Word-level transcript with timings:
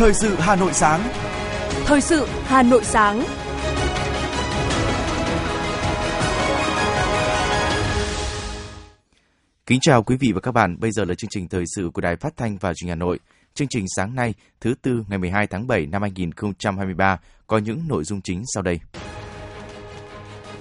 Thời 0.00 0.14
sự 0.14 0.34
Hà 0.38 0.56
Nội 0.56 0.72
sáng. 0.72 1.00
Thời 1.86 2.00
sự 2.00 2.26
Hà 2.44 2.62
Nội 2.62 2.84
sáng. 2.84 3.24
Kính 9.66 9.78
chào 9.80 10.02
quý 10.02 10.16
vị 10.16 10.32
và 10.34 10.40
các 10.40 10.52
bạn. 10.52 10.80
Bây 10.80 10.92
giờ 10.92 11.04
là 11.04 11.14
chương 11.14 11.30
trình 11.30 11.48
thời 11.48 11.64
sự 11.76 11.90
của 11.94 12.00
Đài 12.00 12.16
Phát 12.16 12.36
thanh 12.36 12.56
và 12.56 12.74
Truyền 12.74 12.86
hình 12.86 12.88
Hà 12.88 12.94
Nội. 12.94 13.18
Chương 13.54 13.68
trình 13.68 13.84
sáng 13.96 14.14
nay, 14.14 14.34
thứ 14.60 14.74
tư 14.82 15.04
ngày 15.08 15.18
12 15.18 15.46
tháng 15.46 15.66
7 15.66 15.86
năm 15.86 16.02
2023 16.02 17.20
có 17.46 17.58
những 17.58 17.88
nội 17.88 18.04
dung 18.04 18.20
chính 18.20 18.42
sau 18.54 18.62
đây. 18.62 18.80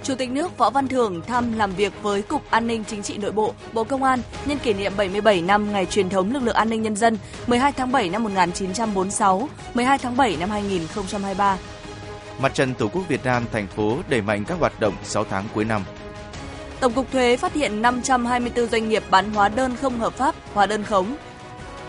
Chủ 0.09 0.15
tịch 0.15 0.29
nước 0.29 0.57
Võ 0.57 0.69
Văn 0.69 0.87
Thưởng 0.87 1.21
thăm 1.21 1.57
làm 1.57 1.71
việc 1.71 1.93
với 2.01 2.21
Cục 2.21 2.51
An 2.51 2.67
ninh 2.67 2.83
Chính 2.87 3.03
trị 3.03 3.17
Nội 3.17 3.31
bộ, 3.31 3.53
Bộ 3.73 3.83
Công 3.83 4.03
an 4.03 4.19
nhân 4.45 4.57
kỷ 4.63 4.73
niệm 4.73 4.93
77 4.97 5.41
năm 5.41 5.71
ngày 5.71 5.86
truyền 5.86 6.09
thống 6.09 6.33
lực 6.33 6.43
lượng 6.43 6.55
an 6.55 6.69
ninh 6.69 6.81
nhân 6.81 6.95
dân 6.95 7.17
12 7.47 7.71
tháng 7.71 7.91
7 7.91 8.09
năm 8.09 8.23
1946, 8.23 9.50
12 9.73 9.97
tháng 9.97 10.17
7 10.17 10.37
năm 10.39 10.50
2023. 10.50 11.57
Mặt 12.41 12.53
trận 12.53 12.73
Tổ 12.73 12.87
quốc 12.87 13.03
Việt 13.07 13.25
Nam 13.25 13.45
thành 13.51 13.67
phố 13.67 13.97
đẩy 14.09 14.21
mạnh 14.21 14.45
các 14.47 14.59
hoạt 14.59 14.79
động 14.79 14.93
6 15.03 15.23
tháng 15.23 15.43
cuối 15.53 15.65
năm. 15.65 15.83
Tổng 16.79 16.93
cục 16.93 17.11
Thuế 17.11 17.37
phát 17.37 17.53
hiện 17.53 17.81
524 17.81 18.67
doanh 18.67 18.89
nghiệp 18.89 19.03
bán 19.09 19.33
hóa 19.33 19.50
đơn 19.50 19.75
không 19.81 20.00
hợp 20.00 20.14
pháp, 20.14 20.36
hóa 20.53 20.65
đơn 20.65 20.83
khống. 20.83 21.15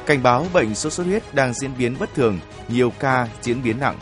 Cảnh 0.07 0.23
báo 0.23 0.47
bệnh 0.53 0.75
sốt 0.75 0.93
xuất 0.93 1.07
huyết 1.07 1.23
đang 1.35 1.55
diễn 1.55 1.71
biến 1.79 1.97
bất 1.99 2.15
thường, 2.15 2.39
nhiều 2.69 2.93
ca 2.99 3.29
diễn 3.43 3.63
biến 3.63 3.81
nặng. 3.81 3.99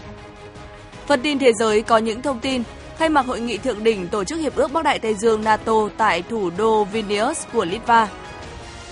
Phần 1.06 1.20
tin 1.22 1.38
thế 1.38 1.52
giới 1.60 1.82
có 1.82 1.98
những 1.98 2.22
thông 2.22 2.40
tin 2.40 2.62
khai 2.98 3.08
mạc 3.08 3.26
hội 3.26 3.40
nghị 3.40 3.58
thượng 3.58 3.84
đỉnh 3.84 4.08
tổ 4.08 4.24
chức 4.24 4.40
hiệp 4.40 4.56
ước 4.56 4.72
Bắc 4.72 4.84
Đại 4.84 4.98
Tây 4.98 5.14
Dương 5.14 5.44
NATO 5.44 5.88
tại 5.96 6.22
thủ 6.22 6.50
đô 6.58 6.84
Vilnius 6.84 7.46
của 7.52 7.64
Litva. 7.64 8.08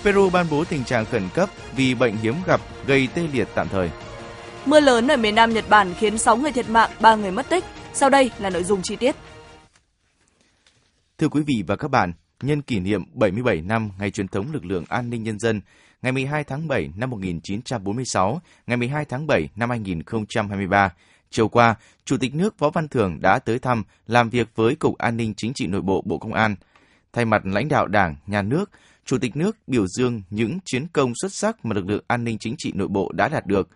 Peru 0.05 0.31
ban 0.31 0.47
bố 0.51 0.65
tình 0.65 0.85
trạng 0.85 1.05
khẩn 1.05 1.23
cấp 1.35 1.51
vì 1.77 1.95
bệnh 1.95 2.17
hiếm 2.17 2.35
gặp 2.47 2.61
gây 2.87 3.09
tê 3.15 3.23
liệt 3.33 3.49
tạm 3.55 3.69
thời. 3.69 3.91
Mưa 4.67 4.81
lớn 4.81 5.09
ở 5.09 5.17
miền 5.17 5.35
Nam 5.35 5.55
Nhật 5.55 5.65
Bản 5.69 5.95
khiến 5.99 6.19
6 6.19 6.37
người 6.37 6.53
thiệt 6.53 6.69
mạng, 6.69 6.91
3 7.01 7.15
người 7.15 7.31
mất 7.31 7.49
tích. 7.49 7.65
Sau 7.93 8.11
đây 8.11 8.31
là 8.39 8.51
nội 8.51 8.65
dung 8.65 8.83
chi 8.83 8.97
tiết. 8.97 9.17
Thưa 11.19 11.29
quý 11.29 11.43
vị 11.47 11.65
và 11.67 11.77
các 11.77 11.89
bạn, 11.89 12.13
nhân 12.43 12.63
kỷ 12.63 12.81
niệm 12.81 13.03
77 13.13 13.63
năm 13.63 13.91
ngày 13.99 14.11
truyền 14.11 14.29
thống 14.29 14.53
lực 14.53 14.65
lượng 14.65 14.85
an 14.89 15.11
ninh 15.11 15.23
nhân 15.23 15.39
dân, 15.39 15.61
ngày 16.03 16.13
12 16.13 16.45
tháng 16.45 16.69
7 16.69 16.91
năm 16.97 17.11
1946, 17.11 18.41
ngày 18.67 18.77
12 18.77 19.05
tháng 19.05 19.27
7 19.27 19.49
năm 19.57 19.71
2023, 19.71 20.93
chiều 21.31 21.49
qua, 21.49 21.75
Chủ 22.05 22.17
tịch 22.17 22.35
nước 22.35 22.59
Võ 22.59 22.71
Văn 22.71 22.89
Thưởng 22.89 23.19
đã 23.21 23.39
tới 23.39 23.59
thăm, 23.59 23.83
làm 24.07 24.31
việc 24.31 24.49
với 24.55 24.75
Cục 24.75 24.99
An 24.99 25.17
ninh 25.17 25.35
Chính 25.37 25.53
trị 25.55 25.67
Nội 25.67 25.81
bộ 25.81 26.03
Bộ 26.07 26.19
Công 26.19 26.33
an. 26.33 26.57
Thay 27.13 27.25
mặt 27.25 27.47
lãnh 27.47 27.69
đạo 27.69 27.87
Đảng, 27.87 28.17
Nhà 28.27 28.43
nước, 28.43 28.71
Chủ 29.05 29.19
tịch 29.19 29.37
nước 29.37 29.57
biểu 29.67 29.87
dương 29.87 30.23
những 30.31 30.59
chiến 30.65 30.87
công 30.93 31.13
xuất 31.23 31.33
sắc 31.33 31.65
mà 31.65 31.75
lực 31.75 31.87
lượng 31.89 32.05
an 32.07 32.25
ninh 32.25 32.39
chính 32.41 32.55
trị 32.59 32.73
nội 32.75 32.89
bộ 32.89 33.13
đã 33.13 33.29
đạt 33.29 33.47
được. 33.47 33.69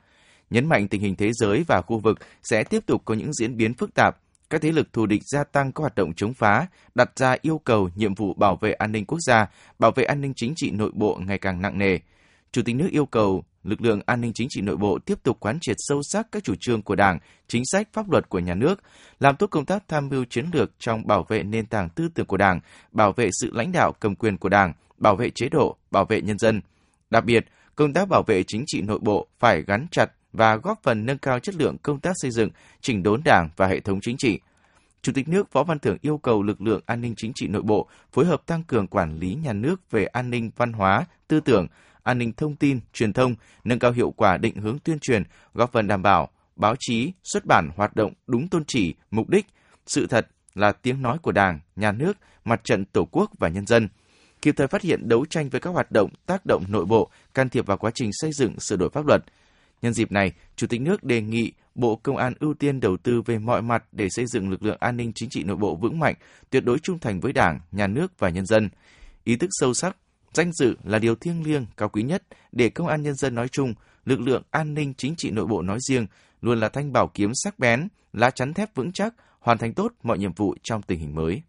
Nhấn 0.50 0.68
mạnh 0.68 0.88
tình 0.88 1.00
hình 1.00 1.16
thế 1.16 1.32
giới 1.32 1.64
và 1.68 1.82
khu 1.82 1.98
vực 1.98 2.18
sẽ 2.42 2.64
tiếp 2.64 2.86
tục 2.86 3.02
có 3.04 3.14
những 3.14 3.32
diễn 3.32 3.56
biến 3.56 3.74
phức 3.74 3.94
tạp, 3.94 4.16
các 4.50 4.60
thế 4.60 4.72
lực 4.72 4.92
thù 4.92 5.06
địch 5.06 5.22
gia 5.32 5.44
tăng 5.44 5.72
các 5.72 5.80
hoạt 5.80 5.94
động 5.94 6.12
chống 6.16 6.34
phá, 6.34 6.66
đặt 6.94 7.10
ra 7.16 7.36
yêu 7.42 7.58
cầu 7.58 7.90
nhiệm 7.94 8.14
vụ 8.14 8.34
bảo 8.34 8.56
vệ 8.56 8.72
an 8.72 8.92
ninh 8.92 9.04
quốc 9.04 9.18
gia, 9.26 9.46
bảo 9.78 9.90
vệ 9.90 10.04
an 10.04 10.20
ninh 10.20 10.32
chính 10.36 10.52
trị 10.56 10.70
nội 10.70 10.90
bộ 10.94 11.20
ngày 11.26 11.38
càng 11.38 11.62
nặng 11.62 11.78
nề. 11.78 11.98
Chủ 12.52 12.62
tịch 12.62 12.76
nước 12.76 12.88
yêu 12.90 13.06
cầu 13.06 13.44
lực 13.64 13.82
lượng 13.82 14.00
an 14.06 14.20
ninh 14.20 14.32
chính 14.34 14.48
trị 14.50 14.60
nội 14.60 14.76
bộ 14.76 14.98
tiếp 14.98 15.22
tục 15.22 15.36
quán 15.40 15.58
triệt 15.60 15.76
sâu 15.78 16.00
sắc 16.02 16.26
các 16.32 16.44
chủ 16.44 16.54
trương 16.60 16.82
của 16.82 16.96
Đảng, 16.96 17.18
chính 17.48 17.62
sách 17.72 17.88
pháp 17.92 18.10
luật 18.10 18.28
của 18.28 18.38
nhà 18.38 18.54
nước, 18.54 18.82
làm 19.20 19.36
tốt 19.36 19.46
công 19.46 19.66
tác 19.66 19.88
tham 19.88 20.08
mưu 20.08 20.24
chiến 20.24 20.46
lược 20.52 20.70
trong 20.78 21.06
bảo 21.06 21.26
vệ 21.28 21.42
nền 21.42 21.66
tảng 21.66 21.88
tư 21.88 22.08
tưởng 22.14 22.26
của 22.26 22.36
Đảng, 22.36 22.60
bảo 22.92 23.12
vệ 23.12 23.30
sự 23.40 23.50
lãnh 23.52 23.72
đạo 23.72 23.92
cầm 24.00 24.14
quyền 24.14 24.36
của 24.36 24.48
Đảng, 24.48 24.72
bảo 24.96 25.16
vệ 25.16 25.30
chế 25.30 25.48
độ, 25.48 25.76
bảo 25.90 26.04
vệ 26.04 26.20
nhân 26.20 26.38
dân. 26.38 26.60
Đặc 27.10 27.24
biệt, 27.24 27.46
công 27.76 27.92
tác 27.92 28.08
bảo 28.08 28.22
vệ 28.26 28.42
chính 28.42 28.64
trị 28.66 28.82
nội 28.82 28.98
bộ 29.02 29.26
phải 29.38 29.62
gắn 29.62 29.86
chặt 29.90 30.06
và 30.32 30.56
góp 30.56 30.82
phần 30.82 31.06
nâng 31.06 31.18
cao 31.18 31.38
chất 31.38 31.54
lượng 31.54 31.76
công 31.82 32.00
tác 32.00 32.12
xây 32.22 32.30
dựng, 32.30 32.50
chỉnh 32.80 33.02
đốn 33.02 33.20
Đảng 33.24 33.48
và 33.56 33.66
hệ 33.66 33.80
thống 33.80 34.00
chính 34.02 34.16
trị. 34.16 34.40
Chủ 35.02 35.12
tịch 35.14 35.28
nước 35.28 35.52
Võ 35.52 35.64
Văn 35.64 35.78
Thưởng 35.78 35.96
yêu 36.00 36.18
cầu 36.18 36.42
lực 36.42 36.60
lượng 36.60 36.80
an 36.86 37.00
ninh 37.00 37.14
chính 37.16 37.32
trị 37.34 37.48
nội 37.48 37.62
bộ 37.62 37.88
phối 38.12 38.26
hợp 38.26 38.46
tăng 38.46 38.62
cường 38.62 38.86
quản 38.86 39.18
lý 39.18 39.34
nhà 39.34 39.52
nước 39.52 39.90
về 39.90 40.04
an 40.04 40.30
ninh 40.30 40.50
văn 40.56 40.72
hóa, 40.72 41.04
tư 41.28 41.40
tưởng, 41.40 41.66
an 42.02 42.18
ninh 42.18 42.32
thông 42.32 42.56
tin, 42.56 42.80
truyền 42.92 43.12
thông, 43.12 43.34
nâng 43.64 43.78
cao 43.78 43.92
hiệu 43.92 44.10
quả 44.10 44.36
định 44.36 44.56
hướng 44.56 44.78
tuyên 44.78 44.98
truyền, 44.98 45.22
góp 45.54 45.72
phần 45.72 45.86
đảm 45.86 46.02
bảo 46.02 46.28
báo 46.56 46.74
chí, 46.78 47.12
xuất 47.24 47.46
bản 47.46 47.70
hoạt 47.76 47.96
động 47.96 48.12
đúng 48.26 48.48
tôn 48.48 48.64
chỉ, 48.66 48.94
mục 49.10 49.28
đích, 49.28 49.46
sự 49.86 50.06
thật 50.06 50.28
là 50.54 50.72
tiếng 50.72 51.02
nói 51.02 51.18
của 51.18 51.32
Đảng, 51.32 51.60
Nhà 51.76 51.92
nước, 51.92 52.12
mặt 52.44 52.60
trận 52.64 52.84
Tổ 52.84 53.04
quốc 53.04 53.30
và 53.38 53.48
nhân 53.48 53.66
dân. 53.66 53.88
Kịp 54.42 54.54
thời 54.56 54.66
phát 54.66 54.82
hiện 54.82 55.08
đấu 55.08 55.26
tranh 55.26 55.48
với 55.48 55.60
các 55.60 55.70
hoạt 55.70 55.92
động 55.92 56.10
tác 56.26 56.46
động 56.46 56.64
nội 56.68 56.84
bộ, 56.84 57.10
can 57.34 57.48
thiệp 57.48 57.66
vào 57.66 57.76
quá 57.76 57.90
trình 57.94 58.10
xây 58.12 58.30
dựng 58.32 58.60
sửa 58.60 58.76
đổi 58.76 58.90
pháp 58.90 59.06
luật. 59.06 59.24
Nhân 59.82 59.92
dịp 59.92 60.12
này, 60.12 60.32
Chủ 60.56 60.66
tịch 60.66 60.80
nước 60.80 61.04
đề 61.04 61.22
nghị 61.22 61.52
Bộ 61.74 61.96
Công 61.96 62.16
an 62.16 62.32
ưu 62.40 62.54
tiên 62.54 62.80
đầu 62.80 62.96
tư 62.96 63.22
về 63.22 63.38
mọi 63.38 63.62
mặt 63.62 63.84
để 63.92 64.08
xây 64.10 64.26
dựng 64.26 64.50
lực 64.50 64.62
lượng 64.62 64.76
an 64.80 64.96
ninh 64.96 65.12
chính 65.14 65.28
trị 65.30 65.42
nội 65.42 65.56
bộ 65.56 65.76
vững 65.76 65.98
mạnh, 65.98 66.14
tuyệt 66.50 66.64
đối 66.64 66.78
trung 66.78 66.98
thành 66.98 67.20
với 67.20 67.32
Đảng, 67.32 67.60
Nhà 67.72 67.86
nước 67.86 68.18
và 68.18 68.28
nhân 68.28 68.46
dân. 68.46 68.68
Ý 69.24 69.36
thức 69.36 69.50
sâu 69.52 69.74
sắc 69.74 69.96
Danh 70.34 70.52
dự 70.52 70.76
là 70.84 70.98
điều 70.98 71.14
thiêng 71.14 71.42
liêng, 71.42 71.66
cao 71.76 71.88
quý 71.88 72.02
nhất 72.02 72.22
để 72.52 72.68
công 72.68 72.86
an 72.86 73.02
nhân 73.02 73.14
dân 73.14 73.34
nói 73.34 73.48
chung, 73.48 73.74
lực 74.04 74.20
lượng 74.20 74.42
an 74.50 74.74
ninh 74.74 74.94
chính 74.94 75.14
trị 75.16 75.30
nội 75.30 75.46
bộ 75.46 75.62
nói 75.62 75.78
riêng 75.88 76.06
luôn 76.40 76.60
là 76.60 76.68
thanh 76.68 76.92
bảo 76.92 77.10
kiếm 77.14 77.30
sắc 77.34 77.58
bén, 77.58 77.88
lá 78.12 78.30
chắn 78.30 78.54
thép 78.54 78.74
vững 78.74 78.92
chắc, 78.92 79.14
hoàn 79.40 79.58
thành 79.58 79.74
tốt 79.74 79.92
mọi 80.02 80.18
nhiệm 80.18 80.32
vụ 80.32 80.54
trong 80.62 80.82
tình 80.82 80.98
hình 81.00 81.14
mới. 81.14 81.42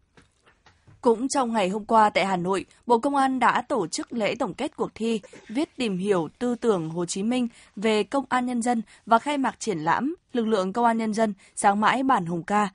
Cũng 1.01 1.27
trong 1.27 1.53
ngày 1.53 1.69
hôm 1.69 1.85
qua 1.85 2.09
tại 2.09 2.25
Hà 2.25 2.37
Nội, 2.37 2.65
Bộ 2.85 2.99
Công 2.99 3.15
an 3.15 3.39
đã 3.39 3.61
tổ 3.61 3.87
chức 3.87 4.13
lễ 4.13 4.35
tổng 4.35 4.53
kết 4.53 4.75
cuộc 4.75 4.91
thi 4.95 5.21
Viết 5.49 5.75
tìm 5.77 5.97
hiểu 5.97 6.29
tư 6.39 6.55
tưởng 6.55 6.89
Hồ 6.89 7.05
Chí 7.05 7.23
Minh 7.23 7.47
về 7.75 8.03
công 8.03 8.25
an 8.29 8.45
nhân 8.45 8.61
dân 8.61 8.81
và 9.05 9.19
khai 9.19 9.37
mạc 9.37 9.59
triển 9.59 9.77
lãm 9.77 10.15
Lực 10.33 10.47
lượng 10.47 10.73
công 10.73 10.85
an 10.85 10.97
nhân 10.97 11.13
dân 11.13 11.33
sáng 11.55 11.79
mãi 11.79 12.03
bản 12.03 12.25
hùng 12.25 12.43
ca 12.43 12.69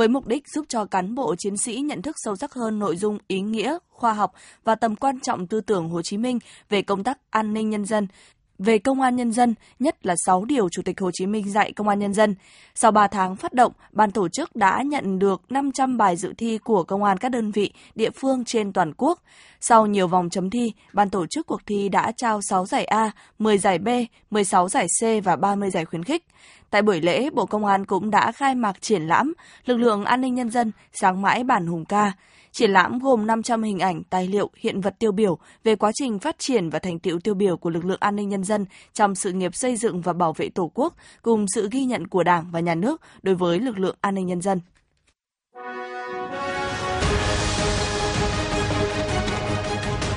với 0.00 0.08
mục 0.08 0.26
đích 0.26 0.48
giúp 0.48 0.64
cho 0.68 0.84
cán 0.84 1.14
bộ 1.14 1.34
chiến 1.36 1.56
sĩ 1.56 1.80
nhận 1.80 2.02
thức 2.02 2.16
sâu 2.18 2.36
sắc 2.36 2.54
hơn 2.54 2.78
nội 2.78 2.96
dung 2.96 3.18
ý 3.26 3.40
nghĩa, 3.40 3.78
khoa 3.88 4.12
học 4.12 4.32
và 4.64 4.74
tầm 4.74 4.96
quan 4.96 5.20
trọng 5.20 5.46
tư 5.46 5.60
tưởng 5.60 5.88
Hồ 5.88 6.02
Chí 6.02 6.18
Minh 6.18 6.38
về 6.68 6.82
công 6.82 7.04
tác 7.04 7.18
an 7.30 7.54
ninh 7.54 7.70
nhân 7.70 7.84
dân, 7.84 8.06
về 8.60 8.78
công 8.78 9.00
an 9.00 9.16
nhân 9.16 9.32
dân, 9.32 9.54
nhất 9.78 10.06
là 10.06 10.14
6 10.26 10.44
điều 10.44 10.68
Chủ 10.68 10.82
tịch 10.82 11.00
Hồ 11.00 11.10
Chí 11.14 11.26
Minh 11.26 11.50
dạy 11.50 11.72
công 11.72 11.88
an 11.88 11.98
nhân 11.98 12.14
dân. 12.14 12.34
Sau 12.74 12.90
3 12.90 13.06
tháng 13.06 13.36
phát 13.36 13.52
động, 13.52 13.72
ban 13.92 14.10
tổ 14.10 14.28
chức 14.28 14.56
đã 14.56 14.82
nhận 14.82 15.18
được 15.18 15.42
500 15.50 15.96
bài 15.96 16.16
dự 16.16 16.32
thi 16.38 16.58
của 16.58 16.82
công 16.82 17.04
an 17.04 17.18
các 17.18 17.28
đơn 17.28 17.50
vị, 17.50 17.72
địa 17.94 18.10
phương 18.10 18.44
trên 18.44 18.72
toàn 18.72 18.92
quốc. 18.96 19.22
Sau 19.60 19.86
nhiều 19.86 20.06
vòng 20.06 20.30
chấm 20.30 20.50
thi, 20.50 20.72
ban 20.92 21.10
tổ 21.10 21.26
chức 21.26 21.46
cuộc 21.46 21.60
thi 21.66 21.88
đã 21.88 22.12
trao 22.16 22.40
6 22.42 22.66
giải 22.66 22.84
A, 22.84 23.10
10 23.38 23.58
giải 23.58 23.78
B, 23.78 23.88
16 24.30 24.68
giải 24.68 24.86
C 25.00 25.24
và 25.24 25.36
30 25.36 25.70
giải 25.70 25.84
khuyến 25.84 26.04
khích. 26.04 26.24
Tại 26.70 26.82
buổi 26.82 27.00
lễ, 27.00 27.30
Bộ 27.30 27.46
Công 27.46 27.64
an 27.64 27.84
cũng 27.86 28.10
đã 28.10 28.32
khai 28.32 28.54
mạc 28.54 28.82
triển 28.82 29.02
lãm 29.02 29.32
Lực 29.64 29.76
lượng 29.76 30.04
an 30.04 30.20
ninh 30.20 30.34
nhân 30.34 30.50
dân 30.50 30.72
sáng 30.92 31.22
mãi 31.22 31.44
bản 31.44 31.66
hùng 31.66 31.84
ca. 31.84 32.12
Triển 32.52 32.70
lãm 32.70 32.98
gồm 32.98 33.26
500 33.26 33.62
hình 33.62 33.78
ảnh, 33.78 34.02
tài 34.10 34.28
liệu, 34.28 34.50
hiện 34.56 34.80
vật 34.80 34.94
tiêu 34.98 35.12
biểu 35.12 35.38
về 35.64 35.76
quá 35.76 35.90
trình 35.94 36.18
phát 36.18 36.38
triển 36.38 36.70
và 36.70 36.78
thành 36.78 36.98
tựu 36.98 37.18
tiêu 37.20 37.34
biểu 37.34 37.56
của 37.56 37.70
lực 37.70 37.84
lượng 37.84 38.00
an 38.00 38.16
ninh 38.16 38.28
nhân 38.28 38.44
dân 38.44 38.66
trong 38.92 39.14
sự 39.14 39.32
nghiệp 39.32 39.54
xây 39.54 39.76
dựng 39.76 40.00
và 40.00 40.12
bảo 40.12 40.32
vệ 40.32 40.48
Tổ 40.48 40.70
quốc, 40.74 40.94
cùng 41.22 41.46
sự 41.54 41.68
ghi 41.70 41.84
nhận 41.84 42.06
của 42.06 42.22
Đảng 42.22 42.50
và 42.50 42.60
Nhà 42.60 42.74
nước 42.74 43.00
đối 43.22 43.34
với 43.34 43.60
lực 43.60 43.78
lượng 43.78 43.96
an 44.00 44.14
ninh 44.14 44.26
nhân 44.26 44.40
dân. 44.40 44.60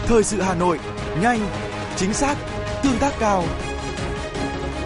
Thời 0.05 0.23
sự 0.23 0.41
Hà 0.41 0.55
Nội, 0.55 0.79
nhanh, 1.21 1.39
chính 1.95 2.13
xác, 2.13 2.37
tương 2.83 2.97
tác 2.99 3.13
cao. 3.19 3.43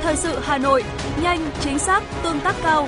Thời 0.01 0.15
sự 0.15 0.39
Hà 0.41 0.57
Nội, 0.57 0.83
nhanh, 1.21 1.51
chính 1.59 1.79
xác, 1.79 2.03
tương 2.23 2.39
tác 2.39 2.55
cao. 2.63 2.87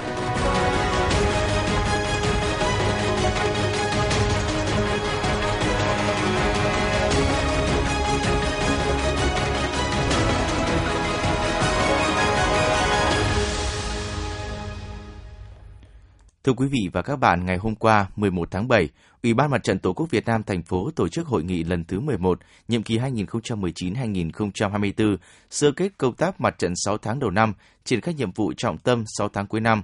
Thưa 16.43 16.53
quý 16.53 16.67
vị 16.67 16.89
và 16.93 17.01
các 17.01 17.15
bạn, 17.15 17.45
ngày 17.45 17.57
hôm 17.57 17.75
qua, 17.75 18.07
11 18.15 18.51
tháng 18.51 18.67
7, 18.67 18.89
Ủy 19.23 19.33
ban 19.33 19.51
Mặt 19.51 19.63
trận 19.63 19.79
Tổ 19.79 19.93
quốc 19.93 20.09
Việt 20.09 20.25
Nam 20.25 20.43
thành 20.43 20.63
phố 20.63 20.91
tổ 20.95 21.07
chức 21.07 21.27
hội 21.27 21.43
nghị 21.43 21.63
lần 21.63 21.83
thứ 21.83 21.99
11, 21.99 22.39
nhiệm 22.67 22.83
kỳ 22.83 22.97
2019-2024, 22.97 25.17
sơ 25.49 25.71
kết 25.71 25.91
công 25.97 26.15
tác 26.15 26.41
mặt 26.41 26.55
trận 26.57 26.73
6 26.75 26.97
tháng 26.97 27.19
đầu 27.19 27.31
năm, 27.31 27.53
triển 27.83 28.01
khai 28.01 28.13
nhiệm 28.13 28.31
vụ 28.31 28.53
trọng 28.57 28.77
tâm 28.77 29.03
6 29.17 29.29
tháng 29.29 29.47
cuối 29.47 29.61
năm. 29.61 29.83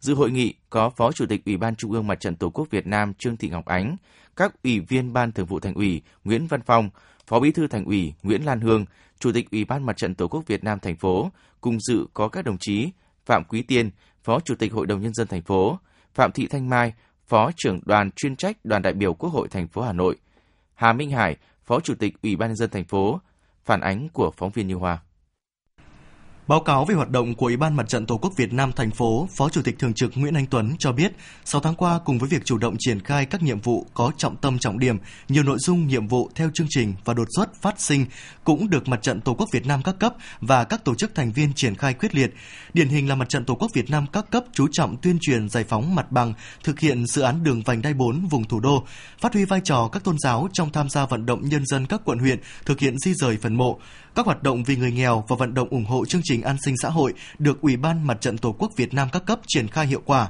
Dự 0.00 0.14
hội 0.14 0.30
nghị 0.30 0.54
có 0.70 0.90
Phó 0.90 1.12
Chủ 1.12 1.26
tịch 1.26 1.44
Ủy 1.46 1.56
ban 1.56 1.76
Trung 1.76 1.92
ương 1.92 2.06
Mặt 2.06 2.20
trận 2.20 2.36
Tổ 2.36 2.50
quốc 2.50 2.70
Việt 2.70 2.86
Nam 2.86 3.14
Trương 3.14 3.36
Thị 3.36 3.48
Ngọc 3.48 3.64
Ánh, 3.64 3.96
các 4.36 4.54
ủy 4.64 4.80
viên 4.80 5.12
Ban 5.12 5.32
Thường 5.32 5.46
vụ 5.46 5.60
Thành 5.60 5.74
ủy 5.74 6.02
Nguyễn 6.24 6.46
Văn 6.46 6.60
Phong, 6.66 6.90
Phó 7.26 7.40
Bí 7.40 7.52
thư 7.52 7.66
Thành 7.66 7.84
ủy 7.84 8.14
Nguyễn 8.22 8.44
Lan 8.44 8.60
Hương, 8.60 8.84
Chủ 9.18 9.32
tịch 9.32 9.50
Ủy 9.50 9.64
ban 9.64 9.86
Mặt 9.86 9.96
trận 9.96 10.14
Tổ 10.14 10.28
quốc 10.28 10.46
Việt 10.46 10.64
Nam 10.64 10.78
thành 10.78 10.96
phố, 10.96 11.30
cùng 11.60 11.80
dự 11.80 12.06
có 12.14 12.28
các 12.28 12.44
đồng 12.44 12.56
chí 12.60 12.90
Phạm 13.26 13.44
Quý 13.44 13.62
Tiên, 13.62 13.90
Phó 14.22 14.40
Chủ 14.40 14.54
tịch 14.54 14.72
Hội 14.72 14.86
đồng 14.86 15.00
nhân 15.00 15.14
dân 15.14 15.26
thành 15.26 15.42
phố, 15.42 15.78
Phạm 16.14 16.32
Thị 16.32 16.46
Thanh 16.50 16.68
Mai, 16.68 16.92
Phó 17.26 17.50
trưởng 17.56 17.80
đoàn 17.84 18.10
chuyên 18.10 18.36
trách 18.36 18.56
đoàn 18.64 18.82
đại 18.82 18.92
biểu 18.92 19.14
Quốc 19.14 19.30
hội 19.30 19.48
thành 19.48 19.68
phố 19.68 19.82
Hà 19.82 19.92
Nội, 19.92 20.16
Hà 20.74 20.92
Minh 20.92 21.10
Hải, 21.10 21.36
Phó 21.64 21.80
Chủ 21.80 21.94
tịch 21.94 22.22
Ủy 22.22 22.36
ban 22.36 22.48
nhân 22.48 22.56
dân 22.56 22.70
thành 22.70 22.84
phố, 22.84 23.20
phản 23.64 23.80
ánh 23.80 24.08
của 24.08 24.30
phóng 24.36 24.50
viên 24.50 24.66
Như 24.66 24.74
Hoa. 24.74 25.02
Báo 26.50 26.60
cáo 26.60 26.84
về 26.84 26.94
hoạt 26.94 27.10
động 27.10 27.34
của 27.34 27.46
Ủy 27.46 27.56
ban 27.56 27.76
Mặt 27.76 27.88
trận 27.88 28.06
Tổ 28.06 28.16
quốc 28.16 28.32
Việt 28.36 28.52
Nam 28.52 28.72
thành 28.72 28.90
phố, 28.90 29.28
Phó 29.36 29.48
Chủ 29.48 29.62
tịch 29.62 29.78
Thường 29.78 29.94
trực 29.94 30.10
Nguyễn 30.14 30.34
Anh 30.34 30.46
Tuấn 30.46 30.74
cho 30.78 30.92
biết, 30.92 31.12
6 31.44 31.60
tháng 31.60 31.74
qua 31.74 32.00
cùng 32.04 32.18
với 32.18 32.28
việc 32.28 32.44
chủ 32.44 32.58
động 32.58 32.76
triển 32.78 33.00
khai 33.00 33.26
các 33.26 33.42
nhiệm 33.42 33.60
vụ 33.60 33.86
có 33.94 34.12
trọng 34.16 34.36
tâm 34.36 34.58
trọng 34.58 34.78
điểm, 34.78 34.96
nhiều 35.28 35.42
nội 35.42 35.58
dung 35.60 35.86
nhiệm 35.86 36.08
vụ 36.08 36.30
theo 36.34 36.50
chương 36.54 36.66
trình 36.70 36.94
và 37.04 37.14
đột 37.14 37.28
xuất 37.36 37.62
phát 37.62 37.80
sinh 37.80 38.06
cũng 38.44 38.70
được 38.70 38.88
Mặt 38.88 39.02
trận 39.02 39.20
Tổ 39.20 39.34
quốc 39.34 39.48
Việt 39.52 39.66
Nam 39.66 39.82
các 39.82 39.98
cấp 39.98 40.14
và 40.40 40.64
các 40.64 40.84
tổ 40.84 40.94
chức 40.94 41.14
thành 41.14 41.32
viên 41.32 41.52
triển 41.54 41.74
khai 41.74 41.94
quyết 41.94 42.14
liệt. 42.14 42.34
Điển 42.74 42.88
hình 42.88 43.08
là 43.08 43.14
Mặt 43.14 43.28
trận 43.28 43.44
Tổ 43.44 43.54
quốc 43.54 43.70
Việt 43.74 43.90
Nam 43.90 44.06
các 44.12 44.30
cấp 44.30 44.44
chú 44.52 44.68
trọng 44.72 44.96
tuyên 44.96 45.18
truyền 45.20 45.48
giải 45.48 45.64
phóng 45.64 45.94
mặt 45.94 46.12
bằng, 46.12 46.34
thực 46.64 46.80
hiện 46.80 47.06
dự 47.06 47.22
án 47.22 47.44
đường 47.44 47.62
vành 47.62 47.82
đai 47.82 47.94
4 47.94 48.26
vùng 48.30 48.44
thủ 48.44 48.60
đô, 48.60 48.84
phát 49.20 49.34
huy 49.34 49.44
vai 49.44 49.60
trò 49.64 49.88
các 49.92 50.04
tôn 50.04 50.16
giáo 50.18 50.48
trong 50.52 50.72
tham 50.72 50.88
gia 50.88 51.06
vận 51.06 51.26
động 51.26 51.48
nhân 51.48 51.66
dân 51.66 51.86
các 51.86 52.00
quận 52.04 52.18
huyện 52.18 52.38
thực 52.64 52.80
hiện 52.80 52.98
di 52.98 53.14
rời 53.14 53.38
phần 53.42 53.56
mộ, 53.56 53.78
các 54.14 54.26
hoạt 54.26 54.42
động 54.42 54.64
vì 54.64 54.76
người 54.76 54.92
nghèo 54.92 55.24
và 55.28 55.36
vận 55.36 55.54
động 55.54 55.68
ủng 55.68 55.84
hộ 55.84 56.04
chương 56.06 56.20
trình 56.24 56.42
an 56.42 56.56
sinh 56.64 56.74
xã 56.82 56.88
hội 56.88 57.12
được 57.38 57.60
Ủy 57.60 57.76
ban 57.76 58.06
Mặt 58.06 58.20
trận 58.20 58.38
Tổ 58.38 58.52
quốc 58.58 58.70
Việt 58.76 58.94
Nam 58.94 59.08
các 59.12 59.26
cấp 59.26 59.40
triển 59.46 59.68
khai 59.68 59.86
hiệu 59.86 60.02
quả. 60.04 60.28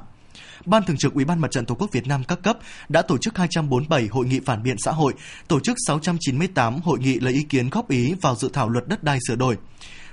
Ban 0.65 0.83
Thường 0.83 0.97
trực 0.97 1.13
Ủy 1.13 1.25
ban 1.25 1.39
Mặt 1.39 1.51
trận 1.51 1.65
Tổ 1.65 1.75
quốc 1.75 1.91
Việt 1.91 2.07
Nam 2.07 2.23
các 2.23 2.39
cấp 2.43 2.57
đã 2.89 3.01
tổ 3.01 3.17
chức 3.17 3.37
247 3.37 4.07
hội 4.07 4.25
nghị 4.25 4.39
phản 4.45 4.63
biện 4.63 4.77
xã 4.77 4.91
hội, 4.91 5.13
tổ 5.47 5.59
chức 5.59 5.77
698 5.87 6.79
hội 6.81 6.99
nghị 6.99 7.19
lấy 7.19 7.33
ý 7.33 7.43
kiến 7.43 7.69
góp 7.69 7.89
ý 7.89 8.13
vào 8.21 8.35
dự 8.35 8.49
thảo 8.53 8.69
luật 8.69 8.87
đất 8.87 9.03
đai 9.03 9.19
sửa 9.27 9.35
đổi. 9.35 9.57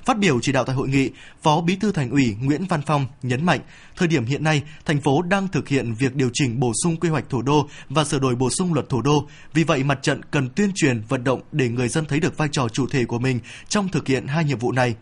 Phát 0.08 0.18
biểu 0.18 0.40
chỉ 0.42 0.52
đạo 0.52 0.64
tại 0.64 0.76
hội 0.76 0.88
nghị, 0.88 1.10
Phó 1.42 1.60
Bí 1.60 1.76
thư 1.76 1.92
Thành 1.92 2.10
ủy 2.10 2.36
Nguyễn 2.42 2.64
Văn 2.68 2.80
Phong 2.86 3.06
nhấn 3.22 3.46
mạnh, 3.46 3.60
thời 3.96 4.08
điểm 4.08 4.24
hiện 4.24 4.44
nay, 4.44 4.62
thành 4.84 5.00
phố 5.00 5.22
đang 5.22 5.48
thực 5.48 5.68
hiện 5.68 5.94
việc 5.98 6.14
điều 6.14 6.30
chỉnh 6.32 6.60
bổ 6.60 6.72
sung 6.82 6.96
quy 6.96 7.08
hoạch 7.08 7.28
thủ 7.28 7.42
đô 7.42 7.68
và 7.88 8.04
sửa 8.04 8.18
đổi 8.18 8.34
bổ 8.34 8.50
sung 8.50 8.74
luật 8.74 8.88
thủ 8.88 9.02
đô. 9.02 9.28
Vì 9.54 9.64
vậy, 9.64 9.84
mặt 9.84 9.98
trận 10.02 10.20
cần 10.30 10.48
tuyên 10.56 10.70
truyền, 10.74 11.02
vận 11.08 11.24
động 11.24 11.40
để 11.52 11.68
người 11.68 11.88
dân 11.88 12.04
thấy 12.04 12.20
được 12.20 12.36
vai 12.36 12.48
trò 12.52 12.68
chủ 12.68 12.86
thể 12.86 13.04
của 13.04 13.18
mình 13.18 13.40
trong 13.68 13.88
thực 13.88 14.06
hiện 14.06 14.26
hai 14.26 14.44
nhiệm 14.44 14.58
vụ 14.58 14.72
này. 14.72 14.94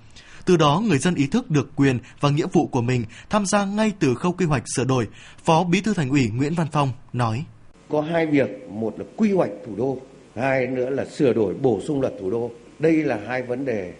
Từ 0.45 0.57
đó, 0.57 0.83
người 0.89 0.99
dân 0.99 1.15
ý 1.15 1.27
thức 1.27 1.51
được 1.51 1.77
quyền 1.77 1.99
và 2.21 2.31
nghĩa 2.31 2.47
vụ 2.53 2.67
của 2.67 2.83
mình 2.83 3.05
tham 3.31 3.47
gia 3.47 3.65
ngay 3.65 3.93
từ 3.99 4.15
khâu 4.15 4.33
quy 4.33 4.47
hoạch 4.47 4.65
sửa 4.77 4.85
đổi. 4.85 5.09
Phó 5.45 5.65
Bí 5.65 5.81
thư 5.81 5.95
Thành 5.95 6.11
ủy 6.11 6.29
Nguyễn 6.29 6.55
Văn 6.55 6.67
Phong 6.73 6.93
nói: 7.13 7.45
Có 7.89 8.01
hai 8.01 8.27
việc, 8.27 8.49
một 8.71 8.95
là 8.99 9.05
quy 9.17 9.33
hoạch 9.33 9.51
thủ 9.67 9.77
đô, 9.77 9.99
hai 10.37 10.67
nữa 10.67 10.91
là 10.91 11.05
sửa 11.05 11.33
đổi 11.33 11.55
bổ 11.55 11.81
sung 11.87 12.01
luật 12.01 12.13
thủ 12.21 12.31
đô. 12.31 12.51
Đây 12.79 12.93
là 12.93 13.21
hai 13.29 13.43
vấn 13.43 13.65
đề 13.65 13.93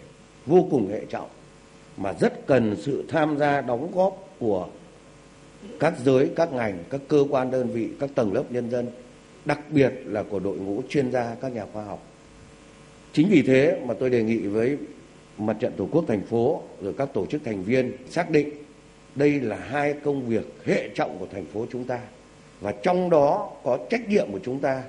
vô 0.47 0.67
cùng 0.71 0.89
hệ 0.89 1.05
trọng 1.09 1.29
mà 1.97 2.13
rất 2.19 2.47
cần 2.47 2.75
sự 2.79 3.03
tham 3.09 3.37
gia 3.37 3.61
đóng 3.61 3.91
góp 3.95 4.27
của 4.39 4.67
các 5.79 5.93
giới, 6.05 6.29
các 6.35 6.53
ngành, 6.53 6.83
các 6.89 7.01
cơ 7.07 7.23
quan 7.29 7.51
đơn 7.51 7.69
vị, 7.69 7.89
các 7.99 8.09
tầng 8.15 8.33
lớp 8.33 8.43
nhân 8.49 8.71
dân, 8.71 8.87
đặc 9.45 9.59
biệt 9.69 9.93
là 10.05 10.23
của 10.23 10.39
đội 10.39 10.57
ngũ 10.57 10.81
chuyên 10.89 11.11
gia, 11.11 11.35
các 11.41 11.53
nhà 11.53 11.65
khoa 11.73 11.83
học. 11.83 12.03
Chính 13.13 13.27
vì 13.29 13.41
thế 13.41 13.81
mà 13.85 13.93
tôi 13.93 14.09
đề 14.09 14.23
nghị 14.23 14.37
với 14.37 14.77
Mặt 15.37 15.57
trận 15.59 15.73
Tổ 15.77 15.87
quốc 15.91 16.05
thành 16.07 16.21
phố 16.21 16.61
rồi 16.81 16.93
các 16.97 17.09
tổ 17.13 17.25
chức 17.25 17.41
thành 17.45 17.63
viên 17.63 17.91
xác 18.09 18.29
định 18.29 18.49
đây 19.15 19.39
là 19.39 19.55
hai 19.55 19.93
công 19.93 20.27
việc 20.27 20.53
hệ 20.65 20.89
trọng 20.95 21.19
của 21.19 21.27
thành 21.31 21.45
phố 21.45 21.65
chúng 21.71 21.83
ta 21.83 21.99
và 22.61 22.71
trong 22.71 23.09
đó 23.09 23.51
có 23.63 23.77
trách 23.89 24.09
nhiệm 24.09 24.31
của 24.31 24.39
chúng 24.43 24.59
ta 24.59 24.83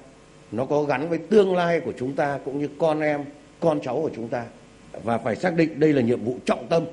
nó 0.53 0.65
có 0.65 0.83
gắn 0.83 1.09
với 1.09 1.19
tương 1.19 1.57
lai 1.57 1.81
của 1.81 1.93
chúng 1.99 2.15
ta 2.15 2.39
cũng 2.45 2.59
như 2.59 2.69
con 2.79 3.01
em 3.01 3.25
con 3.61 3.81
cháu 3.81 3.97
của 4.03 4.11
chúng 4.17 4.29
ta 4.29 4.45
và 5.03 5.19
phải 5.19 5.37
xác 5.37 5.57
định 5.57 5.81
đây 5.81 5.93
là 5.93 6.03
nhiệm 6.03 6.25
vụ 6.25 6.37
trọng 6.45 6.67
tâm. 6.69 6.85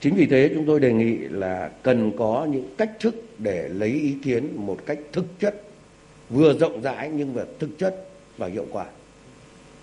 Chính 0.00 0.14
vì 0.14 0.26
thế 0.26 0.50
chúng 0.54 0.66
tôi 0.66 0.80
đề 0.80 0.92
nghị 0.92 1.16
là 1.16 1.70
cần 1.82 2.12
có 2.18 2.46
những 2.50 2.74
cách 2.78 2.90
thức 3.00 3.14
để 3.38 3.68
lấy 3.68 3.88
ý 3.88 4.14
kiến 4.24 4.48
một 4.56 4.78
cách 4.86 4.98
thực 5.12 5.24
chất, 5.40 5.62
vừa 6.30 6.58
rộng 6.58 6.82
rãi 6.82 7.10
nhưng 7.14 7.34
mà 7.34 7.42
thực 7.58 7.78
chất 7.78 8.08
và 8.38 8.46
hiệu 8.46 8.66
quả. 8.72 8.86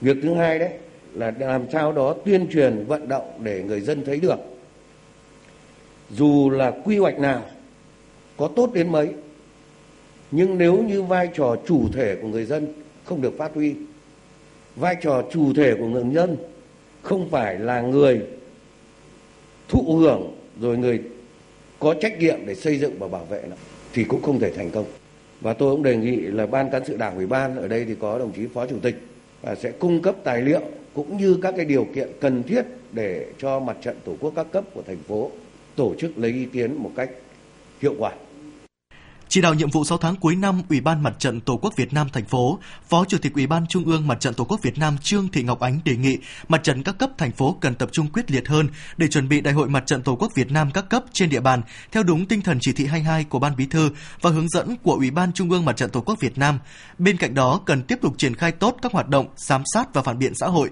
Việc 0.01 0.17
thứ 0.21 0.33
hai 0.33 0.59
đấy 0.59 0.71
là 1.13 1.33
làm 1.39 1.65
sao 1.71 1.91
đó 1.91 2.15
tuyên 2.25 2.47
truyền 2.51 2.85
vận 2.87 3.07
động 3.07 3.39
để 3.43 3.63
người 3.63 3.81
dân 3.81 4.05
thấy 4.05 4.19
được 4.19 4.39
dù 6.09 6.49
là 6.49 6.71
quy 6.83 6.97
hoạch 6.97 7.19
nào 7.19 7.45
có 8.37 8.49
tốt 8.55 8.73
đến 8.73 8.91
mấy 8.91 9.09
nhưng 10.31 10.57
nếu 10.57 10.83
như 10.83 11.03
vai 11.03 11.29
trò 11.35 11.55
chủ 11.67 11.87
thể 11.93 12.15
của 12.21 12.27
người 12.27 12.45
dân 12.45 12.67
không 13.05 13.21
được 13.21 13.37
phát 13.37 13.53
huy 13.53 13.75
vai 14.75 14.95
trò 15.01 15.23
chủ 15.31 15.53
thể 15.53 15.75
của 15.79 15.87
người 15.87 16.03
dân 16.13 16.37
không 17.01 17.29
phải 17.29 17.59
là 17.59 17.81
người 17.81 18.21
thụ 19.67 19.95
hưởng 19.95 20.35
rồi 20.61 20.77
người 20.77 21.01
có 21.79 21.95
trách 22.01 22.19
nhiệm 22.19 22.45
để 22.45 22.55
xây 22.55 22.77
dựng 22.77 22.99
và 22.99 23.07
bảo 23.07 23.25
vệ 23.25 23.41
nó, 23.49 23.55
thì 23.93 24.03
cũng 24.03 24.21
không 24.21 24.39
thể 24.39 24.51
thành 24.51 24.71
công 24.71 24.85
và 25.41 25.53
tôi 25.53 25.71
cũng 25.71 25.83
đề 25.83 25.95
nghị 25.95 26.15
là 26.15 26.45
ban 26.45 26.69
cán 26.71 26.85
sự 26.85 26.97
đảng, 26.97 27.15
ủy 27.15 27.27
ban 27.27 27.55
ở 27.55 27.67
đây 27.67 27.85
thì 27.85 27.95
có 27.99 28.19
đồng 28.19 28.31
chí 28.31 28.47
phó 28.53 28.67
chủ 28.67 28.79
tịch 28.81 28.95
và 29.41 29.55
sẽ 29.55 29.71
cung 29.71 30.01
cấp 30.01 30.15
tài 30.23 30.41
liệu 30.41 30.61
cũng 30.93 31.17
như 31.17 31.39
các 31.41 31.53
cái 31.57 31.65
điều 31.65 31.87
kiện 31.95 32.09
cần 32.19 32.43
thiết 32.43 32.61
để 32.91 33.25
cho 33.37 33.59
mặt 33.59 33.77
trận 33.81 33.97
tổ 34.05 34.15
quốc 34.19 34.33
các 34.35 34.47
cấp 34.51 34.63
của 34.73 34.81
thành 34.87 35.03
phố 35.07 35.31
tổ 35.75 35.93
chức 35.99 36.17
lấy 36.17 36.31
ý 36.31 36.45
kiến 36.45 36.75
một 36.75 36.91
cách 36.95 37.09
hiệu 37.81 37.95
quả. 37.99 38.11
Chỉ 39.29 39.41
đạo 39.41 39.53
nhiệm 39.53 39.69
vụ 39.69 39.83
6 39.83 39.97
tháng 39.97 40.15
cuối 40.15 40.35
năm, 40.35 40.61
Ủy 40.69 40.81
ban 40.81 41.03
Mặt 41.03 41.13
trận 41.19 41.41
Tổ 41.41 41.57
quốc 41.57 41.73
Việt 41.75 41.93
Nam 41.93 42.07
thành 42.13 42.25
phố, 42.25 42.59
Phó 42.89 43.05
Chủ 43.05 43.17
tịch 43.17 43.33
Ủy 43.33 43.47
ban 43.47 43.67
Trung 43.67 43.85
ương 43.85 44.07
Mặt 44.07 44.19
trận 44.19 44.33
Tổ 44.33 44.43
quốc 44.43 44.59
Việt 44.61 44.77
Nam 44.77 44.97
Trương 44.97 45.27
Thị 45.27 45.43
Ngọc 45.43 45.59
Ánh 45.59 45.79
đề 45.85 45.95
nghị 45.95 46.17
mặt 46.47 46.63
trận 46.63 46.83
các 46.83 46.97
cấp 46.99 47.09
thành 47.17 47.31
phố 47.31 47.57
cần 47.61 47.75
tập 47.75 47.89
trung 47.91 48.07
quyết 48.07 48.31
liệt 48.31 48.47
hơn 48.47 48.67
để 48.97 49.07
chuẩn 49.07 49.29
bị 49.29 49.41
Đại 49.41 49.53
hội 49.53 49.69
Mặt 49.69 49.83
trận 49.85 50.01
Tổ 50.01 50.15
quốc 50.15 50.31
Việt 50.35 50.51
Nam 50.51 50.71
các 50.73 50.89
cấp 50.89 51.03
trên 51.13 51.29
địa 51.29 51.39
bàn 51.39 51.61
theo 51.91 52.03
đúng 52.03 52.25
tinh 52.25 52.41
thần 52.41 52.57
chỉ 52.61 52.73
thị 52.73 52.85
22 52.85 53.23
của 53.23 53.39
Ban 53.39 53.55
Bí 53.55 53.65
thư 53.65 53.89
và 54.21 54.29
hướng 54.29 54.49
dẫn 54.49 54.75
của 54.83 54.93
Ủy 54.93 55.11
ban 55.11 55.33
Trung 55.33 55.51
ương 55.51 55.65
Mặt 55.65 55.77
trận 55.77 55.89
Tổ 55.89 56.01
quốc 56.01 56.19
Việt 56.19 56.37
Nam. 56.37 56.59
Bên 56.97 57.17
cạnh 57.17 57.33
đó, 57.33 57.61
cần 57.65 57.83
tiếp 57.83 57.99
tục 58.01 58.13
triển 58.17 58.35
khai 58.35 58.51
tốt 58.51 58.77
các 58.81 58.91
hoạt 58.91 59.09
động 59.09 59.27
giám 59.35 59.63
sát 59.73 59.93
và 59.93 60.01
phản 60.01 60.19
biện 60.19 60.33
xã 60.35 60.47
hội, 60.47 60.69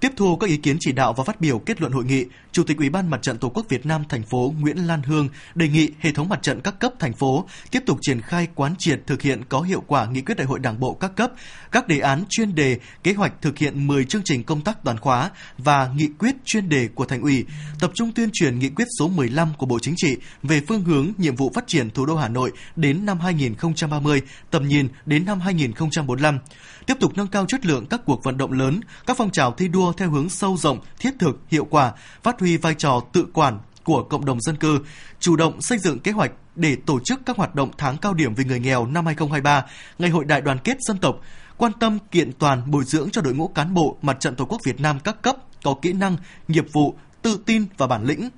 Tiếp 0.00 0.12
thu 0.16 0.36
các 0.36 0.46
ý 0.46 0.56
kiến 0.56 0.76
chỉ 0.80 0.92
đạo 0.92 1.12
và 1.12 1.24
phát 1.24 1.40
biểu 1.40 1.58
kết 1.58 1.80
luận 1.80 1.92
hội 1.92 2.04
nghị, 2.04 2.24
Chủ 2.52 2.64
tịch 2.64 2.78
Ủy 2.78 2.90
ban 2.90 3.10
Mặt 3.10 3.22
trận 3.22 3.38
Tổ 3.38 3.48
quốc 3.48 3.66
Việt 3.68 3.86
Nam 3.86 4.04
thành 4.08 4.22
phố 4.22 4.54
Nguyễn 4.60 4.76
Lan 4.76 5.02
Hương 5.02 5.28
đề 5.54 5.68
nghị 5.68 5.90
hệ 5.98 6.12
thống 6.12 6.28
mặt 6.28 6.42
trận 6.42 6.60
các 6.60 6.78
cấp 6.80 6.92
thành 6.98 7.12
phố 7.12 7.48
tiếp 7.70 7.82
tục 7.86 7.98
triển 8.00 8.20
khai 8.20 8.48
quán 8.54 8.74
triệt 8.78 9.00
thực 9.06 9.22
hiện 9.22 9.44
có 9.48 9.60
hiệu 9.60 9.82
quả 9.86 10.06
nghị 10.06 10.20
quyết 10.20 10.34
đại 10.34 10.46
hội 10.46 10.58
Đảng 10.58 10.80
bộ 10.80 10.94
các 10.94 11.16
cấp, 11.16 11.32
các 11.72 11.88
đề 11.88 11.98
án 11.98 12.24
chuyên 12.28 12.54
đề, 12.54 12.78
kế 13.02 13.12
hoạch 13.12 13.32
thực 13.42 13.58
hiện 13.58 13.86
10 13.86 14.04
chương 14.04 14.22
trình 14.24 14.44
công 14.44 14.60
tác 14.60 14.84
toàn 14.84 14.98
khóa 14.98 15.30
và 15.58 15.90
nghị 15.96 16.08
quyết 16.18 16.34
chuyên 16.44 16.68
đề 16.68 16.88
của 16.94 17.04
thành 17.04 17.22
ủy, 17.22 17.44
tập 17.80 17.90
trung 17.94 18.12
tuyên 18.12 18.30
truyền 18.32 18.58
nghị 18.58 18.68
quyết 18.68 18.86
số 18.98 19.08
15 19.08 19.48
của 19.58 19.66
Bộ 19.66 19.78
Chính 19.78 19.94
trị 19.96 20.16
về 20.42 20.60
phương 20.68 20.84
hướng 20.84 21.12
nhiệm 21.18 21.36
vụ 21.36 21.52
phát 21.54 21.66
triển 21.66 21.90
thủ 21.90 22.06
đô 22.06 22.16
Hà 22.16 22.28
Nội 22.28 22.52
đến 22.76 23.06
năm 23.06 23.20
2030, 23.20 24.22
tầm 24.50 24.68
nhìn 24.68 24.88
đến 25.06 25.24
năm 25.24 25.40
2045 25.40 26.38
tiếp 26.86 26.94
tục 27.00 27.12
nâng 27.16 27.26
cao 27.26 27.46
chất 27.46 27.66
lượng 27.66 27.86
các 27.86 28.00
cuộc 28.06 28.24
vận 28.24 28.36
động 28.36 28.52
lớn, 28.52 28.80
các 29.06 29.16
phong 29.16 29.30
trào 29.30 29.52
thi 29.52 29.68
đua 29.68 29.89
theo 29.92 30.10
hướng 30.10 30.28
sâu 30.28 30.56
rộng, 30.56 30.78
thiết 30.98 31.10
thực, 31.18 31.40
hiệu 31.48 31.66
quả, 31.70 31.92
phát 32.22 32.40
huy 32.40 32.56
vai 32.56 32.74
trò 32.74 33.00
tự 33.12 33.26
quản 33.32 33.58
của 33.84 34.02
cộng 34.02 34.24
đồng 34.24 34.40
dân 34.40 34.56
cư, 34.56 34.78
chủ 35.20 35.36
động 35.36 35.60
xây 35.60 35.78
dựng 35.78 35.98
kế 35.98 36.12
hoạch 36.12 36.32
để 36.56 36.76
tổ 36.86 37.00
chức 37.04 37.20
các 37.26 37.36
hoạt 37.36 37.54
động 37.54 37.70
tháng 37.78 37.96
cao 37.96 38.14
điểm 38.14 38.34
vì 38.34 38.44
người 38.44 38.60
nghèo 38.60 38.86
năm 38.86 39.06
2023, 39.06 39.64
Ngày 39.98 40.10
hội 40.10 40.24
đại 40.24 40.40
đoàn 40.40 40.58
kết 40.64 40.76
dân 40.80 40.98
tộc, 40.98 41.20
quan 41.56 41.72
tâm 41.80 41.98
kiện 42.10 42.32
toàn 42.32 42.70
bồi 42.70 42.84
dưỡng 42.84 43.10
cho 43.10 43.22
đội 43.22 43.34
ngũ 43.34 43.48
cán 43.48 43.74
bộ 43.74 43.96
Mặt 44.02 44.20
trận 44.20 44.34
Tổ 44.34 44.44
quốc 44.44 44.60
Việt 44.64 44.80
Nam 44.80 45.00
các 45.04 45.22
cấp 45.22 45.36
có 45.64 45.74
kỹ 45.82 45.92
năng, 45.92 46.16
nghiệp 46.48 46.66
vụ, 46.72 46.94
tự 47.22 47.40
tin 47.46 47.66
và 47.76 47.86
bản 47.86 48.04
lĩnh, 48.04 48.28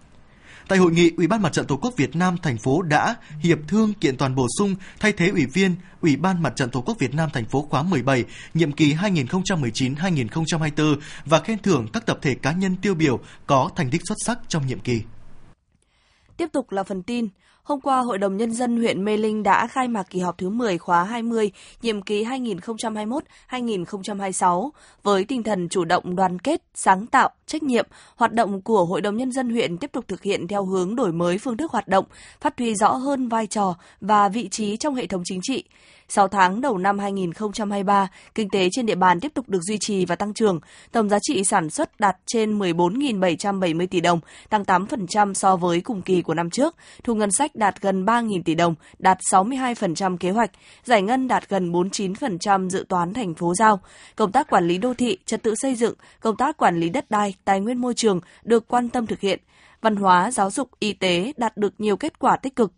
Tại 0.73 0.79
hội 0.79 0.93
nghị, 0.93 1.11
Ủy 1.17 1.27
ban 1.27 1.43
Mặt 1.43 1.53
trận 1.53 1.67
Tổ 1.67 1.77
quốc 1.77 1.97
Việt 1.97 2.17
Nam 2.17 2.37
thành 2.43 2.59
phố 2.59 2.83
đã 2.83 3.17
hiệp 3.41 3.59
thương 3.69 3.95
kiện 3.95 4.17
toàn 4.17 4.35
bổ 4.35 4.47
sung 4.59 4.75
thay 5.01 5.13
thế 5.13 5.29
ủy 5.29 5.47
viên 5.47 5.75
Ủy 6.01 6.17
ban 6.17 6.43
Mặt 6.43 6.53
trận 6.57 6.71
Tổ 6.71 6.81
quốc 6.81 6.99
Việt 6.99 7.15
Nam 7.15 7.29
thành 7.33 7.45
phố 7.45 7.67
khóa 7.71 7.83
17, 7.83 8.25
nhiệm 8.55 8.73
kỳ 8.73 8.95
2019-2024 8.95 10.97
và 11.25 11.41
khen 11.41 11.59
thưởng 11.59 11.87
các 11.93 12.07
tập 12.07 12.19
thể 12.23 12.35
cá 12.35 12.53
nhân 12.53 12.77
tiêu 12.77 12.95
biểu 12.95 13.21
có 13.47 13.71
thành 13.77 13.91
tích 13.91 14.01
xuất 14.09 14.15
sắc 14.27 14.39
trong 14.49 14.67
nhiệm 14.67 14.79
kỳ. 14.79 15.03
Tiếp 16.37 16.49
tục 16.53 16.73
là 16.73 16.83
phần 16.83 17.03
tin. 17.03 17.29
Hôm 17.63 17.81
qua, 17.81 18.01
Hội 18.01 18.19
đồng 18.19 18.37
Nhân 18.37 18.53
dân 18.53 18.77
huyện 18.77 19.05
Mê 19.05 19.17
Linh 19.17 19.43
đã 19.43 19.67
khai 19.67 19.89
mạc 19.89 20.03
kỳ 20.11 20.21
họp 20.21 20.39
thứ 20.39 20.49
10 20.49 20.79
khóa 20.79 21.05
20, 21.05 21.51
nhiệm 21.83 22.03
kỳ 22.03 22.25
2021-2026, 23.51 24.71
với 25.03 25.25
tinh 25.25 25.43
thần 25.43 25.69
chủ 25.69 25.85
động 25.85 26.17
đoàn 26.17 26.39
kết, 26.39 26.63
sáng 26.75 27.07
tạo, 27.07 27.31
trách 27.47 27.63
nhiệm, 27.63 27.87
hoạt 28.17 28.33
động 28.33 28.63
của 28.63 28.85
Hội 28.85 29.01
đồng 29.01 29.17
Nhân 29.17 29.33
dân 29.33 29.51
huyện 29.51 29.79
tiếp 29.79 29.93
tục 29.93 30.05
thực 30.09 30.23
hiện 30.23 30.49
theo 30.49 30.65
hướng 30.65 30.97
đổi 30.97 31.13
mới 31.13 31.39
phương 31.39 31.57
thức 31.57 31.73
hoạt 31.73 31.89
động, 31.89 32.05
phát 32.41 32.59
huy 32.59 32.75
rõ 32.75 32.93
hơn 32.93 33.29
vai 33.29 33.47
trò 33.47 33.75
và 34.01 34.29
vị 34.29 34.49
trí 34.49 34.77
trong 34.77 34.95
hệ 34.95 35.07
thống 35.07 35.23
chính 35.25 35.41
trị. 35.43 35.65
6 36.09 36.29
tháng 36.29 36.61
đầu 36.61 36.79
năm 36.79 36.99
2023, 36.99 38.09
kinh 38.35 38.49
tế 38.51 38.69
trên 38.73 38.87
địa 38.87 38.95
bàn 38.95 39.21
tiếp 39.21 39.35
tục 39.35 39.49
được 39.49 39.63
duy 39.63 39.79
trì 39.81 40.05
và 40.05 40.17
tăng 40.17 40.35
trưởng. 40.35 40.61
Tổng 40.93 41.09
giá 41.09 41.19
trị 41.23 41.45
sản 41.45 41.71
xuất 41.71 42.01
đạt 42.01 42.17
trên 42.27 42.59
14.770 42.59 43.87
tỷ 43.87 44.01
đồng, 44.01 44.21
tăng 44.51 44.63
8% 44.63 45.35
so 45.35 45.57
với 45.57 45.81
cùng 45.81 46.03
kỳ 46.03 46.23
của 46.23 46.35
năm 46.35 46.51
trước. 46.51 46.77
Thu 47.05 47.15
ngân 47.15 47.31
sách 47.39 47.52
đạt 47.55 47.81
gần 47.81 48.05
3.000 48.05 48.43
tỷ 48.43 48.55
đồng, 48.55 48.75
đạt 48.99 49.19
62% 49.33 50.17
kế 50.17 50.31
hoạch. 50.31 50.51
Giải 50.85 51.03
ngân 51.03 51.29
đạt 51.29 51.49
gần 51.49 51.73
49% 51.73 52.69
dự 52.69 52.85
toán 52.89 53.15
thành 53.15 53.35
phố 53.35 53.55
giao. 53.55 53.81
Công 54.17 54.33
tác 54.33 54.51
quản 54.51 54.69
lý 54.69 54.79
đô 54.79 54.95
thị, 54.95 55.19
trật 55.27 55.43
tự 55.43 55.55
xây 55.55 55.75
dựng, 55.75 55.95
công 56.21 56.37
tác 56.37 56.57
quản 56.57 56.77
lý 56.77 56.89
đất 56.89 57.11
đai, 57.11 57.35
tài 57.45 57.61
nguyên 57.61 57.79
môi 57.79 57.95
trường 57.95 58.21
được 58.45 58.69
quan 58.69 58.89
tâm 58.89 59.07
thực 59.07 59.21
hiện. 59.21 59.41
Văn 59.81 59.97
hóa, 59.97 60.31
giáo 60.31 60.51
dục, 60.51 60.71
y 60.79 60.93
tế 60.93 61.33
đạt 61.37 61.57
được 61.57 61.75
nhiều 61.79 61.97
kết 61.97 62.19
quả 62.19 62.37
tích 62.37 62.57
cực. 62.57 62.73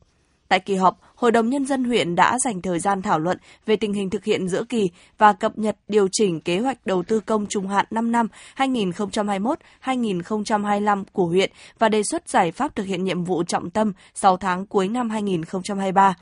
Tại 0.48 0.60
kỳ 0.60 0.74
họp, 0.74 1.00
Hội 1.14 1.32
đồng 1.32 1.50
Nhân 1.50 1.66
dân 1.66 1.84
huyện 1.84 2.14
đã 2.14 2.38
dành 2.38 2.62
thời 2.62 2.78
gian 2.78 3.02
thảo 3.02 3.18
luận 3.18 3.38
về 3.66 3.76
tình 3.76 3.92
hình 3.92 4.10
thực 4.10 4.24
hiện 4.24 4.48
giữa 4.48 4.64
kỳ 4.68 4.90
và 5.18 5.32
cập 5.32 5.58
nhật 5.58 5.76
điều 5.88 6.08
chỉnh 6.12 6.40
kế 6.40 6.58
hoạch 6.58 6.86
đầu 6.86 7.02
tư 7.02 7.20
công 7.20 7.46
trung 7.48 7.68
hạn 7.68 7.86
5 7.90 8.12
năm 8.12 8.28
2021-2025 8.56 11.04
của 11.12 11.26
huyện 11.26 11.50
và 11.78 11.88
đề 11.88 12.02
xuất 12.02 12.28
giải 12.28 12.52
pháp 12.52 12.76
thực 12.76 12.86
hiện 12.86 13.04
nhiệm 13.04 13.24
vụ 13.24 13.42
trọng 13.42 13.70
tâm 13.70 13.92
6 14.14 14.36
tháng 14.36 14.66
cuối 14.66 14.88
năm 14.88 15.10
2023. 15.10 16.14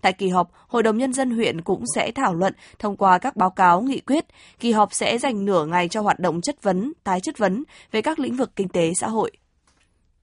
Tại 0.00 0.12
kỳ 0.12 0.28
họp, 0.28 0.50
Hội 0.68 0.82
đồng 0.82 0.98
Nhân 0.98 1.12
dân 1.12 1.30
huyện 1.30 1.60
cũng 1.60 1.84
sẽ 1.94 2.12
thảo 2.12 2.34
luận 2.34 2.52
thông 2.78 2.96
qua 2.96 3.18
các 3.18 3.36
báo 3.36 3.50
cáo 3.50 3.80
nghị 3.80 4.00
quyết. 4.00 4.24
Kỳ 4.60 4.72
họp 4.72 4.92
sẽ 4.92 5.18
dành 5.18 5.44
nửa 5.44 5.66
ngày 5.66 5.88
cho 5.88 6.00
hoạt 6.00 6.18
động 6.18 6.40
chất 6.40 6.62
vấn, 6.62 6.92
tái 7.04 7.20
chất 7.20 7.38
vấn 7.38 7.64
về 7.92 8.02
các 8.02 8.18
lĩnh 8.18 8.36
vực 8.36 8.50
kinh 8.56 8.68
tế 8.68 8.92
xã 9.00 9.08
hội. 9.08 9.30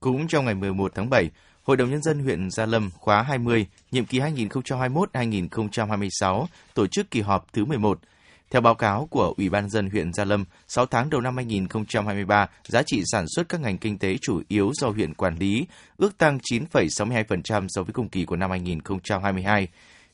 Cũng 0.00 0.28
trong 0.28 0.44
ngày 0.44 0.54
11 0.54 0.92
tháng 0.94 1.10
7, 1.10 1.30
Hội 1.68 1.76
đồng 1.76 1.90
Nhân 1.90 2.02
dân 2.02 2.18
huyện 2.18 2.50
Gia 2.50 2.66
Lâm 2.66 2.90
khóa 2.98 3.22
20, 3.22 3.66
nhiệm 3.90 4.04
kỳ 4.04 4.20
2021-2026 4.20 6.46
tổ 6.74 6.86
chức 6.86 7.10
kỳ 7.10 7.20
họp 7.20 7.52
thứ 7.52 7.64
11. 7.64 8.00
Theo 8.50 8.60
báo 8.60 8.74
cáo 8.74 9.08
của 9.10 9.34
Ủy 9.36 9.48
ban 9.48 9.70
dân 9.70 9.90
huyện 9.90 10.12
Gia 10.12 10.24
Lâm, 10.24 10.44
6 10.68 10.86
tháng 10.86 11.10
đầu 11.10 11.20
năm 11.20 11.36
2023, 11.36 12.48
giá 12.64 12.82
trị 12.82 13.02
sản 13.12 13.24
xuất 13.36 13.48
các 13.48 13.60
ngành 13.60 13.78
kinh 13.78 13.98
tế 13.98 14.16
chủ 14.22 14.42
yếu 14.48 14.70
do 14.74 14.88
huyện 14.88 15.14
quản 15.14 15.38
lý 15.38 15.66
ước 15.96 16.18
tăng 16.18 16.38
9,62% 16.50 17.66
so 17.68 17.82
với 17.82 17.92
cùng 17.92 18.08
kỳ 18.08 18.24
của 18.24 18.36
năm 18.36 18.50
2022. 18.50 19.68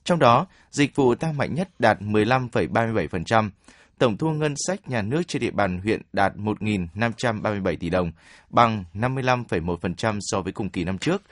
Trong 0.05 0.19
đó, 0.19 0.47
dịch 0.71 0.97
vụ 0.97 1.15
tăng 1.15 1.37
mạnh 1.37 1.55
nhất 1.55 1.69
đạt 1.79 2.01
15,37%, 2.01 3.51
tổng 3.99 4.17
thu 4.17 4.31
ngân 4.31 4.55
sách 4.67 4.89
nhà 4.89 5.03
nước 5.03 5.23
trên 5.29 5.43
địa 5.43 5.51
bàn 5.51 5.79
huyện 5.79 6.03
đạt 6.13 6.37
1.537 6.37 7.77
tỷ 7.77 7.91
đồng, 7.91 8.13
bằng 8.51 8.85
55,1% 8.95 10.19
so 10.21 10.41
với 10.41 10.53
cùng 10.53 10.69
kỳ 10.69 10.85
năm 10.85 10.99
trước. 10.99 11.23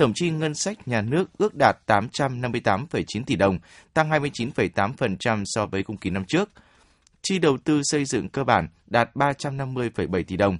Tổng 0.00 0.12
chi 0.14 0.30
ngân 0.30 0.54
sách 0.54 0.88
nhà 0.88 1.02
nước 1.02 1.30
ước 1.38 1.54
đạt 1.54 1.76
858,9 1.86 3.24
tỷ 3.26 3.36
đồng, 3.36 3.58
tăng 3.94 4.10
29,8% 4.10 5.42
so 5.46 5.66
với 5.66 5.82
cùng 5.82 5.96
kỳ 5.96 6.10
năm 6.10 6.24
trước. 6.28 6.50
Chi 7.22 7.38
đầu 7.38 7.58
tư 7.64 7.80
xây 7.84 8.04
dựng 8.04 8.28
cơ 8.28 8.44
bản 8.44 8.68
đạt 8.86 9.10
350,7 9.14 10.22
tỷ 10.24 10.36
đồng. 10.36 10.58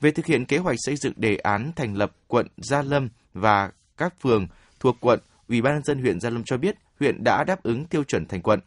Về 0.00 0.10
thực 0.10 0.26
hiện 0.26 0.44
kế 0.44 0.58
hoạch 0.58 0.76
xây 0.78 0.96
dựng 0.96 1.12
đề 1.16 1.36
án 1.36 1.72
thành 1.76 1.94
lập 1.94 2.12
quận 2.26 2.46
Gia 2.56 2.82
Lâm 2.82 3.08
và 3.34 3.70
các 3.96 4.14
phường 4.20 4.46
thuộc 4.80 4.96
quận, 5.00 5.20
Ủy 5.48 5.62
ban 5.62 5.74
nhân 5.74 5.84
dân 5.84 6.00
huyện 6.00 6.20
Gia 6.20 6.30
Lâm 6.30 6.44
cho 6.44 6.56
biết 6.56 6.76
huyện 7.00 7.24
đã 7.24 7.44
đáp 7.44 7.62
ứng 7.62 7.84
tiêu 7.84 8.04
chuẩn 8.04 8.26
thành 8.26 8.42
quận. 8.42 8.60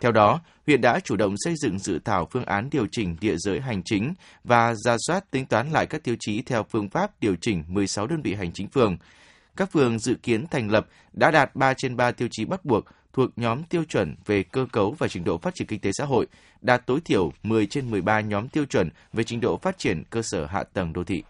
Theo 0.00 0.12
đó, 0.12 0.40
huyện 0.66 0.80
đã 0.80 1.00
chủ 1.00 1.16
động 1.16 1.34
xây 1.36 1.54
dựng 1.56 1.78
dự 1.78 1.98
thảo 2.04 2.28
phương 2.32 2.44
án 2.44 2.68
điều 2.70 2.86
chỉnh 2.92 3.16
địa 3.20 3.36
giới 3.36 3.60
hành 3.60 3.82
chính 3.84 4.14
và 4.44 4.74
ra 4.74 4.96
soát 5.06 5.30
tính 5.30 5.46
toán 5.46 5.70
lại 5.70 5.86
các 5.86 6.04
tiêu 6.04 6.16
chí 6.20 6.42
theo 6.42 6.62
phương 6.70 6.88
pháp 6.88 7.20
điều 7.20 7.36
chỉnh 7.40 7.64
16 7.68 8.06
đơn 8.06 8.22
vị 8.22 8.34
hành 8.34 8.52
chính 8.52 8.68
phường. 8.68 8.96
Các 9.56 9.72
phường 9.72 9.98
dự 9.98 10.14
kiến 10.22 10.46
thành 10.46 10.70
lập 10.70 10.86
đã 11.12 11.30
đạt 11.30 11.56
3 11.56 11.74
trên 11.74 11.96
3 11.96 12.10
tiêu 12.10 12.28
chí 12.30 12.44
bắt 12.44 12.64
buộc 12.64 12.84
thuộc 13.12 13.30
nhóm 13.36 13.62
tiêu 13.62 13.84
chuẩn 13.88 14.14
về 14.26 14.42
cơ 14.42 14.66
cấu 14.72 14.94
và 14.98 15.08
trình 15.08 15.24
độ 15.24 15.38
phát 15.38 15.54
triển 15.54 15.66
kinh 15.66 15.80
tế 15.80 15.90
xã 15.92 16.04
hội, 16.04 16.26
đạt 16.60 16.86
tối 16.86 17.00
thiểu 17.04 17.32
10 17.42 17.66
trên 17.66 17.90
13 17.90 18.20
nhóm 18.20 18.48
tiêu 18.48 18.64
chuẩn 18.64 18.88
về 19.12 19.24
trình 19.24 19.40
độ 19.40 19.56
phát 19.56 19.78
triển 19.78 20.02
cơ 20.10 20.22
sở 20.22 20.46
hạ 20.46 20.62
tầng 20.62 20.92
đô 20.92 21.04
thị. 21.04 21.22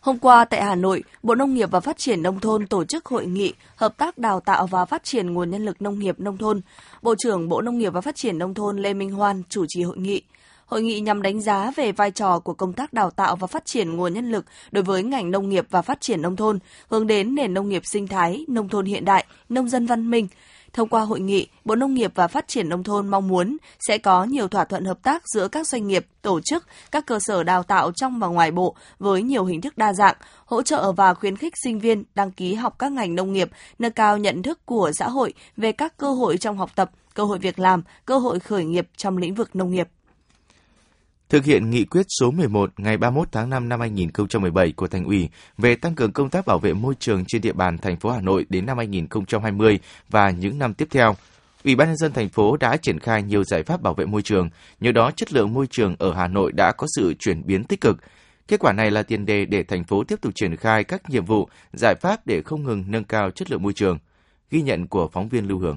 Hôm 0.00 0.18
qua 0.18 0.44
tại 0.44 0.62
Hà 0.62 0.74
Nội, 0.74 1.02
Bộ 1.22 1.34
Nông 1.34 1.54
nghiệp 1.54 1.70
và 1.70 1.80
Phát 1.80 1.98
triển 1.98 2.22
Nông 2.22 2.40
thôn 2.40 2.66
tổ 2.66 2.84
chức 2.84 3.06
hội 3.06 3.26
nghị 3.26 3.54
hợp 3.76 3.96
tác 3.96 4.18
đào 4.18 4.40
tạo 4.40 4.66
và 4.66 4.84
phát 4.84 5.04
triển 5.04 5.32
nguồn 5.32 5.50
nhân 5.50 5.64
lực 5.64 5.82
nông 5.82 5.98
nghiệp 5.98 6.20
nông 6.20 6.38
thôn. 6.38 6.60
Bộ 7.02 7.14
trưởng 7.18 7.48
Bộ 7.48 7.60
Nông 7.60 7.78
nghiệp 7.78 7.92
và 7.92 8.00
Phát 8.00 8.16
triển 8.16 8.38
Nông 8.38 8.54
thôn 8.54 8.78
Lê 8.78 8.94
Minh 8.94 9.10
Hoan 9.10 9.42
chủ 9.48 9.64
trì 9.68 9.82
hội 9.82 9.98
nghị. 9.98 10.22
Hội 10.72 10.82
nghị 10.82 11.00
nhằm 11.00 11.22
đánh 11.22 11.40
giá 11.40 11.70
về 11.76 11.92
vai 11.92 12.10
trò 12.10 12.38
của 12.38 12.54
công 12.54 12.72
tác 12.72 12.92
đào 12.92 13.10
tạo 13.10 13.36
và 13.36 13.46
phát 13.46 13.64
triển 13.64 13.96
nguồn 13.96 14.14
nhân 14.14 14.30
lực 14.30 14.44
đối 14.70 14.84
với 14.84 15.02
ngành 15.02 15.30
nông 15.30 15.48
nghiệp 15.48 15.66
và 15.70 15.82
phát 15.82 16.00
triển 16.00 16.22
nông 16.22 16.36
thôn, 16.36 16.58
hướng 16.88 17.06
đến 17.06 17.34
nền 17.34 17.54
nông 17.54 17.68
nghiệp 17.68 17.82
sinh 17.84 18.06
thái, 18.06 18.44
nông 18.48 18.68
thôn 18.68 18.86
hiện 18.86 19.04
đại, 19.04 19.26
nông 19.48 19.68
dân 19.68 19.86
văn 19.86 20.10
minh, 20.10 20.28
Thông 20.72 20.88
qua 20.88 21.02
hội 21.02 21.20
nghị, 21.20 21.48
Bộ 21.64 21.74
Nông 21.74 21.94
nghiệp 21.94 22.12
và 22.14 22.28
Phát 22.28 22.48
triển 22.48 22.68
Nông 22.68 22.82
thôn 22.82 23.08
mong 23.08 23.28
muốn 23.28 23.56
sẽ 23.88 23.98
có 23.98 24.24
nhiều 24.24 24.48
thỏa 24.48 24.64
thuận 24.64 24.84
hợp 24.84 25.02
tác 25.02 25.22
giữa 25.34 25.48
các 25.48 25.66
doanh 25.66 25.88
nghiệp, 25.88 26.06
tổ 26.22 26.40
chức, 26.40 26.66
các 26.90 27.06
cơ 27.06 27.18
sở 27.20 27.42
đào 27.42 27.62
tạo 27.62 27.92
trong 27.92 28.18
và 28.18 28.26
ngoài 28.26 28.50
bộ 28.50 28.76
với 28.98 29.22
nhiều 29.22 29.44
hình 29.44 29.60
thức 29.60 29.78
đa 29.78 29.92
dạng, 29.92 30.16
hỗ 30.44 30.62
trợ 30.62 30.92
và 30.92 31.14
khuyến 31.14 31.36
khích 31.36 31.54
sinh 31.64 31.80
viên 31.80 32.04
đăng 32.14 32.32
ký 32.32 32.54
học 32.54 32.78
các 32.78 32.92
ngành 32.92 33.14
nông 33.14 33.32
nghiệp, 33.32 33.50
nâng 33.78 33.92
cao 33.92 34.18
nhận 34.18 34.42
thức 34.42 34.66
của 34.66 34.90
xã 34.94 35.08
hội 35.08 35.32
về 35.56 35.72
các 35.72 35.96
cơ 35.96 36.10
hội 36.10 36.38
trong 36.38 36.58
học 36.58 36.70
tập, 36.74 36.90
cơ 37.14 37.24
hội 37.24 37.38
việc 37.38 37.58
làm, 37.58 37.82
cơ 38.06 38.18
hội 38.18 38.40
khởi 38.40 38.64
nghiệp 38.64 38.88
trong 38.96 39.16
lĩnh 39.16 39.34
vực 39.34 39.56
nông 39.56 39.70
nghiệp. 39.70 39.88
Thực 41.32 41.44
hiện 41.44 41.70
nghị 41.70 41.84
quyết 41.84 42.06
số 42.20 42.30
11 42.30 42.70
ngày 42.76 42.96
31 42.96 43.28
tháng 43.32 43.50
5 43.50 43.68
năm 43.68 43.80
2017 43.80 44.72
của 44.72 44.86
Thành 44.86 45.04
ủy 45.04 45.28
về 45.58 45.76
tăng 45.76 45.94
cường 45.94 46.12
công 46.12 46.30
tác 46.30 46.46
bảo 46.46 46.58
vệ 46.58 46.72
môi 46.72 46.94
trường 46.98 47.24
trên 47.28 47.42
địa 47.42 47.52
bàn 47.52 47.78
thành 47.78 47.96
phố 47.96 48.10
Hà 48.10 48.20
Nội 48.20 48.46
đến 48.48 48.66
năm 48.66 48.78
2020 48.78 49.78
và 50.10 50.30
những 50.30 50.58
năm 50.58 50.74
tiếp 50.74 50.88
theo, 50.90 51.16
Ủy 51.64 51.74
ban 51.74 51.88
nhân 51.88 51.96
dân 51.96 52.12
thành 52.12 52.28
phố 52.28 52.56
đã 52.56 52.76
triển 52.76 52.98
khai 52.98 53.22
nhiều 53.22 53.44
giải 53.44 53.62
pháp 53.62 53.82
bảo 53.82 53.94
vệ 53.94 54.06
môi 54.06 54.22
trường, 54.22 54.50
nhờ 54.80 54.92
đó 54.92 55.10
chất 55.16 55.32
lượng 55.32 55.54
môi 55.54 55.66
trường 55.66 55.96
ở 55.98 56.14
Hà 56.14 56.28
Nội 56.28 56.52
đã 56.52 56.72
có 56.72 56.86
sự 56.96 57.14
chuyển 57.18 57.46
biến 57.46 57.64
tích 57.64 57.80
cực. 57.80 57.96
Kết 58.48 58.60
quả 58.60 58.72
này 58.72 58.90
là 58.90 59.02
tiền 59.02 59.26
đề 59.26 59.44
để 59.44 59.62
thành 59.62 59.84
phố 59.84 60.04
tiếp 60.04 60.20
tục 60.20 60.32
triển 60.34 60.56
khai 60.56 60.84
các 60.84 61.10
nhiệm 61.10 61.24
vụ, 61.24 61.48
giải 61.72 61.94
pháp 62.00 62.26
để 62.26 62.42
không 62.42 62.64
ngừng 62.64 62.84
nâng 62.86 63.04
cao 63.04 63.30
chất 63.30 63.50
lượng 63.50 63.62
môi 63.62 63.72
trường. 63.72 63.98
Ghi 64.50 64.62
nhận 64.62 64.86
của 64.86 65.08
phóng 65.12 65.28
viên 65.28 65.48
Lưu 65.48 65.58
Hương. 65.58 65.76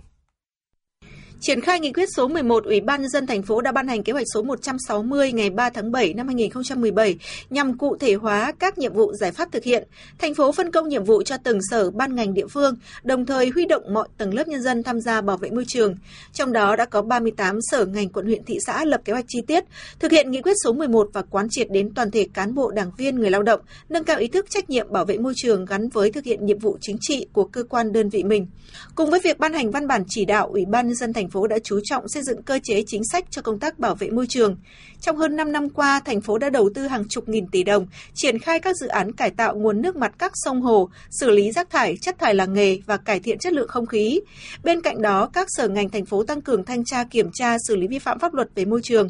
Triển 1.48 1.62
khai 1.62 1.80
nghị 1.80 1.92
quyết 1.94 2.10
số 2.16 2.28
11, 2.28 2.64
Ủy 2.66 2.82
ban 2.82 3.02
nhân 3.02 3.10
dân 3.10 3.28
thành 3.28 3.42
phố 3.42 3.62
đã 3.62 3.72
ban 3.72 3.88
hành 3.88 4.04
kế 4.04 4.14
hoạch 4.14 4.26
số 4.34 4.42
160 4.44 5.32
ngày 5.32 5.50
3 5.50 5.70
tháng 5.70 5.92
7 5.92 6.14
năm 6.14 6.28
2017 6.28 7.18
nhằm 7.50 7.78
cụ 7.78 7.98
thể 8.00 8.14
hóa 8.14 8.52
các 8.60 8.78
nhiệm 8.78 8.94
vụ 8.94 9.14
giải 9.14 9.32
pháp 9.32 9.52
thực 9.52 9.64
hiện. 9.64 9.88
Thành 10.18 10.34
phố 10.34 10.52
phân 10.52 10.72
công 10.72 10.90
nhiệm 10.90 11.04
vụ 11.04 11.24
cho 11.24 11.38
từng 11.38 11.60
sở, 11.72 11.92
ban 11.92 12.16
ngành 12.16 12.34
địa 12.34 12.48
phương, 12.48 12.76
đồng 13.04 13.26
thời 13.26 13.50
huy 13.50 13.66
động 13.66 13.94
mọi 13.94 14.08
tầng 14.18 14.34
lớp 14.34 14.48
nhân 14.48 14.62
dân 14.62 14.84
tham 14.84 15.02
gia 15.02 15.22
bảo 15.22 15.38
vệ 15.38 15.50
môi 15.50 15.66
trường. 15.68 15.96
Trong 16.34 16.54
đó 16.54 16.76
đã 16.76 16.86
có 16.86 17.02
38 17.02 17.60
sở 17.62 17.86
ngành 17.86 18.10
quận 18.10 18.26
huyện 18.26 18.44
thị 18.44 18.58
xã 18.66 18.86
lập 18.86 19.02
kế 19.06 19.14
hoạch 19.14 19.26
chi 19.28 19.42
tiết, 19.48 19.64
thực 20.00 20.12
hiện 20.12 20.32
nghị 20.32 20.42
quyết 20.42 20.56
số 20.64 20.74
11 20.74 21.10
và 21.14 21.22
quán 21.22 21.48
triệt 21.50 21.72
đến 21.72 21.94
toàn 21.94 22.12
thể 22.12 22.28
cán 22.34 22.56
bộ 22.56 22.72
đảng 22.72 22.92
viên 22.98 23.16
người 23.16 23.32
lao 23.32 23.44
động, 23.44 23.60
nâng 23.90 24.04
cao 24.04 24.18
ý 24.18 24.28
thức 24.28 24.50
trách 24.50 24.70
nhiệm 24.70 24.92
bảo 24.92 25.06
vệ 25.06 25.18
môi 25.18 25.34
trường 25.36 25.66
gắn 25.66 25.90
với 25.90 26.12
thực 26.12 26.24
hiện 26.24 26.46
nhiệm 26.46 26.60
vụ 26.60 26.78
chính 26.82 26.98
trị 27.02 27.28
của 27.34 27.44
cơ 27.44 27.64
quan 27.64 27.92
đơn 27.92 28.10
vị 28.10 28.24
mình. 28.24 28.48
Cùng 28.96 29.10
với 29.10 29.20
việc 29.24 29.40
ban 29.40 29.54
hành 29.54 29.72
văn 29.72 29.88
bản 29.88 30.04
chỉ 30.08 30.26
đạo, 30.26 30.50
Ủy 30.52 30.66
ban 30.66 30.88
nhân 30.88 30.96
dân 30.96 31.14
thành 31.14 31.30
phố 31.30 31.35
phố 31.36 31.48
đã 31.48 31.60
chú 31.64 31.80
trọng 31.84 32.08
xây 32.08 32.24
dựng 32.24 32.44
cơ 32.44 32.60
chế 32.64 32.84
chính 32.88 33.02
sách 33.12 33.26
cho 33.30 33.42
công 33.42 33.60
tác 33.60 33.80
bảo 33.80 33.96
vệ 33.96 34.10
môi 34.10 34.26
trường. 34.30 34.58
Trong 35.02 35.18
hơn 35.18 35.36
5 35.36 35.52
năm 35.52 35.70
qua, 35.70 36.02
thành 36.06 36.22
phố 36.22 36.38
đã 36.38 36.50
đầu 36.50 36.70
tư 36.76 36.88
hàng 36.88 37.08
chục 37.10 37.30
nghìn 37.30 37.48
tỷ 37.48 37.64
đồng, 37.64 37.88
triển 38.14 38.40
khai 38.40 38.60
các 38.60 38.76
dự 38.76 38.88
án 38.88 39.12
cải 39.12 39.32
tạo 39.32 39.56
nguồn 39.56 39.82
nước 39.82 39.96
mặt 39.96 40.12
các 40.18 40.32
sông 40.36 40.62
hồ, 40.62 40.90
xử 41.10 41.30
lý 41.30 41.52
rác 41.52 41.70
thải, 41.70 41.98
chất 42.02 42.20
thải 42.20 42.36
làng 42.36 42.54
nghề 42.54 42.78
và 42.86 42.98
cải 42.98 43.20
thiện 43.20 43.40
chất 43.40 43.54
lượng 43.54 43.68
không 43.68 43.86
khí. 43.86 44.20
Bên 44.64 44.82
cạnh 44.82 45.02
đó, 45.02 45.30
các 45.34 45.48
sở 45.50 45.68
ngành 45.68 45.90
thành 45.90 46.06
phố 46.06 46.24
tăng 46.24 46.42
cường 46.42 46.66
thanh 46.66 46.86
tra 46.86 47.04
kiểm 47.04 47.30
tra 47.34 47.58
xử 47.68 47.76
lý 47.76 47.88
vi 47.88 48.00
phạm 48.00 48.20
pháp 48.20 48.34
luật 48.34 48.48
về 48.56 48.66
môi 48.66 48.82
trường. 48.84 49.10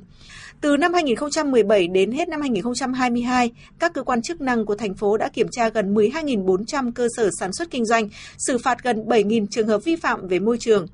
Từ 0.62 0.78
năm 0.78 0.94
2017 0.94 1.88
đến 1.88 2.12
hết 2.12 2.30
năm 2.30 2.42
2022, 2.42 3.52
các 3.80 3.94
cơ 3.94 4.04
quan 4.04 4.22
chức 4.22 4.42
năng 4.42 4.66
của 4.66 4.76
thành 4.76 4.94
phố 4.94 5.18
đã 5.18 5.30
kiểm 5.30 5.48
tra 5.52 5.70
gần 5.70 5.94
12.400 5.94 6.92
cơ 6.96 7.08
sở 7.18 7.30
sản 7.40 7.54
xuất 7.54 7.72
kinh 7.72 7.86
doanh, 7.86 8.10
xử 8.38 8.58
phạt 8.58 8.84
gần 8.84 9.06
7.000 9.06 9.46
trường 9.52 9.68
hợp 9.68 9.84
vi 9.84 9.96
phạm 9.96 10.28
về 10.28 10.40
môi 10.40 10.58
trường. 10.58 10.88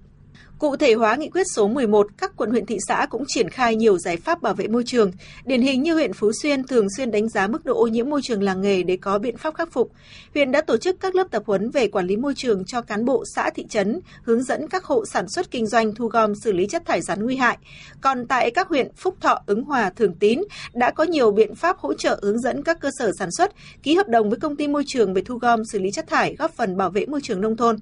Cụ 0.61 0.75
thể 0.75 0.93
hóa 0.93 1.15
nghị 1.15 1.29
quyết 1.29 1.43
số 1.55 1.67
11, 1.67 2.07
các 2.17 2.31
quận 2.37 2.49
huyện 2.49 2.65
thị 2.65 2.77
xã 2.87 3.07
cũng 3.09 3.23
triển 3.27 3.49
khai 3.49 3.75
nhiều 3.75 3.97
giải 3.97 4.17
pháp 4.17 4.41
bảo 4.41 4.53
vệ 4.53 4.67
môi 4.67 4.83
trường. 4.85 5.11
Điển 5.45 5.61
hình 5.61 5.83
như 5.83 5.93
huyện 5.93 6.13
Phú 6.13 6.31
Xuyên 6.41 6.67
thường 6.67 6.87
xuyên 6.97 7.11
đánh 7.11 7.29
giá 7.29 7.47
mức 7.47 7.65
độ 7.65 7.77
ô 7.77 7.87
nhiễm 7.87 8.09
môi 8.09 8.21
trường 8.23 8.43
làng 8.43 8.61
nghề 8.61 8.83
để 8.83 8.97
có 8.97 9.19
biện 9.19 9.37
pháp 9.37 9.55
khắc 9.55 9.71
phục. 9.71 9.91
Huyện 10.33 10.51
đã 10.51 10.61
tổ 10.61 10.77
chức 10.77 10.99
các 10.99 11.15
lớp 11.15 11.27
tập 11.31 11.43
huấn 11.45 11.69
về 11.69 11.87
quản 11.87 12.07
lý 12.07 12.17
môi 12.17 12.33
trường 12.37 12.65
cho 12.65 12.81
cán 12.81 13.05
bộ 13.05 13.23
xã 13.35 13.49
thị 13.55 13.65
trấn, 13.69 13.99
hướng 14.23 14.43
dẫn 14.43 14.67
các 14.67 14.83
hộ 14.83 15.05
sản 15.05 15.29
xuất 15.29 15.51
kinh 15.51 15.67
doanh 15.67 15.95
thu 15.95 16.07
gom 16.07 16.35
xử 16.35 16.51
lý 16.51 16.67
chất 16.67 16.85
thải 16.85 17.01
rắn 17.01 17.23
nguy 17.23 17.35
hại. 17.35 17.57
Còn 18.01 18.25
tại 18.27 18.51
các 18.51 18.67
huyện 18.67 18.87
Phúc 18.95 19.15
Thọ, 19.21 19.41
Ứng 19.45 19.63
Hòa, 19.63 19.89
Thường 19.89 20.15
Tín 20.19 20.41
đã 20.73 20.91
có 20.91 21.03
nhiều 21.03 21.31
biện 21.31 21.55
pháp 21.55 21.77
hỗ 21.77 21.93
trợ 21.93 22.19
hướng 22.21 22.39
dẫn 22.39 22.63
các 22.63 22.79
cơ 22.79 22.89
sở 22.99 23.11
sản 23.19 23.29
xuất 23.31 23.51
ký 23.83 23.95
hợp 23.95 24.07
đồng 24.07 24.29
với 24.29 24.39
công 24.39 24.55
ty 24.55 24.67
môi 24.67 24.83
trường 24.87 25.13
về 25.13 25.21
thu 25.25 25.37
gom 25.37 25.65
xử 25.65 25.79
lý 25.79 25.91
chất 25.91 26.07
thải 26.07 26.35
góp 26.35 26.51
phần 26.53 26.77
bảo 26.77 26.89
vệ 26.89 27.05
môi 27.05 27.21
trường 27.23 27.41
nông 27.41 27.57
thôn. 27.57 27.77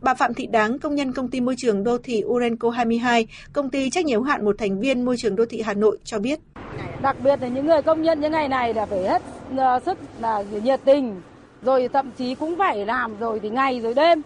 Bà 0.00 0.14
Phạm 0.14 0.34
Thị 0.34 0.46
Đáng, 0.46 0.78
công 0.78 0.94
nhân 0.94 1.12
công 1.12 1.28
ty 1.28 1.40
môi 1.40 1.54
trường 1.58 1.84
đô 1.84 1.98
thị 1.98 2.22
Urenco 2.26 2.70
22, 2.70 3.26
công 3.52 3.70
ty 3.70 3.90
trách 3.90 4.04
nhiệm 4.04 4.22
hạn 4.22 4.44
một 4.44 4.56
thành 4.58 4.80
viên 4.80 5.04
môi 5.04 5.16
trường 5.16 5.36
đô 5.36 5.44
thị 5.46 5.62
Hà 5.62 5.74
Nội 5.74 5.98
cho 6.04 6.18
biết. 6.18 6.38
Đặc 7.02 7.16
biệt 7.24 7.42
là 7.42 7.48
những 7.48 7.66
người 7.66 7.82
công 7.82 8.02
nhân 8.02 8.20
những 8.20 8.32
ngày 8.32 8.48
này 8.48 8.74
là 8.74 8.86
phải 8.86 9.02
hết 9.02 9.22
ờ, 9.56 9.80
sức 9.86 9.98
là 10.20 10.42
nhiệt 10.62 10.80
tình, 10.84 11.20
rồi 11.62 11.88
thậm 11.92 12.10
chí 12.18 12.34
cũng 12.34 12.58
phải 12.58 12.86
làm 12.86 13.18
rồi 13.18 13.40
thì 13.40 13.50
ngày 13.50 13.80
rồi 13.80 13.94
đêm 13.94 14.22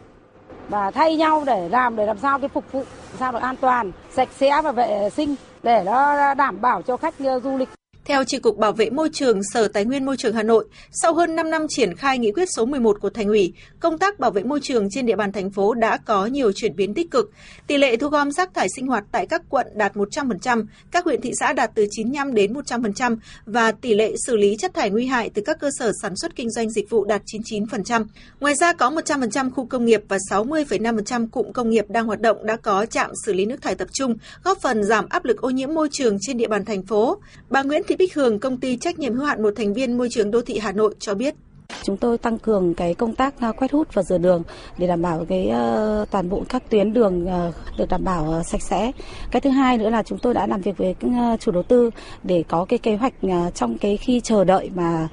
và 0.68 0.90
thay 0.90 1.16
nhau 1.16 1.42
để 1.46 1.68
làm 1.68 1.96
để 1.96 2.06
làm 2.06 2.18
sao 2.18 2.38
cái 2.38 2.48
phục 2.48 2.72
vụ 2.72 2.78
làm 2.78 3.18
sao 3.18 3.32
được 3.32 3.42
an 3.42 3.56
toàn, 3.56 3.92
sạch 4.10 4.28
sẽ 4.36 4.62
và 4.62 4.72
vệ 4.72 5.10
sinh 5.10 5.34
để 5.62 5.82
nó 5.86 6.34
đảm 6.34 6.60
bảo 6.60 6.82
cho 6.82 6.96
khách 6.96 7.14
ờ, 7.18 7.40
du 7.40 7.56
lịch 7.56 7.68
theo 8.04 8.24
Tri 8.24 8.38
cục 8.38 8.58
Bảo 8.58 8.72
vệ 8.72 8.90
môi 8.90 9.08
trường 9.12 9.40
Sở 9.52 9.68
Tài 9.68 9.84
nguyên 9.84 10.04
Môi 10.04 10.16
trường 10.16 10.34
Hà 10.34 10.42
Nội, 10.42 10.66
sau 10.92 11.14
hơn 11.14 11.36
5 11.36 11.50
năm 11.50 11.66
triển 11.68 11.96
khai 11.96 12.18
nghị 12.18 12.32
quyết 12.32 12.48
số 12.56 12.66
11 12.66 13.00
của 13.00 13.10
thành 13.10 13.26
ủy, 13.26 13.52
công 13.80 13.98
tác 13.98 14.18
bảo 14.18 14.30
vệ 14.30 14.42
môi 14.42 14.60
trường 14.62 14.90
trên 14.90 15.06
địa 15.06 15.16
bàn 15.16 15.32
thành 15.32 15.50
phố 15.50 15.74
đã 15.74 15.96
có 15.96 16.26
nhiều 16.26 16.52
chuyển 16.52 16.76
biến 16.76 16.94
tích 16.94 17.10
cực. 17.10 17.30
Tỷ 17.66 17.78
lệ 17.78 17.96
thu 17.96 18.08
gom 18.08 18.30
rác 18.30 18.54
thải 18.54 18.68
sinh 18.76 18.86
hoạt 18.86 19.04
tại 19.12 19.26
các 19.26 19.42
quận 19.48 19.66
đạt 19.74 19.96
100%, 19.96 20.64
các 20.90 21.04
huyện 21.04 21.20
thị 21.20 21.32
xã 21.40 21.52
đạt 21.52 21.70
từ 21.74 21.86
95 21.90 22.34
đến 22.34 22.52
100% 22.52 23.16
và 23.46 23.72
tỷ 23.72 23.94
lệ 23.94 24.14
xử 24.26 24.36
lý 24.36 24.56
chất 24.58 24.74
thải 24.74 24.90
nguy 24.90 25.06
hại 25.06 25.30
từ 25.34 25.42
các 25.46 25.60
cơ 25.60 25.70
sở 25.78 25.92
sản 26.02 26.16
xuất 26.16 26.36
kinh 26.36 26.50
doanh 26.50 26.70
dịch 26.70 26.90
vụ 26.90 27.04
đạt 27.04 27.22
99%. 27.26 28.04
Ngoài 28.40 28.54
ra 28.54 28.72
có 28.72 28.90
100% 28.90 29.50
khu 29.50 29.66
công 29.66 29.84
nghiệp 29.84 30.02
và 30.08 30.18
60,5% 30.30 31.28
cụm 31.28 31.52
công 31.52 31.70
nghiệp 31.70 31.84
đang 31.88 32.06
hoạt 32.06 32.20
động 32.20 32.46
đã 32.46 32.56
có 32.56 32.86
trạm 32.86 33.10
xử 33.26 33.32
lý 33.32 33.44
nước 33.44 33.62
thải 33.62 33.74
tập 33.74 33.88
trung, 33.92 34.14
góp 34.44 34.60
phần 34.60 34.84
giảm 34.84 35.06
áp 35.08 35.24
lực 35.24 35.40
ô 35.40 35.50
nhiễm 35.50 35.74
môi 35.74 35.88
trường 35.92 36.18
trên 36.20 36.36
địa 36.36 36.48
bàn 36.48 36.64
thành 36.64 36.82
phố. 36.82 37.18
Bà 37.48 37.62
Nguyễn 37.62 37.82
Thị 37.90 37.96
Bích 37.96 38.14
Hường, 38.14 38.38
công 38.38 38.60
ty 38.60 38.76
trách 38.76 38.98
nhiệm 38.98 39.14
hữu 39.14 39.24
hạn 39.24 39.42
một 39.42 39.52
thành 39.56 39.74
viên 39.74 39.98
môi 39.98 40.08
trường 40.08 40.30
đô 40.30 40.42
thị 40.42 40.58
Hà 40.58 40.72
Nội 40.72 40.94
cho 40.98 41.14
biết. 41.14 41.34
Chúng 41.82 41.96
tôi 41.96 42.18
tăng 42.18 42.38
cường 42.38 42.74
cái 42.74 42.94
công 42.94 43.14
tác 43.14 43.40
à, 43.40 43.52
quét 43.52 43.72
hút 43.72 43.94
và 43.94 44.02
rửa 44.02 44.18
đường 44.18 44.42
để 44.78 44.86
đảm 44.86 45.02
bảo 45.02 45.24
cái 45.28 45.48
ờ, 45.48 46.04
toàn 46.10 46.28
bộ 46.28 46.42
các 46.48 46.70
tuyến 46.70 46.92
đường 46.92 47.26
ờ, 47.26 47.52
được 47.78 47.88
đảm 47.88 48.04
bảo 48.04 48.30
ờ, 48.30 48.42
sạch 48.42 48.62
sẽ. 48.62 48.92
Cái 49.30 49.40
thứ 49.40 49.50
hai 49.50 49.78
nữa 49.78 49.90
là 49.90 50.02
chúng 50.02 50.18
tôi 50.18 50.34
đã 50.34 50.46
làm 50.46 50.60
việc 50.60 50.76
với 50.76 50.94
chủ 51.40 51.52
đầu 51.52 51.62
tư 51.62 51.90
để 52.22 52.44
có 52.48 52.64
cái 52.64 52.78
kế 52.78 52.96
hoạch 52.96 53.14
trong 53.54 53.78
cái 53.78 53.96
khi 53.96 54.20
chờ 54.20 54.44
đợi 54.44 54.70
mà 54.74 55.08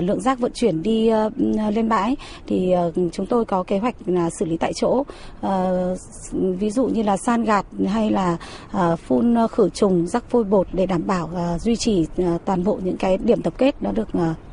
lượng 0.00 0.20
rác 0.20 0.38
vận 0.38 0.52
chuyển 0.54 0.82
đi 0.82 1.10
lên 1.72 1.88
bãi 1.88 2.16
thì 2.46 2.74
chúng 3.12 3.26
tôi 3.26 3.44
có 3.44 3.62
kế 3.62 3.78
hoạch 3.78 3.94
là 4.06 4.30
xử 4.30 4.44
lý 4.44 4.56
tại 4.56 4.72
chỗ. 4.72 5.02
Ví 6.32 6.70
dụ 6.70 6.86
như 6.86 7.02
là 7.02 7.16
san 7.16 7.44
gạt 7.44 7.66
hay 7.88 8.10
là 8.10 8.36
phun 8.96 9.36
khử 9.52 9.68
trùng 9.68 10.06
rác 10.06 10.32
vôi 10.32 10.44
bột 10.44 10.66
để 10.72 10.86
đảm 10.86 11.06
bảo 11.06 11.30
duy 11.60 11.76
trì 11.76 12.06
toàn 12.44 12.64
bộ 12.64 12.78
những 12.84 12.96
cái 12.96 13.18
điểm 13.18 13.42
tập 13.42 13.52
kết 13.58 13.74
nó 13.80 13.92
được 13.92 14.08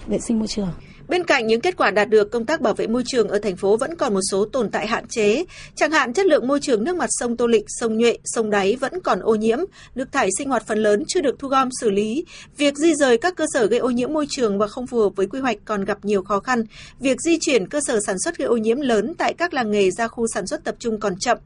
vệ 0.08 0.20
sinh 0.20 0.40
môi 0.40 0.48
trường. 0.48 0.70
Bên 1.08 1.24
cạnh 1.24 1.48
những 1.48 1.62
kết 1.62 1.78
quả 1.78 1.92
đạt 1.92 2.10
được, 2.10 2.32
công 2.32 2.46
tác 2.46 2.62
bảo 2.62 2.74
vệ 2.74 2.88
môi 2.88 3.04
trường 3.06 3.28
ở 3.28 3.40
thành 3.40 3.56
phố 3.56 3.78
vẫn 3.78 3.96
còn 3.96 4.14
một 4.14 4.20
số 4.32 4.46
tồn 4.46 4.70
tại 4.72 4.88
hạn 4.88 5.08
chế. 5.08 5.46
Chẳng 5.76 5.92
hạn 5.92 6.14
chất 6.14 6.26
lượng 6.26 6.48
môi 6.48 6.60
trường 6.60 6.84
nước 6.84 6.96
mặt 6.96 7.10
sông 7.10 7.38
Tô 7.38 7.48
Lịch, 7.48 7.66
sông 7.68 7.98
Nhuệ, 7.98 8.18
sông 8.26 8.50
Đáy 8.50 8.76
vẫn 8.76 9.02
còn 9.04 9.20
ô 9.20 9.36
nhiễm, 9.36 9.60
nước 9.96 10.12
thải 10.12 10.30
sinh 10.38 10.50
hoạt 10.50 10.68
phần 10.68 10.78
lớn 10.78 11.04
chưa 11.08 11.22
được 11.22 11.40
thu 11.40 11.48
gom 11.48 11.70
xử 11.82 11.90
lý. 11.90 12.26
Việc 12.58 12.78
di 12.78 12.96
rời 12.96 13.18
các 13.18 13.36
cơ 13.36 13.46
sở 13.54 13.66
gây 13.66 13.80
ô 13.80 13.90
nhiễm 13.90 14.14
môi 14.14 14.26
trường 14.30 14.58
và 14.58 14.68
không 14.68 14.88
phù 14.88 15.00
hợp 15.00 15.16
với 15.16 15.28
quy 15.28 15.40
hoạch 15.40 15.58
còn 15.66 15.86
gặp 15.86 15.98
nhiều 16.04 16.22
khó 16.22 16.40
khăn. 16.40 16.64
Việc 17.00 17.22
di 17.22 17.38
chuyển 17.42 17.68
cơ 17.68 17.80
sở 17.88 18.00
sản 18.06 18.16
xuất 18.20 18.38
gây 18.38 18.48
ô 18.48 18.58
nhiễm 18.58 18.82
lớn 18.82 19.14
tại 19.18 19.34
các 19.34 19.54
làng 19.54 19.72
nghề 19.72 19.92
ra 19.92 20.08
khu 20.08 20.28
sản 20.34 20.48
xuất 20.48 20.64
tập 20.64 20.76
trung 20.80 21.00
còn 21.00 21.20
chậm, 21.20 21.38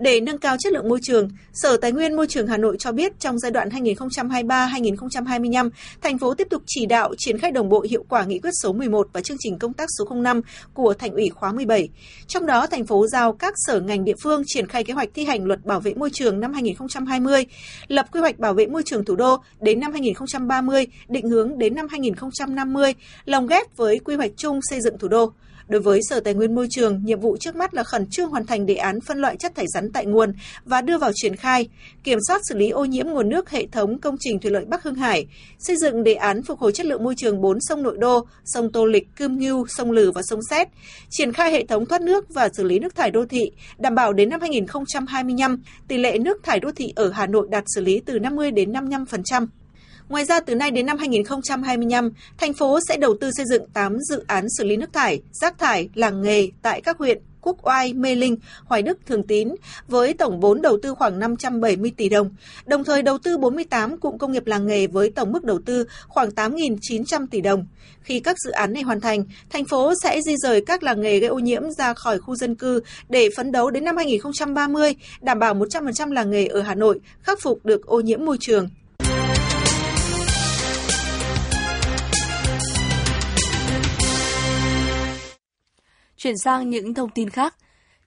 để 0.00 0.20
nâng 0.20 0.38
cao 0.38 0.56
chất 0.58 0.72
lượng 0.72 0.88
môi 0.88 0.98
trường, 1.02 1.28
Sở 1.52 1.76
Tài 1.76 1.92
nguyên 1.92 2.16
Môi 2.16 2.26
trường 2.26 2.46
Hà 2.46 2.56
Nội 2.56 2.76
cho 2.78 2.92
biết 2.92 3.20
trong 3.20 3.38
giai 3.38 3.50
đoạn 3.50 3.68
2023-2025, 3.68 5.70
thành 6.02 6.18
phố 6.18 6.34
tiếp 6.34 6.46
tục 6.50 6.62
chỉ 6.66 6.86
đạo 6.86 7.14
triển 7.18 7.38
khai 7.38 7.50
đồng 7.50 7.68
bộ 7.68 7.86
hiệu 7.90 8.04
quả 8.08 8.24
nghị 8.24 8.38
quyết 8.38 8.50
số 8.62 8.72
11 8.72 9.08
và 9.12 9.20
chương 9.20 9.36
trình 9.40 9.58
công 9.58 9.72
tác 9.72 9.88
số 9.98 10.14
05 10.14 10.40
của 10.74 10.94
Thành 10.94 11.12
ủy 11.12 11.28
khóa 11.28 11.52
17. 11.52 11.88
Trong 12.26 12.46
đó, 12.46 12.66
thành 12.66 12.86
phố 12.86 13.06
giao 13.06 13.32
các 13.32 13.54
sở 13.56 13.80
ngành 13.80 14.04
địa 14.04 14.14
phương 14.22 14.42
triển 14.46 14.66
khai 14.66 14.84
kế 14.84 14.94
hoạch 14.94 15.08
thi 15.14 15.24
hành 15.24 15.44
luật 15.44 15.64
bảo 15.64 15.80
vệ 15.80 15.94
môi 15.94 16.10
trường 16.12 16.40
năm 16.40 16.52
2020, 16.52 17.46
lập 17.88 18.06
quy 18.12 18.20
hoạch 18.20 18.38
bảo 18.38 18.54
vệ 18.54 18.66
môi 18.66 18.82
trường 18.86 19.04
thủ 19.04 19.16
đô 19.16 19.36
đến 19.60 19.80
năm 19.80 19.92
2030, 19.92 20.86
định 21.08 21.28
hướng 21.28 21.58
đến 21.58 21.74
năm 21.74 21.86
2050, 21.90 22.94
lồng 23.24 23.46
ghép 23.46 23.76
với 23.76 23.98
quy 23.98 24.14
hoạch 24.14 24.30
chung 24.36 24.60
xây 24.62 24.80
dựng 24.80 24.98
thủ 24.98 25.08
đô. 25.08 25.32
Đối 25.70 25.80
với 25.80 26.00
Sở 26.02 26.20
Tài 26.20 26.34
nguyên 26.34 26.54
Môi 26.54 26.66
trường, 26.70 27.04
nhiệm 27.04 27.20
vụ 27.20 27.36
trước 27.36 27.56
mắt 27.56 27.74
là 27.74 27.82
khẩn 27.82 28.06
trương 28.06 28.30
hoàn 28.30 28.46
thành 28.46 28.66
đề 28.66 28.74
án 28.74 29.00
phân 29.00 29.18
loại 29.18 29.36
chất 29.36 29.54
thải 29.54 29.66
rắn 29.68 29.92
tại 29.92 30.06
nguồn 30.06 30.32
và 30.64 30.80
đưa 30.80 30.98
vào 30.98 31.10
triển 31.14 31.36
khai, 31.36 31.68
kiểm 32.04 32.18
soát 32.28 32.40
xử 32.48 32.56
lý 32.56 32.70
ô 32.70 32.84
nhiễm 32.84 33.06
nguồn 33.06 33.28
nước 33.28 33.50
hệ 33.50 33.66
thống 33.66 33.98
công 34.00 34.16
trình 34.20 34.40
thủy 34.40 34.50
lợi 34.50 34.64
Bắc 34.64 34.82
Hưng 34.82 34.94
Hải, 34.94 35.26
xây 35.58 35.76
dựng 35.76 36.04
đề 36.04 36.14
án 36.14 36.42
phục 36.42 36.58
hồi 36.58 36.72
chất 36.72 36.86
lượng 36.86 37.04
môi 37.04 37.14
trường 37.16 37.40
4 37.40 37.58
sông 37.60 37.82
nội 37.82 37.96
đô, 37.98 38.26
sông 38.44 38.72
Tô 38.72 38.84
Lịch, 38.84 39.08
Cơm 39.16 39.38
Ngưu, 39.38 39.66
sông 39.68 39.90
Lừ 39.90 40.10
và 40.10 40.22
sông 40.22 40.40
Xét, 40.50 40.68
triển 41.10 41.32
khai 41.32 41.52
hệ 41.52 41.66
thống 41.66 41.86
thoát 41.86 42.00
nước 42.00 42.34
và 42.34 42.48
xử 42.56 42.64
lý 42.64 42.78
nước 42.78 42.94
thải 42.94 43.10
đô 43.10 43.26
thị, 43.26 43.50
đảm 43.78 43.94
bảo 43.94 44.12
đến 44.12 44.28
năm 44.28 44.40
2025, 44.40 45.62
tỷ 45.88 45.98
lệ 45.98 46.18
nước 46.18 46.42
thải 46.42 46.60
đô 46.60 46.70
thị 46.76 46.92
ở 46.96 47.10
Hà 47.10 47.26
Nội 47.26 47.46
đạt 47.50 47.64
xử 47.74 47.80
lý 47.80 48.00
từ 48.06 48.18
50 48.18 48.50
đến 48.50 48.72
55%. 48.72 49.46
Ngoài 50.10 50.24
ra, 50.24 50.40
từ 50.40 50.54
nay 50.54 50.70
đến 50.70 50.86
năm 50.86 50.98
2025, 50.98 52.10
thành 52.38 52.52
phố 52.52 52.78
sẽ 52.88 52.96
đầu 52.96 53.16
tư 53.20 53.30
xây 53.36 53.46
dựng 53.46 53.66
8 53.74 53.96
dự 54.00 54.24
án 54.26 54.46
xử 54.58 54.64
lý 54.64 54.76
nước 54.76 54.92
thải, 54.92 55.22
rác 55.32 55.58
thải, 55.58 55.88
làng 55.94 56.22
nghề 56.22 56.48
tại 56.62 56.80
các 56.80 56.98
huyện 56.98 57.18
Quốc 57.40 57.56
Oai, 57.66 57.92
Mê 57.92 58.14
Linh, 58.14 58.36
Hoài 58.64 58.82
Đức, 58.82 58.98
Thường 59.06 59.26
Tín 59.26 59.48
với 59.88 60.14
tổng 60.14 60.40
vốn 60.40 60.62
đầu 60.62 60.78
tư 60.82 60.94
khoảng 60.94 61.18
570 61.18 61.92
tỷ 61.96 62.08
đồng, 62.08 62.30
đồng 62.66 62.84
thời 62.84 63.02
đầu 63.02 63.18
tư 63.18 63.38
48 63.38 63.98
cụm 63.98 64.18
công 64.18 64.32
nghiệp 64.32 64.46
làng 64.46 64.66
nghề 64.66 64.86
với 64.86 65.10
tổng 65.10 65.32
mức 65.32 65.44
đầu 65.44 65.60
tư 65.66 65.84
khoảng 66.08 66.28
8.900 66.28 67.26
tỷ 67.30 67.40
đồng. 67.40 67.66
Khi 68.02 68.20
các 68.20 68.36
dự 68.38 68.50
án 68.50 68.72
này 68.72 68.82
hoàn 68.82 69.00
thành, 69.00 69.24
thành 69.50 69.64
phố 69.64 69.92
sẽ 70.02 70.20
di 70.22 70.36
rời 70.36 70.60
các 70.66 70.82
làng 70.82 71.00
nghề 71.00 71.18
gây 71.18 71.28
ô 71.28 71.38
nhiễm 71.38 71.62
ra 71.78 71.94
khỏi 71.94 72.18
khu 72.18 72.36
dân 72.36 72.54
cư 72.54 72.80
để 73.08 73.28
phấn 73.36 73.52
đấu 73.52 73.70
đến 73.70 73.84
năm 73.84 73.96
2030 73.96 74.94
đảm 75.20 75.38
bảo 75.38 75.54
100% 75.54 76.12
làng 76.12 76.30
nghề 76.30 76.46
ở 76.46 76.62
Hà 76.62 76.74
Nội 76.74 77.00
khắc 77.22 77.40
phục 77.40 77.64
được 77.64 77.86
ô 77.86 78.00
nhiễm 78.00 78.24
môi 78.24 78.36
trường. 78.40 78.68
Chuyển 86.22 86.38
sang 86.38 86.70
những 86.70 86.94
thông 86.94 87.10
tin 87.10 87.30
khác. 87.30 87.54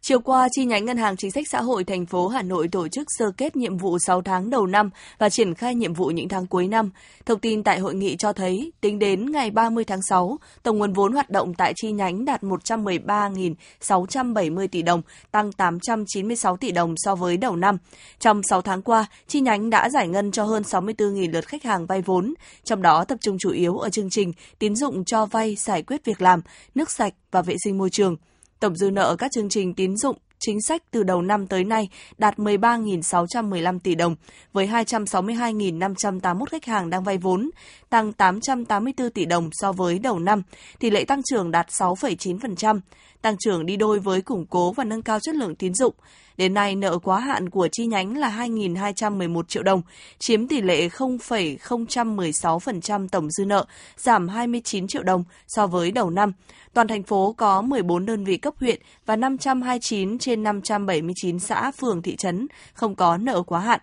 Chiều 0.05 0.19
qua, 0.19 0.47
chi 0.51 0.65
nhánh 0.65 0.85
Ngân 0.85 0.97
hàng 0.97 1.17
Chính 1.17 1.31
sách 1.31 1.45
Xã 1.51 1.61
hội 1.61 1.83
thành 1.83 2.05
phố 2.05 2.27
Hà 2.27 2.41
Nội 2.41 2.67
tổ 2.67 2.87
chức 2.87 3.07
sơ 3.17 3.31
kết 3.37 3.55
nhiệm 3.55 3.77
vụ 3.77 3.97
6 3.99 4.21
tháng 4.21 4.49
đầu 4.49 4.67
năm 4.67 4.89
và 5.17 5.29
triển 5.29 5.53
khai 5.53 5.75
nhiệm 5.75 5.93
vụ 5.93 6.07
những 6.07 6.29
tháng 6.29 6.47
cuối 6.47 6.67
năm. 6.67 6.89
Thông 7.25 7.39
tin 7.39 7.63
tại 7.63 7.79
hội 7.79 7.95
nghị 7.95 8.15
cho 8.19 8.33
thấy, 8.33 8.71
tính 8.81 8.99
đến 8.99 9.31
ngày 9.31 9.51
30 9.51 9.83
tháng 9.83 9.99
6, 10.09 10.37
tổng 10.63 10.77
nguồn 10.77 10.93
vốn 10.93 11.13
hoạt 11.13 11.29
động 11.29 11.53
tại 11.53 11.73
chi 11.75 11.91
nhánh 11.91 12.25
đạt 12.25 12.43
113.670 12.43 14.67
tỷ 14.67 14.81
đồng, 14.81 15.01
tăng 15.31 15.51
896 15.51 16.57
tỷ 16.57 16.71
đồng 16.71 16.95
so 16.97 17.15
với 17.15 17.37
đầu 17.37 17.55
năm. 17.55 17.77
Trong 18.19 18.41
6 18.49 18.61
tháng 18.61 18.81
qua, 18.81 19.05
chi 19.27 19.41
nhánh 19.41 19.69
đã 19.69 19.89
giải 19.89 20.07
ngân 20.07 20.31
cho 20.31 20.43
hơn 20.43 20.63
64.000 20.63 21.31
lượt 21.31 21.47
khách 21.47 21.63
hàng 21.63 21.85
vay 21.85 22.01
vốn, 22.01 22.33
trong 22.63 22.81
đó 22.81 23.05
tập 23.05 23.17
trung 23.21 23.37
chủ 23.39 23.51
yếu 23.51 23.77
ở 23.77 23.89
chương 23.89 24.09
trình 24.09 24.31
tín 24.59 24.75
dụng 24.75 25.05
cho 25.05 25.25
vay 25.25 25.55
giải 25.55 25.83
quyết 25.83 26.05
việc 26.05 26.21
làm, 26.21 26.41
nước 26.75 26.91
sạch 26.91 27.13
và 27.31 27.41
vệ 27.41 27.55
sinh 27.63 27.77
môi 27.77 27.89
trường. 27.89 28.17
Tổng 28.63 28.75
dư 28.75 28.91
nợ 28.91 29.15
các 29.19 29.31
chương 29.31 29.49
trình 29.49 29.75
tín 29.75 29.97
dụng 29.97 30.17
chính 30.45 30.61
sách 30.61 30.83
từ 30.91 31.03
đầu 31.03 31.21
năm 31.21 31.47
tới 31.47 31.63
nay 31.63 31.89
đạt 32.17 32.37
13.615 32.37 33.79
tỷ 33.79 33.95
đồng, 33.95 34.15
với 34.53 34.67
262.581 34.67 36.45
khách 36.45 36.65
hàng 36.65 36.89
đang 36.89 37.03
vay 37.03 37.17
vốn, 37.17 37.49
tăng 37.89 38.13
884 38.13 39.09
tỷ 39.09 39.25
đồng 39.25 39.49
so 39.51 39.71
với 39.71 39.99
đầu 39.99 40.19
năm, 40.19 40.43
tỷ 40.79 40.89
lệ 40.89 41.05
tăng 41.05 41.23
trưởng 41.23 41.51
đạt 41.51 41.67
6,9%, 41.67 42.79
tăng 43.21 43.35
trưởng 43.39 43.65
đi 43.65 43.77
đôi 43.77 43.99
với 43.99 44.21
củng 44.21 44.45
cố 44.45 44.71
và 44.71 44.83
nâng 44.83 45.01
cao 45.01 45.19
chất 45.19 45.35
lượng 45.35 45.55
tín 45.55 45.73
dụng. 45.73 45.93
Đến 46.37 46.53
nay, 46.53 46.75
nợ 46.75 46.97
quá 46.97 47.19
hạn 47.19 47.49
của 47.49 47.67
chi 47.71 47.85
nhánh 47.85 48.17
là 48.17 48.29
2.211 48.29 49.43
triệu 49.43 49.63
đồng, 49.63 49.81
chiếm 50.19 50.47
tỷ 50.47 50.61
lệ 50.61 50.87
0,016% 50.87 53.07
tổng 53.07 53.31
dư 53.31 53.45
nợ, 53.45 53.65
giảm 53.97 54.27
29 54.27 54.87
triệu 54.87 55.03
đồng 55.03 55.23
so 55.47 55.67
với 55.67 55.91
đầu 55.91 56.09
năm. 56.09 56.33
Toàn 56.73 56.87
thành 56.87 57.03
phố 57.03 57.35
có 57.37 57.61
14 57.61 58.05
đơn 58.05 58.23
vị 58.23 58.37
cấp 58.37 58.53
huyện 58.59 58.81
và 59.05 59.15
529 59.15 60.17
trên 60.17 60.32
trên 60.33 60.43
579 60.43 61.39
xã, 61.39 61.71
phường, 61.71 62.01
thị 62.01 62.15
trấn 62.15 62.47
không 62.73 62.95
có 62.95 63.17
nợ 63.17 63.41
quá 63.41 63.59
hạn. 63.59 63.79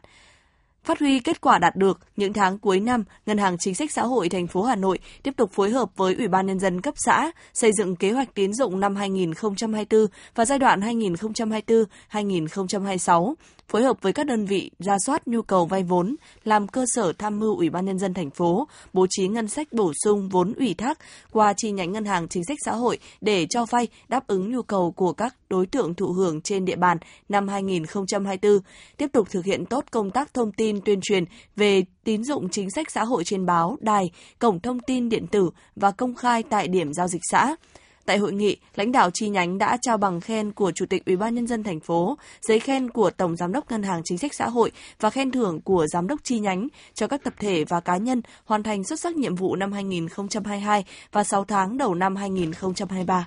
Phát 0.85 0.99
huy 0.99 1.21
kết 1.21 1.41
quả 1.41 1.59
đạt 1.59 1.77
được, 1.77 2.01
những 2.17 2.33
tháng 2.33 2.59
cuối 2.59 2.81
năm, 2.81 3.05
Ngân 3.27 3.39
hàng 3.39 3.59
Chính 3.59 3.75
sách 3.75 3.93
Xã 3.93 4.03
hội 4.03 4.29
thành 4.29 4.47
phố 4.47 4.63
Hà 4.63 4.77
Nội 4.77 4.99
tiếp 5.23 5.35
tục 5.37 5.51
phối 5.53 5.71
hợp 5.71 5.91
với 5.97 6.15
Ủy 6.15 6.29
ban 6.29 6.47
Nhân 6.47 6.59
dân 6.59 6.81
cấp 6.81 6.95
xã 6.97 7.31
xây 7.53 7.73
dựng 7.73 7.97
kế 7.97 8.13
hoạch 8.13 8.35
tín 8.35 8.53
dụng 8.53 8.81
năm 8.81 8.97
2024 8.97 10.07
và 10.35 10.45
giai 10.45 10.59
đoạn 10.59 10.81
2024-2026, 10.81 13.35
phối 13.71 13.83
hợp 13.83 13.97
với 14.03 14.13
các 14.13 14.27
đơn 14.27 14.45
vị 14.45 14.71
ra 14.79 14.97
soát 15.07 15.29
nhu 15.29 15.43
cầu 15.43 15.67
vay 15.67 15.83
vốn, 15.83 16.17
làm 16.45 16.69
cơ 16.69 16.85
sở 16.87 17.13
tham 17.19 17.39
mưu 17.41 17.57
Ủy 17.57 17.71
ban 17.71 17.85
Nhân 17.85 17.99
dân 17.99 18.15
thành 18.15 18.31
phố, 18.31 18.69
bố 18.93 19.07
trí 19.11 19.29
ngân 19.29 19.49
sách 19.49 19.73
bổ 19.73 19.93
sung 20.05 20.29
vốn 20.29 20.53
ủy 20.53 20.75
thác 20.75 20.99
qua 21.33 21.53
chi 21.57 21.71
nhánh 21.71 21.93
Ngân 21.93 22.05
hàng 22.05 22.29
Chính 22.29 22.45
sách 22.45 22.59
Xã 22.65 22.73
hội 22.73 22.99
để 23.21 23.47
cho 23.51 23.67
vay 23.71 23.89
đáp 24.09 24.27
ứng 24.27 24.53
nhu 24.53 24.63
cầu 24.63 24.93
của 24.93 25.13
các 25.13 25.35
đối 25.51 25.67
tượng 25.67 25.95
thụ 25.95 26.13
hưởng 26.13 26.41
trên 26.41 26.65
địa 26.65 26.77
bàn 26.77 26.97
năm 27.29 27.49
2024, 27.49 28.59
tiếp 28.97 29.07
tục 29.13 29.31
thực 29.31 29.45
hiện 29.45 29.67
tốt 29.67 29.85
công 29.91 30.11
tác 30.11 30.35
thông 30.35 30.53
tin 30.53 30.81
tuyên 30.81 31.01
truyền 31.03 31.25
về 31.57 31.83
tín 32.05 32.25
dụng 32.25 32.49
chính 32.49 32.71
sách 32.71 32.91
xã 32.91 33.05
hội 33.05 33.25
trên 33.25 33.47
báo, 33.47 33.77
đài, 33.81 34.11
cổng 34.39 34.61
thông 34.61 34.81
tin 34.81 35.09
điện 35.09 35.27
tử 35.27 35.51
và 35.77 35.91
công 35.91 36.15
khai 36.15 36.43
tại 36.43 36.69
điểm 36.69 36.93
giao 36.93 37.09
dịch 37.09 37.23
xã. 37.31 37.57
Tại 38.05 38.19
hội 38.19 38.33
nghị, 38.33 38.57
lãnh 38.75 38.93
đạo 38.93 39.11
chi 39.15 39.29
nhánh 39.29 39.59
đã 39.59 39.79
trao 39.83 39.97
bằng 39.99 40.21
khen 40.21 40.53
của 40.53 40.73
Chủ 40.73 40.87
tịch 40.87 41.05
Ủy 41.07 41.17
ban 41.17 41.35
nhân 41.35 41.47
dân 41.47 41.63
thành 41.63 41.81
phố, 41.81 42.19
giấy 42.41 42.61
khen 42.61 42.91
của 42.91 43.11
Tổng 43.11 43.37
giám 43.37 43.53
đốc 43.53 43.71
Ngân 43.71 43.83
hàng 43.83 44.03
Chính 44.05 44.19
sách 44.19 44.35
Xã 44.35 44.49
hội 44.49 44.73
và 45.01 45.11
khen 45.11 45.31
thưởng 45.31 45.61
của 45.61 45.87
giám 45.87 46.07
đốc 46.07 46.21
chi 46.25 46.39
nhánh 46.39 46.69
cho 46.95 47.07
các 47.07 47.25
tập 47.25 47.35
thể 47.39 47.65
và 47.65 47.81
cá 47.81 47.97
nhân 47.97 48.23
hoàn 48.45 48.63
thành 48.63 48.85
xuất 48.85 49.01
sắc 49.01 49.17
nhiệm 49.17 49.35
vụ 49.35 49.57
năm 49.57 49.73
2022 49.73 50.85
và 51.13 51.25
6 51.25 51.45
tháng 51.45 51.79
đầu 51.79 51.95
năm 51.95 52.17
2023. 52.17 53.27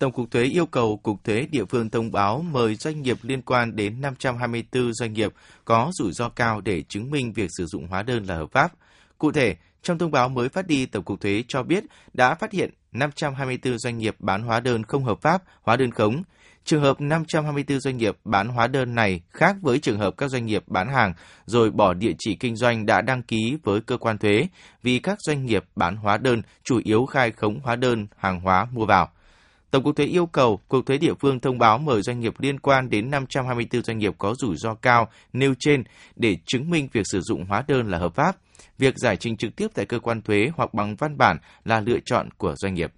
Tổng 0.00 0.12
cục 0.12 0.30
Thuế 0.30 0.44
yêu 0.44 0.66
cầu 0.66 0.96
Cục 0.96 1.24
Thuế 1.24 1.46
địa 1.50 1.64
phương 1.64 1.90
thông 1.90 2.12
báo 2.12 2.44
mời 2.50 2.74
doanh 2.74 3.02
nghiệp 3.02 3.18
liên 3.22 3.42
quan 3.42 3.76
đến 3.76 4.00
524 4.00 4.92
doanh 4.94 5.12
nghiệp 5.12 5.32
có 5.64 5.90
rủi 5.94 6.12
ro 6.12 6.28
cao 6.28 6.60
để 6.60 6.82
chứng 6.82 7.10
minh 7.10 7.32
việc 7.32 7.50
sử 7.58 7.66
dụng 7.66 7.86
hóa 7.86 8.02
đơn 8.02 8.24
là 8.24 8.36
hợp 8.36 8.52
pháp. 8.52 8.72
Cụ 9.18 9.32
thể, 9.32 9.56
trong 9.82 9.98
thông 9.98 10.10
báo 10.10 10.28
mới 10.28 10.48
phát 10.48 10.66
đi, 10.66 10.86
Tổng 10.86 11.04
cục 11.04 11.20
Thuế 11.20 11.44
cho 11.48 11.62
biết 11.62 11.84
đã 12.12 12.34
phát 12.34 12.52
hiện 12.52 12.70
524 12.92 13.78
doanh 13.78 13.98
nghiệp 13.98 14.16
bán 14.18 14.42
hóa 14.42 14.60
đơn 14.60 14.82
không 14.82 15.04
hợp 15.04 15.20
pháp, 15.22 15.42
hóa 15.62 15.76
đơn 15.76 15.90
khống. 15.90 16.22
Trường 16.64 16.82
hợp 16.82 17.00
524 17.00 17.80
doanh 17.80 17.96
nghiệp 17.96 18.16
bán 18.24 18.48
hóa 18.48 18.66
đơn 18.66 18.94
này 18.94 19.20
khác 19.30 19.56
với 19.62 19.78
trường 19.78 19.98
hợp 19.98 20.14
các 20.16 20.28
doanh 20.30 20.46
nghiệp 20.46 20.64
bán 20.66 20.88
hàng 20.88 21.14
rồi 21.46 21.70
bỏ 21.70 21.94
địa 21.94 22.12
chỉ 22.18 22.34
kinh 22.34 22.56
doanh 22.56 22.86
đã 22.86 23.00
đăng 23.00 23.22
ký 23.22 23.56
với 23.62 23.80
cơ 23.80 23.96
quan 23.96 24.18
thuế 24.18 24.48
vì 24.82 24.98
các 24.98 25.18
doanh 25.20 25.46
nghiệp 25.46 25.64
bán 25.76 25.96
hóa 25.96 26.18
đơn 26.18 26.42
chủ 26.64 26.80
yếu 26.84 27.06
khai 27.06 27.30
khống 27.30 27.60
hóa 27.60 27.76
đơn 27.76 28.06
hàng 28.16 28.40
hóa 28.40 28.66
mua 28.72 28.86
vào. 28.86 29.10
Tổng 29.70 29.84
cục 29.84 29.96
thuế 29.96 30.06
yêu 30.06 30.26
cầu 30.26 30.60
Cục 30.68 30.86
thuế 30.86 30.98
địa 30.98 31.14
phương 31.20 31.40
thông 31.40 31.58
báo 31.58 31.78
mời 31.78 32.02
doanh 32.02 32.20
nghiệp 32.20 32.34
liên 32.38 32.60
quan 32.60 32.90
đến 32.90 33.10
524 33.10 33.82
doanh 33.82 33.98
nghiệp 33.98 34.14
có 34.18 34.34
rủi 34.38 34.56
ro 34.56 34.74
cao 34.74 35.08
nêu 35.32 35.54
trên 35.58 35.84
để 36.16 36.36
chứng 36.46 36.70
minh 36.70 36.88
việc 36.92 37.04
sử 37.04 37.20
dụng 37.20 37.44
hóa 37.44 37.64
đơn 37.68 37.90
là 37.90 37.98
hợp 37.98 38.14
pháp. 38.14 38.36
Việc 38.78 38.94
giải 38.96 39.16
trình 39.16 39.36
trực 39.36 39.56
tiếp 39.56 39.68
tại 39.74 39.86
cơ 39.86 39.98
quan 39.98 40.22
thuế 40.22 40.50
hoặc 40.56 40.74
bằng 40.74 40.96
văn 40.96 41.18
bản 41.18 41.38
là 41.64 41.80
lựa 41.80 41.98
chọn 42.04 42.28
của 42.36 42.54
doanh 42.56 42.74
nghiệp. 42.74 42.92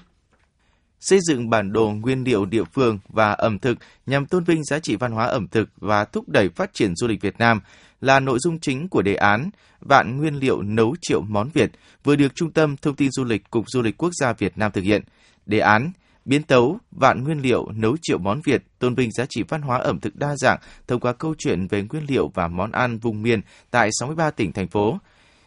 xây 1.00 1.18
dựng 1.28 1.50
bản 1.50 1.72
đồ 1.72 1.90
nguyên 1.90 2.24
liệu 2.24 2.44
địa 2.44 2.64
phương 2.64 2.98
và 3.08 3.32
ẩm 3.32 3.58
thực 3.58 3.78
nhằm 4.06 4.26
tôn 4.26 4.44
vinh 4.44 4.64
giá 4.64 4.78
trị 4.78 4.96
văn 4.96 5.12
hóa 5.12 5.26
ẩm 5.26 5.48
thực 5.48 5.68
và 5.76 6.04
thúc 6.04 6.28
đẩy 6.28 6.48
phát 6.48 6.74
triển 6.74 6.96
du 6.96 7.06
lịch 7.06 7.20
Việt 7.20 7.38
Nam 7.38 7.60
là 8.00 8.20
nội 8.20 8.38
dung 8.40 8.60
chính 8.60 8.88
của 8.88 9.02
đề 9.02 9.14
án 9.14 9.50
Vạn 9.80 10.16
nguyên 10.16 10.34
liệu 10.34 10.62
nấu 10.62 10.94
triệu 11.02 11.22
món 11.22 11.48
Việt, 11.48 11.70
vừa 12.04 12.16
được 12.16 12.34
Trung 12.34 12.50
tâm 12.50 12.76
Thông 12.76 12.96
tin 12.96 13.10
Du 13.10 13.24
lịch 13.24 13.50
Cục 13.50 13.64
Du 13.68 13.82
lịch 13.82 13.96
Quốc 13.96 14.10
gia 14.20 14.32
Việt 14.32 14.58
Nam 14.58 14.72
thực 14.72 14.84
hiện. 14.84 15.02
Đề 15.46 15.58
án 15.58 15.92
biến 16.24 16.42
tấu, 16.42 16.78
vạn 16.90 17.24
nguyên 17.24 17.40
liệu 17.40 17.68
nấu 17.74 17.96
triệu 18.02 18.18
món 18.18 18.40
Việt, 18.44 18.62
tôn 18.78 18.94
vinh 18.94 19.12
giá 19.12 19.24
trị 19.28 19.42
văn 19.48 19.62
hóa 19.62 19.78
ẩm 19.78 20.00
thực 20.00 20.16
đa 20.16 20.36
dạng 20.36 20.58
thông 20.88 21.00
qua 21.00 21.12
câu 21.12 21.34
chuyện 21.38 21.66
về 21.66 21.84
nguyên 21.90 22.04
liệu 22.08 22.30
và 22.34 22.48
món 22.48 22.72
ăn 22.72 22.98
vùng 22.98 23.22
miền 23.22 23.40
tại 23.70 23.88
63 23.92 24.30
tỉnh 24.30 24.52
thành 24.52 24.68
phố. 24.68 24.98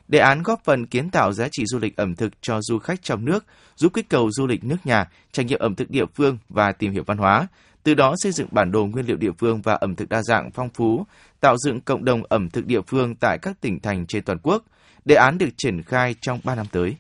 Đề 0.08 0.20
án 0.20 0.44
góp 0.44 0.64
phần 0.64 0.86
kiến 0.86 1.10
tạo 1.10 1.34
giá 1.34 1.48
trị 1.52 1.64
du 1.66 1.80
lịch 1.80 1.98
ẩm 1.98 2.16
thực 2.16 2.34
cho 2.42 2.62
du 2.62 2.80
khách 2.80 3.04
trong 3.04 3.26
nước, 3.26 3.46
giúp 3.76 3.94
kích 3.94 4.10
cầu 4.10 4.32
du 4.32 4.48
lịch 4.48 4.64
nước 4.64 4.78
nhà, 4.84 5.10
trải 5.32 5.46
nghiệm 5.46 5.60
ẩm 5.60 5.76
thực 5.76 5.90
địa 5.90 6.06
phương 6.16 6.38
và 6.50 6.72
tìm 6.72 6.92
hiểu 6.92 7.04
văn 7.08 7.18
hóa, 7.18 7.48
từ 7.84 7.94
đó 7.94 8.16
xây 8.18 8.32
dựng 8.32 8.48
bản 8.52 8.72
đồ 8.72 8.86
nguyên 8.86 9.06
liệu 9.06 9.18
địa 9.18 9.32
phương 9.38 9.62
và 9.62 9.74
ẩm 9.74 9.96
thực 9.96 10.10
đa 10.10 10.24
dạng 10.24 10.52
phong 10.52 10.70
phú, 10.70 11.06
tạo 11.40 11.58
dựng 11.58 11.82
cộng 11.82 12.06
đồng 12.06 12.24
ẩm 12.30 12.50
thực 12.50 12.66
địa 12.66 12.82
phương 12.88 13.16
tại 13.16 13.38
các 13.42 13.62
tỉnh 13.62 13.80
thành 13.80 14.06
trên 14.06 14.24
toàn 14.24 14.40
quốc. 14.44 14.64
Đề 15.06 15.16
án 15.16 15.38
được 15.38 15.50
triển 15.58 15.82
khai 15.82 16.16
trong 16.22 16.40
3 16.44 16.56
năm 16.56 16.66
tới. 16.72 16.96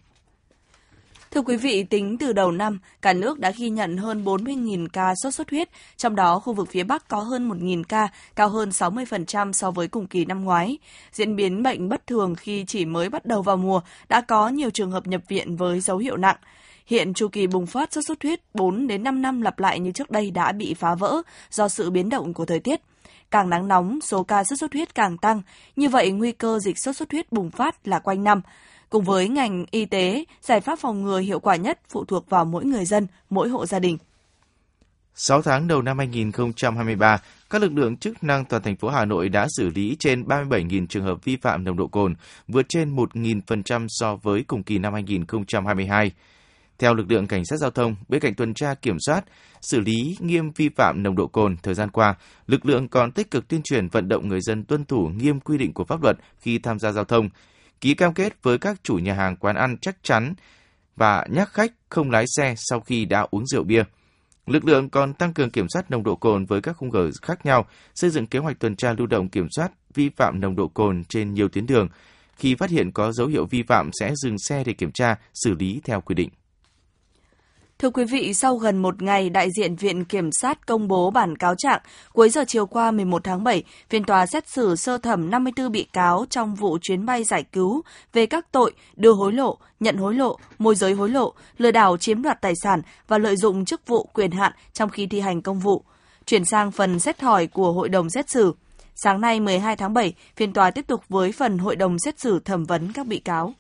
Thưa 1.36 1.42
quý 1.42 1.56
vị, 1.56 1.84
tính 1.84 2.18
từ 2.18 2.34
đầu 2.34 2.52
năm, 2.52 2.80
cả 3.02 3.14
nước 3.14 3.40
đã 3.40 3.52
ghi 3.58 3.70
nhận 3.70 3.98
hơn 3.98 4.24
40.000 4.24 4.88
ca 4.94 5.14
sốt 5.24 5.34
xuất 5.34 5.50
huyết, 5.50 5.70
trong 5.98 6.16
đó 6.16 6.40
khu 6.40 6.54
vực 6.54 6.68
phía 6.72 6.84
Bắc 6.84 7.08
có 7.08 7.20
hơn 7.20 7.50
1.000 7.50 7.84
ca, 7.84 8.08
cao 8.36 8.50
hơn 8.50 8.70
60% 8.70 9.52
so 9.52 9.72
với 9.72 9.88
cùng 9.88 10.08
kỳ 10.08 10.26
năm 10.26 10.44
ngoái. 10.44 10.78
Diễn 11.12 11.36
biến 11.36 11.64
bệnh 11.64 11.90
bất 11.90 12.08
thường 12.08 12.36
khi 12.36 12.66
chỉ 12.68 12.86
mới 12.86 13.10
bắt 13.10 13.26
đầu 13.26 13.42
vào 13.42 13.58
mùa 13.58 13.82
đã 14.10 14.22
có 14.22 14.50
nhiều 14.50 14.70
trường 14.70 14.92
hợp 14.92 15.08
nhập 15.08 15.22
viện 15.28 15.56
với 15.56 15.80
dấu 15.80 15.98
hiệu 15.98 16.18
nặng. 16.18 16.38
Hiện 16.86 17.14
chu 17.14 17.28
kỳ 17.28 17.48
bùng 17.48 17.66
phát 17.66 17.94
sốt 17.94 18.04
xuất 18.08 18.24
huyết 18.24 18.40
4 18.54 18.88
đến 18.88 19.04
5 19.04 19.22
năm 19.22 19.42
lặp 19.42 19.60
lại 19.60 19.80
như 19.80 19.92
trước 19.92 20.12
đây 20.12 20.32
đã 20.32 20.52
bị 20.52 20.74
phá 20.74 20.96
vỡ 20.96 21.22
do 21.52 21.68
sự 21.68 21.90
biến 21.90 22.10
động 22.10 22.34
của 22.34 22.46
thời 22.46 22.60
tiết. 22.60 22.82
Càng 23.32 23.50
nắng 23.50 23.68
nóng, 23.68 24.00
số 24.02 24.24
ca 24.24 24.44
sốt 24.44 24.60
xuất 24.60 24.74
huyết 24.74 24.96
càng 24.96 25.18
tăng, 25.18 25.42
như 25.76 25.90
vậy 25.90 26.12
nguy 26.12 26.32
cơ 26.32 26.60
dịch 26.60 26.80
sốt 26.80 26.96
xuất 26.96 27.12
huyết 27.12 27.32
bùng 27.32 27.52
phát 27.52 27.88
là 27.88 28.00
quanh 28.00 28.24
năm. 28.24 28.42
Cùng 28.90 29.04
với 29.04 29.30
ngành 29.30 29.66
y 29.72 29.86
tế, 29.86 30.26
giải 30.42 30.62
pháp 30.62 30.80
phòng 30.80 31.04
ngừa 31.04 31.20
hiệu 31.20 31.40
quả 31.40 31.56
nhất 31.56 31.80
phụ 31.90 32.06
thuộc 32.06 32.30
vào 32.30 32.46
mỗi 32.46 32.66
người 32.66 32.86
dân, 32.86 33.08
mỗi 33.30 33.50
hộ 33.50 33.66
gia 33.66 33.80
đình. 33.80 33.98
6 35.18 35.42
tháng 35.42 35.68
đầu 35.68 35.82
năm 35.82 35.98
2023, 35.98 37.18
các 37.50 37.62
lực 37.62 37.74
lượng 37.74 37.98
chức 37.98 38.24
năng 38.24 38.46
toàn 38.46 38.64
thành 38.64 38.76
phố 38.76 38.90
Hà 38.90 39.06
Nội 39.06 39.30
đã 39.30 39.48
xử 39.58 39.70
lý 39.70 39.96
trên 40.00 40.24
37.000 40.24 40.88
trường 40.88 41.04
hợp 41.04 41.24
vi 41.24 41.36
phạm 41.36 41.64
nồng 41.64 41.78
độ 41.78 41.88
cồn, 41.88 42.16
vượt 42.48 42.66
trên 42.70 42.96
1.000% 42.96 43.86
so 43.90 44.16
với 44.16 44.44
cùng 44.44 44.64
kỳ 44.64 44.78
năm 44.78 44.94
2022. 44.94 46.12
Theo 46.80 46.94
lực 46.94 47.12
lượng 47.12 47.28
cảnh 47.28 47.46
sát 47.46 47.58
giao 47.58 47.72
thông, 47.72 47.96
bên 48.08 48.22
cạnh 48.22 48.34
tuần 48.34 48.54
tra 48.54 48.74
kiểm 48.74 48.98
soát, 49.00 49.26
xử 49.62 49.80
lý 49.80 50.18
nghiêm 50.20 50.52
vi 50.52 50.70
phạm 50.70 51.04
nồng 51.04 51.16
độ 51.16 51.28
cồn 51.28 51.58
thời 51.64 51.74
gian 51.74 51.90
qua, 51.90 52.16
lực 52.48 52.66
lượng 52.66 52.88
còn 52.88 53.12
tích 53.12 53.32
cực 53.32 53.48
tuyên 53.48 53.62
truyền 53.64 53.88
vận 53.88 54.10
động 54.10 54.28
người 54.28 54.42
dân 54.42 54.64
tuân 54.64 54.86
thủ 54.86 55.10
nghiêm 55.18 55.40
quy 55.40 55.58
định 55.58 55.74
của 55.74 55.84
pháp 55.84 56.04
luật 56.04 56.18
khi 56.40 56.60
tham 56.60 56.80
gia 56.80 56.92
giao 56.92 57.04
thông, 57.04 57.30
ký 57.82 57.94
cam 57.94 58.14
kết 58.14 58.44
với 58.44 58.58
các 58.58 58.84
chủ 58.84 58.96
nhà 58.96 59.14
hàng 59.14 59.36
quán 59.36 59.56
ăn 59.56 59.78
chắc 59.82 59.96
chắn 60.04 60.34
và 60.96 61.26
nhắc 61.30 61.50
khách 61.54 61.72
không 61.90 62.12
lái 62.12 62.26
xe 62.28 62.54
sau 62.58 62.80
khi 62.80 63.06
đã 63.06 63.28
uống 63.32 63.48
rượu 63.48 63.64
bia. 63.64 63.84
Lực 64.46 64.66
lượng 64.66 64.90
còn 64.90 65.14
tăng 65.14 65.34
cường 65.34 65.50
kiểm 65.50 65.66
soát 65.70 65.92
nồng 65.92 66.04
độ 66.04 66.16
cồn 66.16 66.46
với 66.46 66.62
các 66.62 66.74
khung 66.78 66.92
giờ 66.92 67.10
khác 67.22 67.46
nhau, 67.46 67.66
xây 67.96 68.10
dựng 68.10 68.26
kế 68.26 68.40
hoạch 68.40 68.60
tuần 68.60 68.76
tra 68.76 68.94
lưu 68.94 69.08
động 69.08 69.30
kiểm 69.30 69.48
soát 69.56 69.72
vi 69.94 70.10
phạm 70.10 70.40
nồng 70.40 70.56
độ 70.56 70.68
cồn 70.68 71.04
trên 71.10 71.34
nhiều 71.34 71.48
tuyến 71.48 71.66
đường. 71.66 71.90
Khi 72.38 72.56
phát 72.56 72.70
hiện 72.70 72.92
có 72.92 73.12
dấu 73.12 73.28
hiệu 73.28 73.46
vi 73.46 73.64
phạm 73.64 73.90
sẽ 74.00 74.14
dừng 74.16 74.40
xe 74.40 74.64
để 74.64 74.74
kiểm 74.74 74.92
tra, 74.92 75.16
xử 75.34 75.56
lý 75.60 75.82
theo 75.84 76.02
quy 76.02 76.16
định. 76.16 76.30
Thưa 77.80 77.90
quý 77.90 78.06
vị, 78.06 78.34
sau 78.34 78.56
gần 78.56 78.78
một 78.78 79.02
ngày, 79.02 79.30
đại 79.30 79.50
diện 79.58 79.76
Viện 79.76 80.06
Kiểm 80.06 80.30
sát 80.32 80.68
công 80.68 80.88
bố 80.88 81.12
bản 81.12 81.38
cáo 81.38 81.56
trạng. 81.56 81.82
Cuối 82.14 82.30
giờ 82.30 82.44
chiều 82.48 82.66
qua 82.66 82.92
11 82.92 83.24
tháng 83.24 83.44
7, 83.44 83.64
phiên 83.90 84.04
tòa 84.04 84.26
xét 84.26 84.50
xử 84.50 84.76
sơ 84.76 84.98
thẩm 84.98 85.30
54 85.30 85.72
bị 85.72 85.84
cáo 85.94 86.26
trong 86.30 86.56
vụ 86.56 86.78
chuyến 86.82 87.06
bay 87.06 87.24
giải 87.24 87.44
cứu 87.44 87.82
về 88.14 88.26
các 88.26 88.52
tội 88.52 88.72
đưa 88.96 89.14
hối 89.14 89.34
lộ, 89.34 89.58
nhận 89.80 89.98
hối 89.98 90.16
lộ, 90.16 90.38
môi 90.60 90.76
giới 90.76 90.94
hối 90.94 91.10
lộ, 91.10 91.34
lừa 91.58 91.72
đảo 91.72 91.98
chiếm 91.98 92.22
đoạt 92.22 92.42
tài 92.42 92.54
sản 92.64 92.82
và 93.08 93.18
lợi 93.18 93.36
dụng 93.36 93.66
chức 93.66 93.88
vụ 93.88 94.10
quyền 94.14 94.32
hạn 94.32 94.52
trong 94.74 94.90
khi 94.90 95.08
thi 95.08 95.20
hành 95.20 95.42
công 95.42 95.60
vụ. 95.60 95.84
Chuyển 96.26 96.46
sang 96.46 96.72
phần 96.72 97.00
xét 97.00 97.22
hỏi 97.22 97.48
của 97.48 97.72
Hội 97.72 97.90
đồng 97.90 98.10
xét 98.10 98.30
xử. 98.30 98.54
Sáng 98.96 99.22
nay 99.22 99.40
12 99.40 99.76
tháng 99.76 99.94
7, 99.94 100.14
phiên 100.36 100.54
tòa 100.54 100.72
tiếp 100.72 100.88
tục 100.88 101.02
với 101.10 101.32
phần 101.32 101.58
Hội 101.58 101.76
đồng 101.76 102.00
xét 102.00 102.20
xử 102.20 102.40
thẩm 102.40 102.64
vấn 102.64 102.94
các 102.94 103.08
bị 103.08 103.20
cáo. 103.20 103.54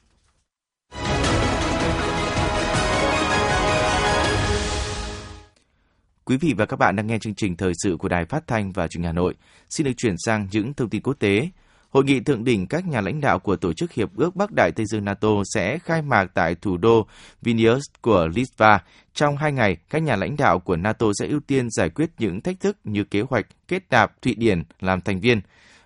Quý 6.27 6.37
vị 6.37 6.53
và 6.57 6.65
các 6.65 6.79
bạn 6.79 6.95
đang 6.95 7.07
nghe 7.07 7.19
chương 7.19 7.33
trình 7.33 7.55
thời 7.55 7.73
sự 7.83 7.97
của 7.99 8.07
Đài 8.07 8.25
Phát 8.25 8.47
thanh 8.47 8.71
và 8.71 8.87
Truyền 8.87 9.01
hình 9.01 9.07
Hà 9.07 9.11
Nội. 9.11 9.33
Xin 9.69 9.85
được 9.85 9.91
chuyển 9.97 10.15
sang 10.17 10.47
những 10.51 10.73
thông 10.73 10.89
tin 10.89 11.01
quốc 11.01 11.13
tế. 11.19 11.49
Hội 11.89 12.03
nghị 12.03 12.19
thượng 12.19 12.43
đỉnh 12.43 12.67
các 12.67 12.87
nhà 12.87 13.01
lãnh 13.01 13.21
đạo 13.21 13.39
của 13.39 13.55
Tổ 13.55 13.73
chức 13.73 13.91
Hiệp 13.93 14.15
ước 14.15 14.35
Bắc 14.35 14.51
Đại 14.51 14.71
Tây 14.71 14.85
Dương 14.85 15.05
NATO 15.05 15.29
sẽ 15.53 15.79
khai 15.79 16.01
mạc 16.01 16.25
tại 16.33 16.55
thủ 16.55 16.77
đô 16.77 17.07
Vilnius 17.41 17.83
của 18.01 18.27
Litva. 18.35 18.83
Trong 19.13 19.37
hai 19.37 19.51
ngày, 19.51 19.77
các 19.89 20.03
nhà 20.03 20.15
lãnh 20.15 20.37
đạo 20.37 20.59
của 20.59 20.75
NATO 20.75 21.07
sẽ 21.19 21.27
ưu 21.27 21.39
tiên 21.39 21.67
giải 21.69 21.89
quyết 21.89 22.09
những 22.19 22.41
thách 22.41 22.59
thức 22.59 22.77
như 22.83 23.03
kế 23.03 23.21
hoạch 23.21 23.45
kết 23.67 23.83
nạp 23.89 24.21
Thụy 24.21 24.35
Điển 24.35 24.63
làm 24.79 25.01
thành 25.01 25.19
viên, 25.19 25.41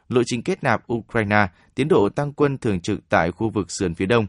lộ 0.09 0.21
trình 0.25 0.43
kết 0.43 0.63
nạp 0.63 0.93
Ukraine, 0.93 1.47
tiến 1.75 1.87
độ 1.87 2.09
tăng 2.09 2.33
quân 2.33 2.57
thường 2.57 2.81
trực 2.81 3.09
tại 3.09 3.31
khu 3.31 3.49
vực 3.49 3.71
sườn 3.71 3.95
phía 3.95 4.05
đông. 4.05 4.27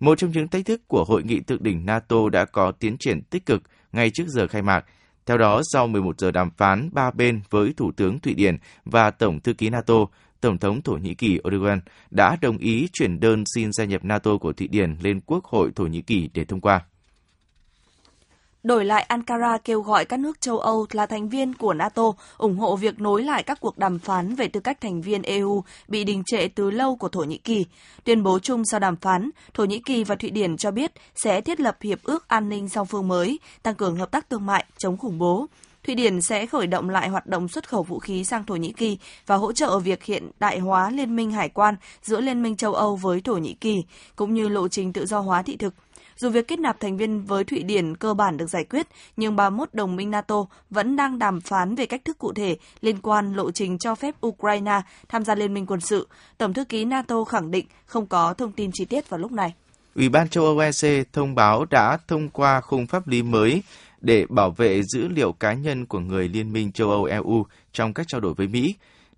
Một 0.00 0.18
trong 0.18 0.30
những 0.30 0.48
thách 0.48 0.66
thức 0.66 0.88
của 0.88 1.04
hội 1.04 1.22
nghị 1.22 1.40
thượng 1.40 1.62
đỉnh 1.62 1.86
NATO 1.86 2.28
đã 2.32 2.44
có 2.44 2.72
tiến 2.72 2.96
triển 3.00 3.22
tích 3.22 3.46
cực 3.46 3.62
ngay 3.92 4.10
trước 4.10 4.24
giờ 4.28 4.46
khai 4.46 4.62
mạc– 4.62 4.84
theo 5.26 5.38
đó, 5.38 5.60
sau 5.72 5.86
11 5.86 6.18
giờ 6.18 6.30
đàm 6.30 6.50
phán 6.50 6.90
ba 6.92 7.10
bên 7.10 7.40
với 7.50 7.74
Thủ 7.76 7.92
tướng 7.92 8.18
Thụy 8.18 8.34
Điển 8.34 8.56
và 8.84 9.10
Tổng 9.10 9.40
thư 9.40 9.52
ký 9.52 9.70
NATO, 9.70 9.94
Tổng 10.40 10.58
thống 10.58 10.82
Thổ 10.82 10.92
Nhĩ 10.92 11.14
Kỳ 11.14 11.40
Erdogan 11.44 11.80
đã 12.10 12.36
đồng 12.40 12.58
ý 12.58 12.88
chuyển 12.92 13.20
đơn 13.20 13.44
xin 13.54 13.72
gia 13.72 13.84
nhập 13.84 14.04
NATO 14.04 14.36
của 14.36 14.52
Thụy 14.52 14.68
Điển 14.68 14.96
lên 15.02 15.20
Quốc 15.26 15.44
hội 15.44 15.70
Thổ 15.76 15.84
Nhĩ 15.84 16.02
Kỳ 16.02 16.30
để 16.34 16.44
thông 16.44 16.60
qua. 16.60 16.80
Đổi 18.64 18.84
lại, 18.84 19.02
Ankara 19.02 19.58
kêu 19.58 19.80
gọi 19.80 20.04
các 20.04 20.20
nước 20.20 20.40
châu 20.40 20.58
Âu 20.58 20.86
là 20.90 21.06
thành 21.06 21.28
viên 21.28 21.54
của 21.54 21.74
NATO 21.74 22.02
ủng 22.38 22.56
hộ 22.56 22.76
việc 22.76 23.00
nối 23.00 23.22
lại 23.22 23.42
các 23.42 23.60
cuộc 23.60 23.78
đàm 23.78 23.98
phán 23.98 24.34
về 24.34 24.48
tư 24.48 24.60
cách 24.60 24.80
thành 24.80 25.02
viên 25.02 25.22
EU 25.22 25.64
bị 25.88 26.04
đình 26.04 26.22
trệ 26.26 26.48
từ 26.48 26.70
lâu 26.70 26.96
của 26.96 27.08
Thổ 27.08 27.20
Nhĩ 27.20 27.38
Kỳ. 27.38 27.66
Tuyên 28.04 28.22
bố 28.22 28.38
chung 28.38 28.62
sau 28.64 28.80
đàm 28.80 28.96
phán, 28.96 29.30
Thổ 29.54 29.64
Nhĩ 29.64 29.78
Kỳ 29.78 30.04
và 30.04 30.14
Thụy 30.14 30.30
Điển 30.30 30.56
cho 30.56 30.70
biết 30.70 30.92
sẽ 31.14 31.40
thiết 31.40 31.60
lập 31.60 31.76
hiệp 31.80 32.02
ước 32.02 32.28
an 32.28 32.48
ninh 32.48 32.68
song 32.68 32.86
phương 32.86 33.08
mới, 33.08 33.38
tăng 33.62 33.74
cường 33.74 33.96
hợp 33.96 34.10
tác 34.10 34.30
thương 34.30 34.46
mại, 34.46 34.64
chống 34.78 34.96
khủng 34.96 35.18
bố. 35.18 35.46
Thụy 35.86 35.94
Điển 35.94 36.22
sẽ 36.22 36.46
khởi 36.46 36.66
động 36.66 36.90
lại 36.90 37.08
hoạt 37.08 37.26
động 37.26 37.48
xuất 37.48 37.68
khẩu 37.68 37.82
vũ 37.82 37.98
khí 37.98 38.24
sang 38.24 38.44
Thổ 38.44 38.56
Nhĩ 38.56 38.72
Kỳ 38.72 38.98
và 39.26 39.36
hỗ 39.36 39.52
trợ 39.52 39.78
việc 39.78 40.04
hiện 40.04 40.30
đại 40.40 40.58
hóa 40.58 40.90
liên 40.90 41.16
minh 41.16 41.30
hải 41.30 41.48
quan 41.48 41.74
giữa 42.02 42.20
Liên 42.20 42.42
minh 42.42 42.56
châu 42.56 42.74
Âu 42.74 42.96
với 42.96 43.20
Thổ 43.20 43.34
Nhĩ 43.34 43.54
Kỳ, 43.54 43.84
cũng 44.16 44.34
như 44.34 44.48
lộ 44.48 44.68
trình 44.68 44.92
tự 44.92 45.06
do 45.06 45.20
hóa 45.20 45.42
thị 45.42 45.56
thực 45.56 45.74
dù 46.16 46.30
việc 46.30 46.48
kết 46.48 46.58
nạp 46.58 46.80
thành 46.80 46.96
viên 46.96 47.24
với 47.24 47.44
Thụy 47.44 47.62
Điển 47.62 47.96
cơ 47.96 48.14
bản 48.14 48.36
được 48.36 48.46
giải 48.46 48.64
quyết, 48.64 48.86
nhưng 49.16 49.36
31 49.36 49.68
đồng 49.72 49.96
minh 49.96 50.10
NATO 50.10 50.46
vẫn 50.70 50.96
đang 50.96 51.18
đàm 51.18 51.40
phán 51.40 51.74
về 51.74 51.86
cách 51.86 52.04
thức 52.04 52.18
cụ 52.18 52.32
thể 52.32 52.56
liên 52.80 52.98
quan 53.02 53.32
lộ 53.32 53.50
trình 53.50 53.78
cho 53.78 53.94
phép 53.94 54.14
Ukraine 54.26 54.80
tham 55.08 55.24
gia 55.24 55.34
liên 55.34 55.54
minh 55.54 55.66
quân 55.66 55.80
sự. 55.80 56.08
Tổng 56.38 56.52
thư 56.52 56.64
ký 56.64 56.84
NATO 56.84 57.24
khẳng 57.24 57.50
định 57.50 57.66
không 57.86 58.06
có 58.06 58.34
thông 58.34 58.52
tin 58.52 58.70
chi 58.74 58.84
tiết 58.84 59.08
vào 59.08 59.20
lúc 59.20 59.32
này. 59.32 59.54
Ủy 59.94 60.08
ban 60.08 60.28
châu 60.28 60.44
Âu 60.44 60.58
EC 60.58 61.12
thông 61.12 61.34
báo 61.34 61.64
đã 61.70 61.98
thông 62.08 62.28
qua 62.28 62.60
khung 62.60 62.86
pháp 62.86 63.08
lý 63.08 63.22
mới 63.22 63.62
để 64.00 64.26
bảo 64.28 64.50
vệ 64.50 64.82
dữ 64.82 65.08
liệu 65.08 65.32
cá 65.32 65.52
nhân 65.52 65.86
của 65.86 65.98
người 65.98 66.28
Liên 66.28 66.52
minh 66.52 66.72
châu 66.72 66.90
Âu 66.90 67.04
EU 67.04 67.46
trong 67.72 67.94
các 67.94 68.08
trao 68.08 68.20
đổi 68.20 68.34
với 68.34 68.48
Mỹ. 68.48 68.74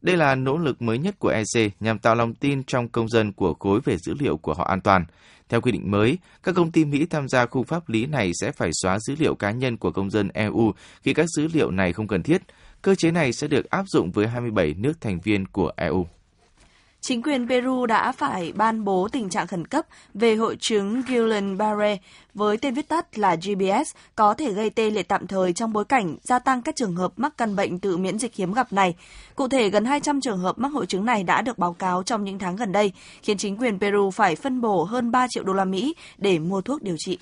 Đây 0.07 0.17
là 0.17 0.35
nỗ 0.35 0.59
lực 0.59 0.83
mới 0.83 0.99
nhất 0.99 1.19
của 1.19 1.29
EC 1.29 1.73
nhằm 1.81 1.99
tạo 1.99 2.15
lòng 2.15 2.35
tin 2.35 2.65
trong 2.65 2.89
công 2.89 3.09
dân 3.09 3.33
của 3.33 3.55
khối 3.55 3.81
về 3.85 3.97
dữ 3.97 4.15
liệu 4.21 4.37
của 4.37 4.55
họ 4.55 4.65
an 4.65 4.81
toàn. 4.81 5.05
Theo 5.49 5.61
quy 5.61 5.73
định 5.73 5.91
mới, 5.91 6.19
các 6.43 6.55
công 6.55 6.73
ty 6.73 6.85
Mỹ 6.85 7.07
tham 7.07 7.29
gia 7.29 7.47
khung 7.47 7.65
pháp 7.65 7.89
lý 7.89 8.07
này 8.07 8.33
sẽ 8.41 8.53
phải 8.53 8.71
xóa 8.73 8.99
dữ 8.99 9.15
liệu 9.19 9.35
cá 9.35 9.51
nhân 9.51 9.77
của 9.77 9.91
công 9.91 10.11
dân 10.11 10.29
EU 10.29 10.73
khi 11.03 11.15
các 11.15 11.27
dữ 11.37 11.49
liệu 11.53 11.71
này 11.71 11.93
không 11.93 12.09
cần 12.09 12.23
thiết. 12.23 12.43
Cơ 12.83 12.95
chế 12.95 13.11
này 13.11 13.33
sẽ 13.33 13.49
được 13.49 13.71
áp 13.71 13.85
dụng 13.89 14.11
với 14.11 14.27
27 14.27 14.75
nước 14.79 15.01
thành 15.01 15.21
viên 15.21 15.47
của 15.47 15.73
EU 15.77 16.07
chính 17.07 17.23
quyền 17.23 17.49
Peru 17.49 17.87
đã 17.87 18.13
phải 18.13 18.53
ban 18.53 18.85
bố 18.85 19.09
tình 19.13 19.29
trạng 19.29 19.47
khẩn 19.47 19.67
cấp 19.67 19.87
về 20.15 20.35
hội 20.35 20.57
chứng 20.61 21.03
Guillain-Barré 21.03 21.97
với 22.35 22.57
tên 22.57 22.75
viết 22.75 22.89
tắt 22.89 23.19
là 23.19 23.35
GBS 23.37 23.95
có 24.17 24.35
thể 24.35 24.53
gây 24.53 24.71
tê 24.71 24.91
liệt 24.91 25.09
tạm 25.09 25.27
thời 25.27 25.53
trong 25.53 25.73
bối 25.73 25.85
cảnh 25.85 26.17
gia 26.23 26.39
tăng 26.39 26.63
các 26.63 26.77
trường 26.77 26.97
hợp 26.97 27.13
mắc 27.17 27.33
căn 27.39 27.57
bệnh 27.57 27.79
tự 27.79 27.97
miễn 27.97 28.19
dịch 28.19 28.35
hiếm 28.35 28.53
gặp 28.53 28.73
này. 28.73 28.95
Cụ 29.35 29.49
thể, 29.49 29.71
gần 29.71 29.85
200 29.85 30.21
trường 30.21 30.39
hợp 30.39 30.59
mắc 30.59 30.73
hội 30.73 30.87
chứng 30.87 31.05
này 31.05 31.23
đã 31.23 31.43
được 31.43 31.59
báo 31.59 31.73
cáo 31.73 32.03
trong 32.03 32.25
những 32.25 32.39
tháng 32.39 32.57
gần 32.57 32.73
đây, 32.73 32.93
khiến 33.23 33.39
chính 33.39 33.57
quyền 33.57 33.79
Peru 33.79 34.11
phải 34.11 34.37
phân 34.37 34.61
bổ 34.61 34.85
hơn 34.85 35.11
3 35.11 35.27
triệu 35.29 35.45
đô 35.45 35.53
la 35.53 35.65
Mỹ 35.65 35.95
để 36.19 36.39
mua 36.39 36.61
thuốc 36.61 36.83
điều 36.83 36.97
trị. 36.99 37.19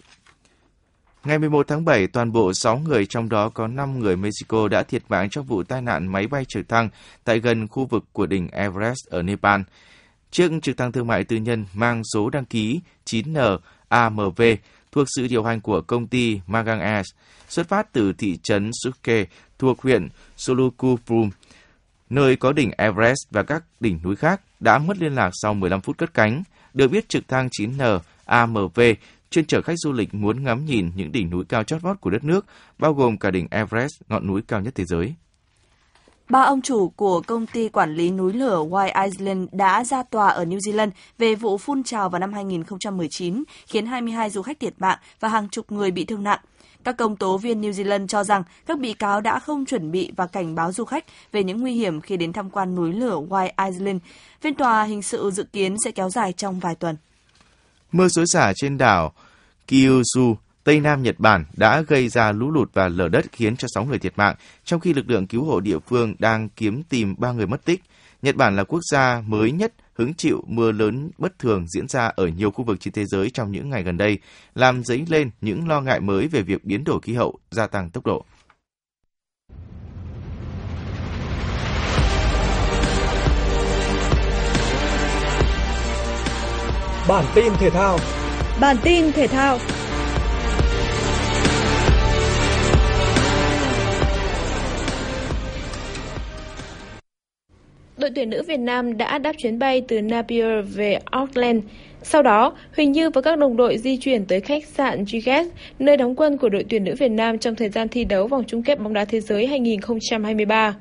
Ngày 1.24 1.38
11 1.38 1.68
tháng 1.68 1.84
7, 1.84 2.06
toàn 2.06 2.32
bộ 2.32 2.52
6 2.52 2.78
người, 2.78 3.06
trong 3.06 3.28
đó 3.28 3.48
có 3.48 3.66
5 3.66 3.98
người 3.98 4.16
Mexico 4.16 4.68
đã 4.68 4.82
thiệt 4.82 5.02
mạng 5.08 5.28
trong 5.30 5.46
vụ 5.46 5.62
tai 5.62 5.82
nạn 5.82 6.12
máy 6.12 6.26
bay 6.26 6.44
trực 6.48 6.68
thăng 6.68 6.88
tại 7.24 7.38
gần 7.38 7.68
khu 7.68 7.86
vực 7.86 8.04
của 8.12 8.26
đỉnh 8.26 8.48
Everest 8.48 9.06
ở 9.10 9.22
Nepal. 9.22 9.60
Chiếc 10.30 10.50
trực 10.62 10.76
thăng 10.76 10.92
thương 10.92 11.06
mại 11.06 11.24
tư 11.24 11.36
nhân 11.36 11.64
mang 11.74 12.02
số 12.14 12.30
đăng 12.30 12.44
ký 12.44 12.80
9NAMV 13.06 14.56
thuộc 14.92 15.06
sự 15.16 15.26
điều 15.30 15.44
hành 15.44 15.60
của 15.60 15.80
công 15.80 16.06
ty 16.06 16.40
Magang 16.46 16.80
Air, 16.80 17.06
xuất 17.48 17.68
phát 17.68 17.92
từ 17.92 18.12
thị 18.12 18.38
trấn 18.42 18.70
Suke 18.82 19.24
thuộc 19.58 19.82
huyện 19.82 20.08
Solukuprum, 20.36 21.30
nơi 22.10 22.36
có 22.36 22.52
đỉnh 22.52 22.70
Everest 22.70 23.30
và 23.30 23.42
các 23.42 23.64
đỉnh 23.80 24.00
núi 24.04 24.16
khác, 24.16 24.40
đã 24.60 24.78
mất 24.78 24.98
liên 24.98 25.14
lạc 25.14 25.30
sau 25.42 25.54
15 25.54 25.80
phút 25.80 25.98
cất 25.98 26.14
cánh. 26.14 26.42
Được 26.74 26.88
biết 26.88 27.08
trực 27.08 27.28
thăng 27.28 27.48
9N 27.48 27.98
AMV 28.24 28.80
chuyên 29.34 29.46
chở 29.46 29.62
khách 29.62 29.74
du 29.76 29.92
lịch 29.92 30.14
muốn 30.14 30.44
ngắm 30.44 30.64
nhìn 30.64 30.90
những 30.96 31.12
đỉnh 31.12 31.30
núi 31.30 31.44
cao 31.48 31.64
chót 31.64 31.82
vót 31.82 32.00
của 32.00 32.10
đất 32.10 32.24
nước, 32.24 32.46
bao 32.78 32.94
gồm 32.94 33.18
cả 33.18 33.30
đỉnh 33.30 33.46
Everest, 33.50 33.94
ngọn 34.08 34.26
núi 34.26 34.42
cao 34.48 34.60
nhất 34.60 34.74
thế 34.74 34.84
giới. 34.84 35.14
Ba 36.28 36.40
ông 36.40 36.62
chủ 36.62 36.88
của 36.88 37.20
công 37.26 37.46
ty 37.46 37.68
quản 37.68 37.94
lý 37.94 38.10
núi 38.10 38.32
lửa 38.32 38.64
White 38.70 39.04
Island 39.04 39.48
đã 39.52 39.84
ra 39.84 40.02
tòa 40.02 40.28
ở 40.28 40.44
New 40.44 40.58
Zealand 40.58 40.90
về 41.18 41.34
vụ 41.34 41.58
phun 41.58 41.82
trào 41.82 42.08
vào 42.08 42.18
năm 42.18 42.32
2019, 42.32 43.44
khiến 43.66 43.86
22 43.86 44.30
du 44.30 44.42
khách 44.42 44.60
thiệt 44.60 44.74
mạng 44.78 44.98
và 45.20 45.28
hàng 45.28 45.48
chục 45.48 45.72
người 45.72 45.90
bị 45.90 46.04
thương 46.04 46.24
nặng. 46.24 46.40
Các 46.84 46.96
công 46.96 47.16
tố 47.16 47.38
viên 47.38 47.60
New 47.60 47.70
Zealand 47.70 48.06
cho 48.06 48.24
rằng 48.24 48.42
các 48.66 48.78
bị 48.78 48.92
cáo 48.92 49.20
đã 49.20 49.38
không 49.38 49.64
chuẩn 49.64 49.90
bị 49.90 50.12
và 50.16 50.26
cảnh 50.26 50.54
báo 50.54 50.72
du 50.72 50.84
khách 50.84 51.04
về 51.32 51.44
những 51.44 51.60
nguy 51.60 51.72
hiểm 51.72 52.00
khi 52.00 52.16
đến 52.16 52.32
tham 52.32 52.50
quan 52.50 52.74
núi 52.74 52.92
lửa 52.92 53.20
White 53.28 53.70
Island. 53.70 54.00
Phiên 54.40 54.54
tòa 54.54 54.84
hình 54.84 55.02
sự 55.02 55.30
dự 55.30 55.44
kiến 55.52 55.76
sẽ 55.84 55.90
kéo 55.90 56.10
dài 56.10 56.32
trong 56.32 56.60
vài 56.60 56.74
tuần. 56.74 56.96
Mưa 57.94 58.08
xối 58.08 58.24
xả 58.26 58.52
trên 58.56 58.78
đảo 58.78 59.12
Kyushu, 59.68 60.36
Tây 60.64 60.80
Nam 60.80 61.02
Nhật 61.02 61.14
Bản 61.18 61.44
đã 61.56 61.80
gây 61.80 62.08
ra 62.08 62.32
lũ 62.32 62.50
lụt 62.50 62.74
và 62.74 62.88
lở 62.88 63.08
đất 63.08 63.24
khiến 63.32 63.56
cho 63.56 63.68
6 63.74 63.84
người 63.84 63.98
thiệt 63.98 64.12
mạng, 64.16 64.36
trong 64.64 64.80
khi 64.80 64.94
lực 64.94 65.10
lượng 65.10 65.26
cứu 65.26 65.44
hộ 65.44 65.60
địa 65.60 65.78
phương 65.78 66.14
đang 66.18 66.48
kiếm 66.48 66.82
tìm 66.82 67.14
3 67.18 67.32
người 67.32 67.46
mất 67.46 67.64
tích. 67.64 67.82
Nhật 68.22 68.36
Bản 68.36 68.56
là 68.56 68.64
quốc 68.64 68.80
gia 68.92 69.22
mới 69.26 69.52
nhất 69.52 69.72
hứng 69.94 70.14
chịu 70.14 70.44
mưa 70.46 70.72
lớn 70.72 71.10
bất 71.18 71.38
thường 71.38 71.66
diễn 71.68 71.88
ra 71.88 72.06
ở 72.06 72.26
nhiều 72.26 72.50
khu 72.50 72.64
vực 72.64 72.80
trên 72.80 72.94
thế 72.94 73.04
giới 73.04 73.30
trong 73.30 73.52
những 73.52 73.70
ngày 73.70 73.82
gần 73.82 73.96
đây, 73.96 74.18
làm 74.54 74.84
dấy 74.84 75.04
lên 75.08 75.30
những 75.40 75.68
lo 75.68 75.80
ngại 75.80 76.00
mới 76.00 76.28
về 76.28 76.42
việc 76.42 76.64
biến 76.64 76.84
đổi 76.84 77.00
khí 77.02 77.14
hậu 77.14 77.38
gia 77.50 77.66
tăng 77.66 77.90
tốc 77.90 78.06
độ. 78.06 78.24
Bản 87.08 87.24
tin 87.34 87.52
thể 87.60 87.70
thao 87.70 87.98
Bản 88.60 88.76
tin 88.82 89.12
thể 89.12 89.26
thao 89.26 89.58
Đội 97.98 98.10
tuyển 98.14 98.30
nữ 98.30 98.42
Việt 98.42 98.56
Nam 98.56 98.96
đã 98.96 99.18
đáp 99.18 99.32
chuyến 99.38 99.58
bay 99.58 99.82
từ 99.88 100.02
Napier 100.02 100.74
về 100.74 100.98
Auckland. 101.04 101.64
Sau 102.02 102.22
đó, 102.22 102.56
Huỳnh 102.76 102.92
Như 102.92 103.10
và 103.10 103.20
các 103.20 103.38
đồng 103.38 103.56
đội 103.56 103.78
di 103.78 103.96
chuyển 103.96 104.24
tới 104.24 104.40
khách 104.40 104.64
sạn 104.64 105.04
Gigas, 105.06 105.46
nơi 105.78 105.96
đóng 105.96 106.14
quân 106.16 106.38
của 106.38 106.48
đội 106.48 106.64
tuyển 106.68 106.84
nữ 106.84 106.94
Việt 106.98 107.10
Nam 107.10 107.38
trong 107.38 107.54
thời 107.54 107.68
gian 107.68 107.88
thi 107.88 108.04
đấu 108.04 108.26
vòng 108.26 108.44
chung 108.46 108.62
kết 108.62 108.80
bóng 108.80 108.94
đá 108.94 109.04
thế 109.04 109.20
giới 109.20 109.46
2023. 109.46 110.74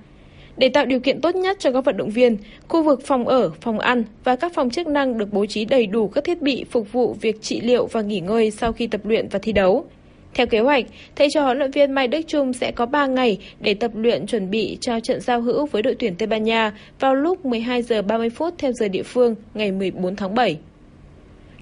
Để 0.57 0.69
tạo 0.69 0.85
điều 0.85 0.99
kiện 0.99 1.21
tốt 1.21 1.35
nhất 1.35 1.57
cho 1.59 1.71
các 1.71 1.85
vận 1.85 1.97
động 1.97 2.09
viên, 2.09 2.37
khu 2.67 2.83
vực 2.83 3.01
phòng 3.05 3.27
ở, 3.27 3.51
phòng 3.61 3.79
ăn 3.79 4.03
và 4.23 4.35
các 4.35 4.53
phòng 4.53 4.69
chức 4.69 4.87
năng 4.87 5.17
được 5.17 5.33
bố 5.33 5.45
trí 5.45 5.65
đầy 5.65 5.87
đủ 5.87 6.07
các 6.07 6.23
thiết 6.23 6.41
bị 6.41 6.65
phục 6.71 6.91
vụ 6.91 7.15
việc 7.21 7.41
trị 7.41 7.61
liệu 7.61 7.85
và 7.85 8.01
nghỉ 8.01 8.19
ngơi 8.19 8.51
sau 8.51 8.73
khi 8.73 8.87
tập 8.87 9.01
luyện 9.03 9.27
và 9.31 9.39
thi 9.39 9.51
đấu. 9.51 9.85
Theo 10.33 10.47
kế 10.47 10.59
hoạch, 10.59 10.85
thầy 11.15 11.27
trò 11.33 11.43
huấn 11.43 11.57
luyện 11.57 11.71
viên 11.71 11.91
Mai 11.91 12.07
Đức 12.07 12.21
Trung 12.27 12.53
sẽ 12.53 12.71
có 12.71 12.85
3 12.85 13.07
ngày 13.07 13.37
để 13.59 13.73
tập 13.73 13.91
luyện 13.95 14.27
chuẩn 14.27 14.49
bị 14.49 14.77
cho 14.81 14.99
trận 14.99 15.21
giao 15.21 15.41
hữu 15.41 15.65
với 15.65 15.81
đội 15.81 15.95
tuyển 15.99 16.15
Tây 16.15 16.27
Ban 16.27 16.43
Nha 16.43 16.73
vào 16.99 17.15
lúc 17.15 17.45
12 17.45 17.81
giờ 17.81 18.01
30 18.01 18.29
phút 18.29 18.53
theo 18.57 18.71
giờ 18.71 18.87
địa 18.87 19.03
phương 19.03 19.35
ngày 19.53 19.71
14 19.71 20.15
tháng 20.15 20.35
7. 20.35 20.57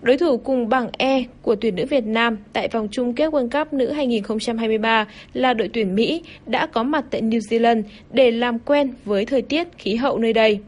Đối 0.02 0.18
thủ 0.18 0.38
cùng 0.38 0.70
bảng 0.70 0.90
E 0.98 1.24
của 1.42 1.56
tuyển 1.56 1.76
nữ 1.76 1.86
Việt 1.86 2.06
Nam 2.06 2.38
tại 2.54 2.68
vòng 2.68 2.88
chung 2.92 3.14
kết 3.14 3.34
World 3.34 3.50
Cup 3.50 3.74
nữ 3.74 3.92
2023 3.92 5.08
là 5.34 5.54
đội 5.54 5.70
tuyển 5.74 5.96
Mỹ 5.96 6.22
đã 6.46 6.66
có 6.66 6.84
mặt 6.84 7.06
tại 7.12 7.22
New 7.22 7.40
Zealand 7.40 7.84
để 8.12 8.32
làm 8.32 8.60
quen 8.60 8.94
với 9.06 9.26
thời 9.26 9.42
tiết 9.42 9.68
khí 9.78 9.96
hậu 9.96 10.18
nơi 10.18 10.34
đây. 10.34 10.60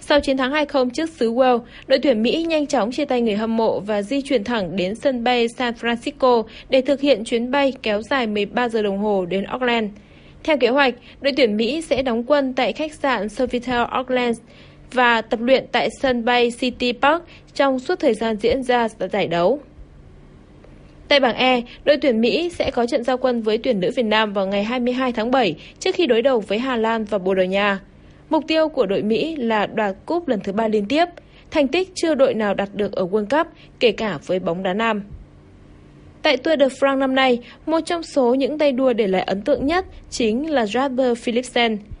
Sau 0.00 0.20
chiến 0.20 0.36
thắng 0.36 0.52
2-0 0.52 0.90
trước 0.90 1.10
xứ 1.10 1.32
Wales, 1.32 1.60
đội 1.86 1.98
tuyển 1.98 2.22
Mỹ 2.22 2.42
nhanh 2.48 2.66
chóng 2.66 2.92
chia 2.92 3.04
tay 3.04 3.20
người 3.20 3.36
hâm 3.36 3.56
mộ 3.56 3.80
và 3.80 4.02
di 4.02 4.22
chuyển 4.22 4.44
thẳng 4.44 4.76
đến 4.76 4.94
sân 4.94 5.24
bay 5.24 5.48
San 5.48 5.74
Francisco 5.80 6.42
để 6.68 6.80
thực 6.80 7.00
hiện 7.00 7.24
chuyến 7.24 7.50
bay 7.50 7.72
kéo 7.82 8.02
dài 8.02 8.26
13 8.26 8.68
giờ 8.68 8.82
đồng 8.82 8.98
hồ 8.98 9.24
đến 9.24 9.44
Auckland. 9.44 9.90
Theo 10.44 10.56
kế 10.56 10.68
hoạch, 10.68 10.94
đội 11.20 11.32
tuyển 11.36 11.56
Mỹ 11.56 11.80
sẽ 11.82 12.02
đóng 12.02 12.22
quân 12.26 12.52
tại 12.54 12.72
khách 12.72 12.92
sạn 12.92 13.26
Sofitel 13.26 13.86
Auckland 13.86 14.38
và 14.94 15.22
tập 15.22 15.40
luyện 15.42 15.66
tại 15.72 15.88
sân 16.00 16.24
bay 16.24 16.52
City 16.58 16.92
Park 16.92 17.22
trong 17.54 17.78
suốt 17.78 18.00
thời 18.00 18.14
gian 18.14 18.36
diễn 18.36 18.62
ra 18.62 18.88
giải 18.88 19.26
đấu. 19.26 19.60
Tại 21.08 21.20
bảng 21.20 21.36
E, 21.36 21.60
đội 21.84 21.96
tuyển 21.96 22.20
Mỹ 22.20 22.50
sẽ 22.50 22.70
có 22.70 22.86
trận 22.86 23.04
giao 23.04 23.18
quân 23.18 23.42
với 23.42 23.58
tuyển 23.58 23.80
nữ 23.80 23.90
Việt 23.96 24.02
Nam 24.02 24.32
vào 24.32 24.46
ngày 24.46 24.64
22 24.64 25.12
tháng 25.12 25.30
7 25.30 25.56
trước 25.78 25.94
khi 25.94 26.06
đối 26.06 26.22
đầu 26.22 26.40
với 26.40 26.58
Hà 26.58 26.76
Lan 26.76 27.04
và 27.04 27.18
Bồ 27.18 27.34
Đào 27.34 27.46
Nha. 27.46 27.80
Mục 28.30 28.44
tiêu 28.48 28.68
của 28.68 28.86
đội 28.86 29.02
Mỹ 29.02 29.36
là 29.36 29.66
đoạt 29.66 29.96
cúp 30.06 30.28
lần 30.28 30.40
thứ 30.40 30.52
ba 30.52 30.68
liên 30.68 30.86
tiếp, 30.88 31.04
thành 31.50 31.68
tích 31.68 31.92
chưa 31.94 32.14
đội 32.14 32.34
nào 32.34 32.54
đạt 32.54 32.68
được 32.72 32.92
ở 32.92 33.06
World 33.06 33.26
Cup, 33.26 33.52
kể 33.80 33.92
cả 33.92 34.18
với 34.26 34.38
bóng 34.38 34.62
đá 34.62 34.74
nam. 34.74 35.02
Tại 36.22 36.36
Tour 36.36 36.60
de 36.60 36.66
France 36.66 36.98
năm 36.98 37.14
nay, 37.14 37.38
một 37.66 37.80
trong 37.80 38.02
số 38.02 38.34
những 38.34 38.58
tay 38.58 38.72
đua 38.72 38.92
để 38.92 39.06
lại 39.06 39.22
ấn 39.22 39.42
tượng 39.42 39.66
nhất 39.66 39.86
chính 40.10 40.50
là 40.50 40.64
Jasper 40.64 41.14
Philipsen– 41.14 41.78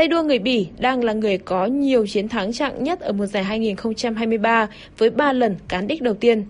Tay 0.00 0.08
đua 0.08 0.22
người 0.22 0.38
Bỉ 0.38 0.66
đang 0.78 1.04
là 1.04 1.12
người 1.12 1.38
có 1.38 1.66
nhiều 1.66 2.06
chiến 2.06 2.28
thắng 2.28 2.52
trạng 2.52 2.84
nhất 2.84 3.00
ở 3.00 3.12
mùa 3.12 3.26
giải 3.26 3.44
2023 3.44 4.68
với 4.98 5.10
3 5.10 5.32
lần 5.32 5.56
cán 5.68 5.86
đích 5.86 6.02
đầu 6.02 6.14
tiên. 6.14 6.44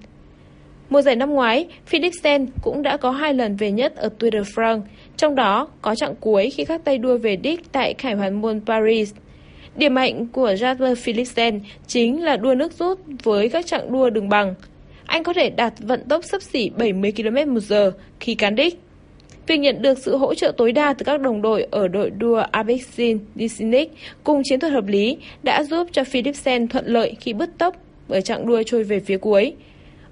Mùa 0.91 1.03
giải 1.03 1.17
năm 1.17 1.31
ngoái, 1.31 1.67
Philipsen 1.87 2.47
cũng 2.63 2.83
đã 2.83 2.97
có 2.97 3.11
hai 3.11 3.35
lần 3.35 3.57
về 3.57 3.71
nhất 3.71 3.97
ở 3.97 4.09
Tour 4.09 4.33
de 4.33 4.41
France, 4.41 4.81
trong 5.17 5.35
đó 5.35 5.69
có 5.83 5.95
chặng 5.95 6.15
cuối 6.21 6.51
khi 6.51 6.65
các 6.65 6.85
tay 6.85 6.99
đua 6.99 7.19
về 7.19 7.37
đích 7.37 7.73
tại 7.73 7.95
Khải 7.99 8.15
hoàn 8.15 8.41
môn 8.41 8.61
Paris. 8.67 9.13
Điểm 9.77 9.95
mạnh 9.95 10.27
của 10.27 10.53
Jasper 10.53 10.95
Philipsen 10.95 11.61
chính 11.87 12.23
là 12.23 12.37
đua 12.37 12.55
nước 12.55 12.73
rút 12.73 13.01
với 13.23 13.49
các 13.49 13.67
chặng 13.67 13.93
đua 13.93 14.11
đường 14.11 14.29
bằng. 14.29 14.55
Anh 15.07 15.23
có 15.23 15.33
thể 15.33 15.51
đạt 15.51 15.73
vận 15.79 16.09
tốc 16.09 16.25
sấp 16.25 16.43
xỉ 16.43 16.71
70 16.71 17.13
km 17.17 17.55
một 17.55 17.61
giờ 17.61 17.93
khi 18.21 18.35
cán 18.35 18.55
đích. 18.55 18.79
Việc 19.51 19.61
nhận 19.61 19.83
được 19.83 19.99
sự 19.99 20.17
hỗ 20.17 20.35
trợ 20.35 20.53
tối 20.57 20.73
đa 20.73 20.93
từ 20.93 21.05
các 21.05 21.21
đồng 21.21 21.43
đội 21.43 21.67
ở 21.71 21.89
đội 21.89 22.11
đua 22.11 22.43
Abexin 22.51 23.19
Disinic 23.37 23.93
cùng 24.25 24.43
chiến 24.45 24.61
thuật 24.61 24.73
hợp 24.73 24.87
lý 24.87 25.17
đã 25.43 25.63
giúp 25.63 25.89
cho 25.93 26.05
Philipsen 26.05 26.69
thuận 26.69 26.87
lợi 26.87 27.15
khi 27.21 27.33
bứt 27.33 27.51
tốc 27.59 27.77
ở 28.09 28.21
chặng 28.21 28.47
đua 28.47 28.63
trôi 28.67 28.85
về 28.85 29.01
phía 29.01 29.17
cuối. 29.17 29.53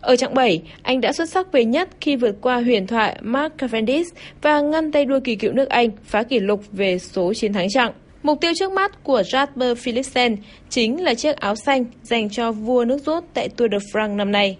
Ở 0.00 0.16
chặng 0.16 0.34
7, 0.34 0.62
anh 0.82 1.00
đã 1.00 1.12
xuất 1.12 1.30
sắc 1.30 1.52
về 1.52 1.64
nhất 1.64 1.88
khi 2.00 2.16
vượt 2.16 2.36
qua 2.40 2.60
huyền 2.60 2.86
thoại 2.86 3.18
Mark 3.22 3.58
Cavendish 3.58 4.16
và 4.42 4.60
ngăn 4.60 4.92
tay 4.92 5.04
đua 5.04 5.20
kỳ 5.24 5.36
cựu 5.36 5.52
nước 5.52 5.68
Anh 5.68 5.90
phá 6.04 6.22
kỷ 6.22 6.40
lục 6.40 6.64
về 6.72 6.98
số 6.98 7.34
chiến 7.34 7.52
thắng 7.52 7.68
chặng. 7.68 7.92
Mục 8.22 8.40
tiêu 8.40 8.52
trước 8.58 8.72
mắt 8.72 9.04
của 9.04 9.20
Jasper 9.20 9.74
Philipsen 9.74 10.36
chính 10.68 11.02
là 11.02 11.14
chiếc 11.14 11.36
áo 11.36 11.54
xanh 11.56 11.84
dành 12.02 12.30
cho 12.30 12.52
vua 12.52 12.84
nước 12.84 12.98
rút 13.06 13.24
tại 13.34 13.48
Tour 13.48 13.72
de 13.72 13.78
France 13.78 14.16
năm 14.16 14.32
nay. 14.32 14.56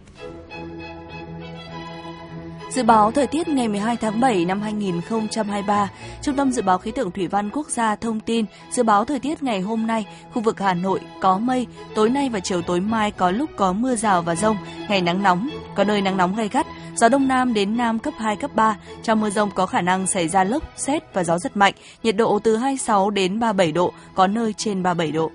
Dự 2.70 2.82
báo 2.82 3.12
thời 3.12 3.26
tiết 3.26 3.48
ngày 3.48 3.68
12 3.68 3.96
tháng 3.96 4.20
7 4.20 4.44
năm 4.44 4.60
2023, 4.60 5.90
Trung 6.22 6.36
tâm 6.36 6.52
Dự 6.52 6.62
báo 6.62 6.78
Khí 6.78 6.90
tượng 6.90 7.10
Thủy 7.10 7.26
văn 7.26 7.50
Quốc 7.50 7.70
gia 7.70 7.96
thông 7.96 8.20
tin 8.20 8.44
dự 8.70 8.82
báo 8.82 9.04
thời 9.04 9.18
tiết 9.18 9.42
ngày 9.42 9.60
hôm 9.60 9.86
nay, 9.86 10.06
khu 10.32 10.42
vực 10.42 10.60
Hà 10.60 10.74
Nội 10.74 11.00
có 11.20 11.38
mây, 11.38 11.66
tối 11.94 12.10
nay 12.10 12.28
và 12.28 12.40
chiều 12.40 12.62
tối 12.62 12.80
mai 12.80 13.10
có 13.10 13.30
lúc 13.30 13.50
có 13.56 13.72
mưa 13.72 13.96
rào 13.96 14.22
và 14.22 14.34
rông, 14.34 14.56
ngày 14.88 15.00
nắng 15.00 15.22
nóng, 15.22 15.50
có 15.74 15.84
nơi 15.84 16.00
nắng 16.00 16.16
nóng 16.16 16.36
gay 16.36 16.48
gắt, 16.48 16.66
gió 16.96 17.08
đông 17.08 17.28
nam 17.28 17.54
đến 17.54 17.76
nam 17.76 17.98
cấp 17.98 18.14
2, 18.16 18.36
cấp 18.36 18.50
3. 18.54 18.76
Trong 19.02 19.20
mưa 19.20 19.30
rông 19.30 19.50
có 19.50 19.66
khả 19.66 19.80
năng 19.80 20.06
xảy 20.06 20.28
ra 20.28 20.44
lốc, 20.44 20.62
xét 20.76 21.14
và 21.14 21.24
gió 21.24 21.38
giật 21.38 21.56
mạnh, 21.56 21.74
nhiệt 22.02 22.16
độ 22.16 22.38
từ 22.38 22.56
26 22.56 23.10
đến 23.10 23.38
37 23.40 23.72
độ, 23.72 23.92
có 24.14 24.26
nơi 24.26 24.52
trên 24.52 24.82
37 24.82 25.12
độ. 25.12 25.30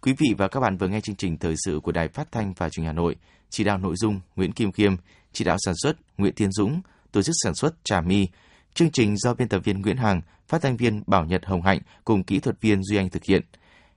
Quý 0.00 0.14
vị 0.18 0.34
và 0.38 0.48
các 0.48 0.60
bạn 0.60 0.76
vừa 0.76 0.88
nghe 0.88 1.00
chương 1.00 1.16
trình 1.16 1.36
thời 1.36 1.54
sự 1.64 1.80
của 1.82 1.92
Đài 1.92 2.08
Phát 2.08 2.32
thanh 2.32 2.52
và 2.56 2.68
Truyền 2.68 2.82
hình 2.82 2.86
Hà 2.86 2.92
Nội. 2.92 3.16
Chỉ 3.50 3.64
đạo 3.64 3.78
nội 3.78 3.94
dung 3.96 4.20
Nguyễn 4.36 4.52
Kim 4.52 4.72
Khiêm, 4.72 4.96
chỉ 5.32 5.44
đạo 5.44 5.56
sản 5.60 5.74
xuất 5.82 5.96
Nguyễn 6.16 6.34
Tiến 6.34 6.52
Dũng, 6.52 6.80
tổ 7.12 7.22
chức 7.22 7.34
sản 7.42 7.54
xuất 7.54 7.74
Trà 7.84 8.00
My. 8.00 8.28
Chương 8.74 8.90
trình 8.90 9.16
do 9.16 9.34
biên 9.34 9.48
tập 9.48 9.60
viên 9.64 9.82
Nguyễn 9.82 9.96
Hằng, 9.96 10.20
phát 10.48 10.62
thanh 10.62 10.76
viên 10.76 11.02
Bảo 11.06 11.24
Nhật 11.24 11.46
Hồng 11.46 11.62
Hạnh 11.62 11.80
cùng 12.04 12.24
kỹ 12.24 12.38
thuật 12.38 12.60
viên 12.60 12.82
Duy 12.82 12.96
Anh 12.96 13.10
thực 13.10 13.24
hiện. 13.24 13.42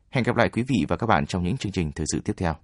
Hẹn 0.09 0.23
gặp 0.23 0.35
lại 0.35 0.49
quý 0.49 0.63
vị 0.67 0.85
và 0.87 0.97
các 0.97 1.07
bạn 1.07 1.25
trong 1.25 1.43
những 1.43 1.57
chương 1.57 1.71
trình 1.71 1.91
thời 1.91 2.05
sự 2.11 2.21
tiếp 2.25 2.33
theo. 2.37 2.55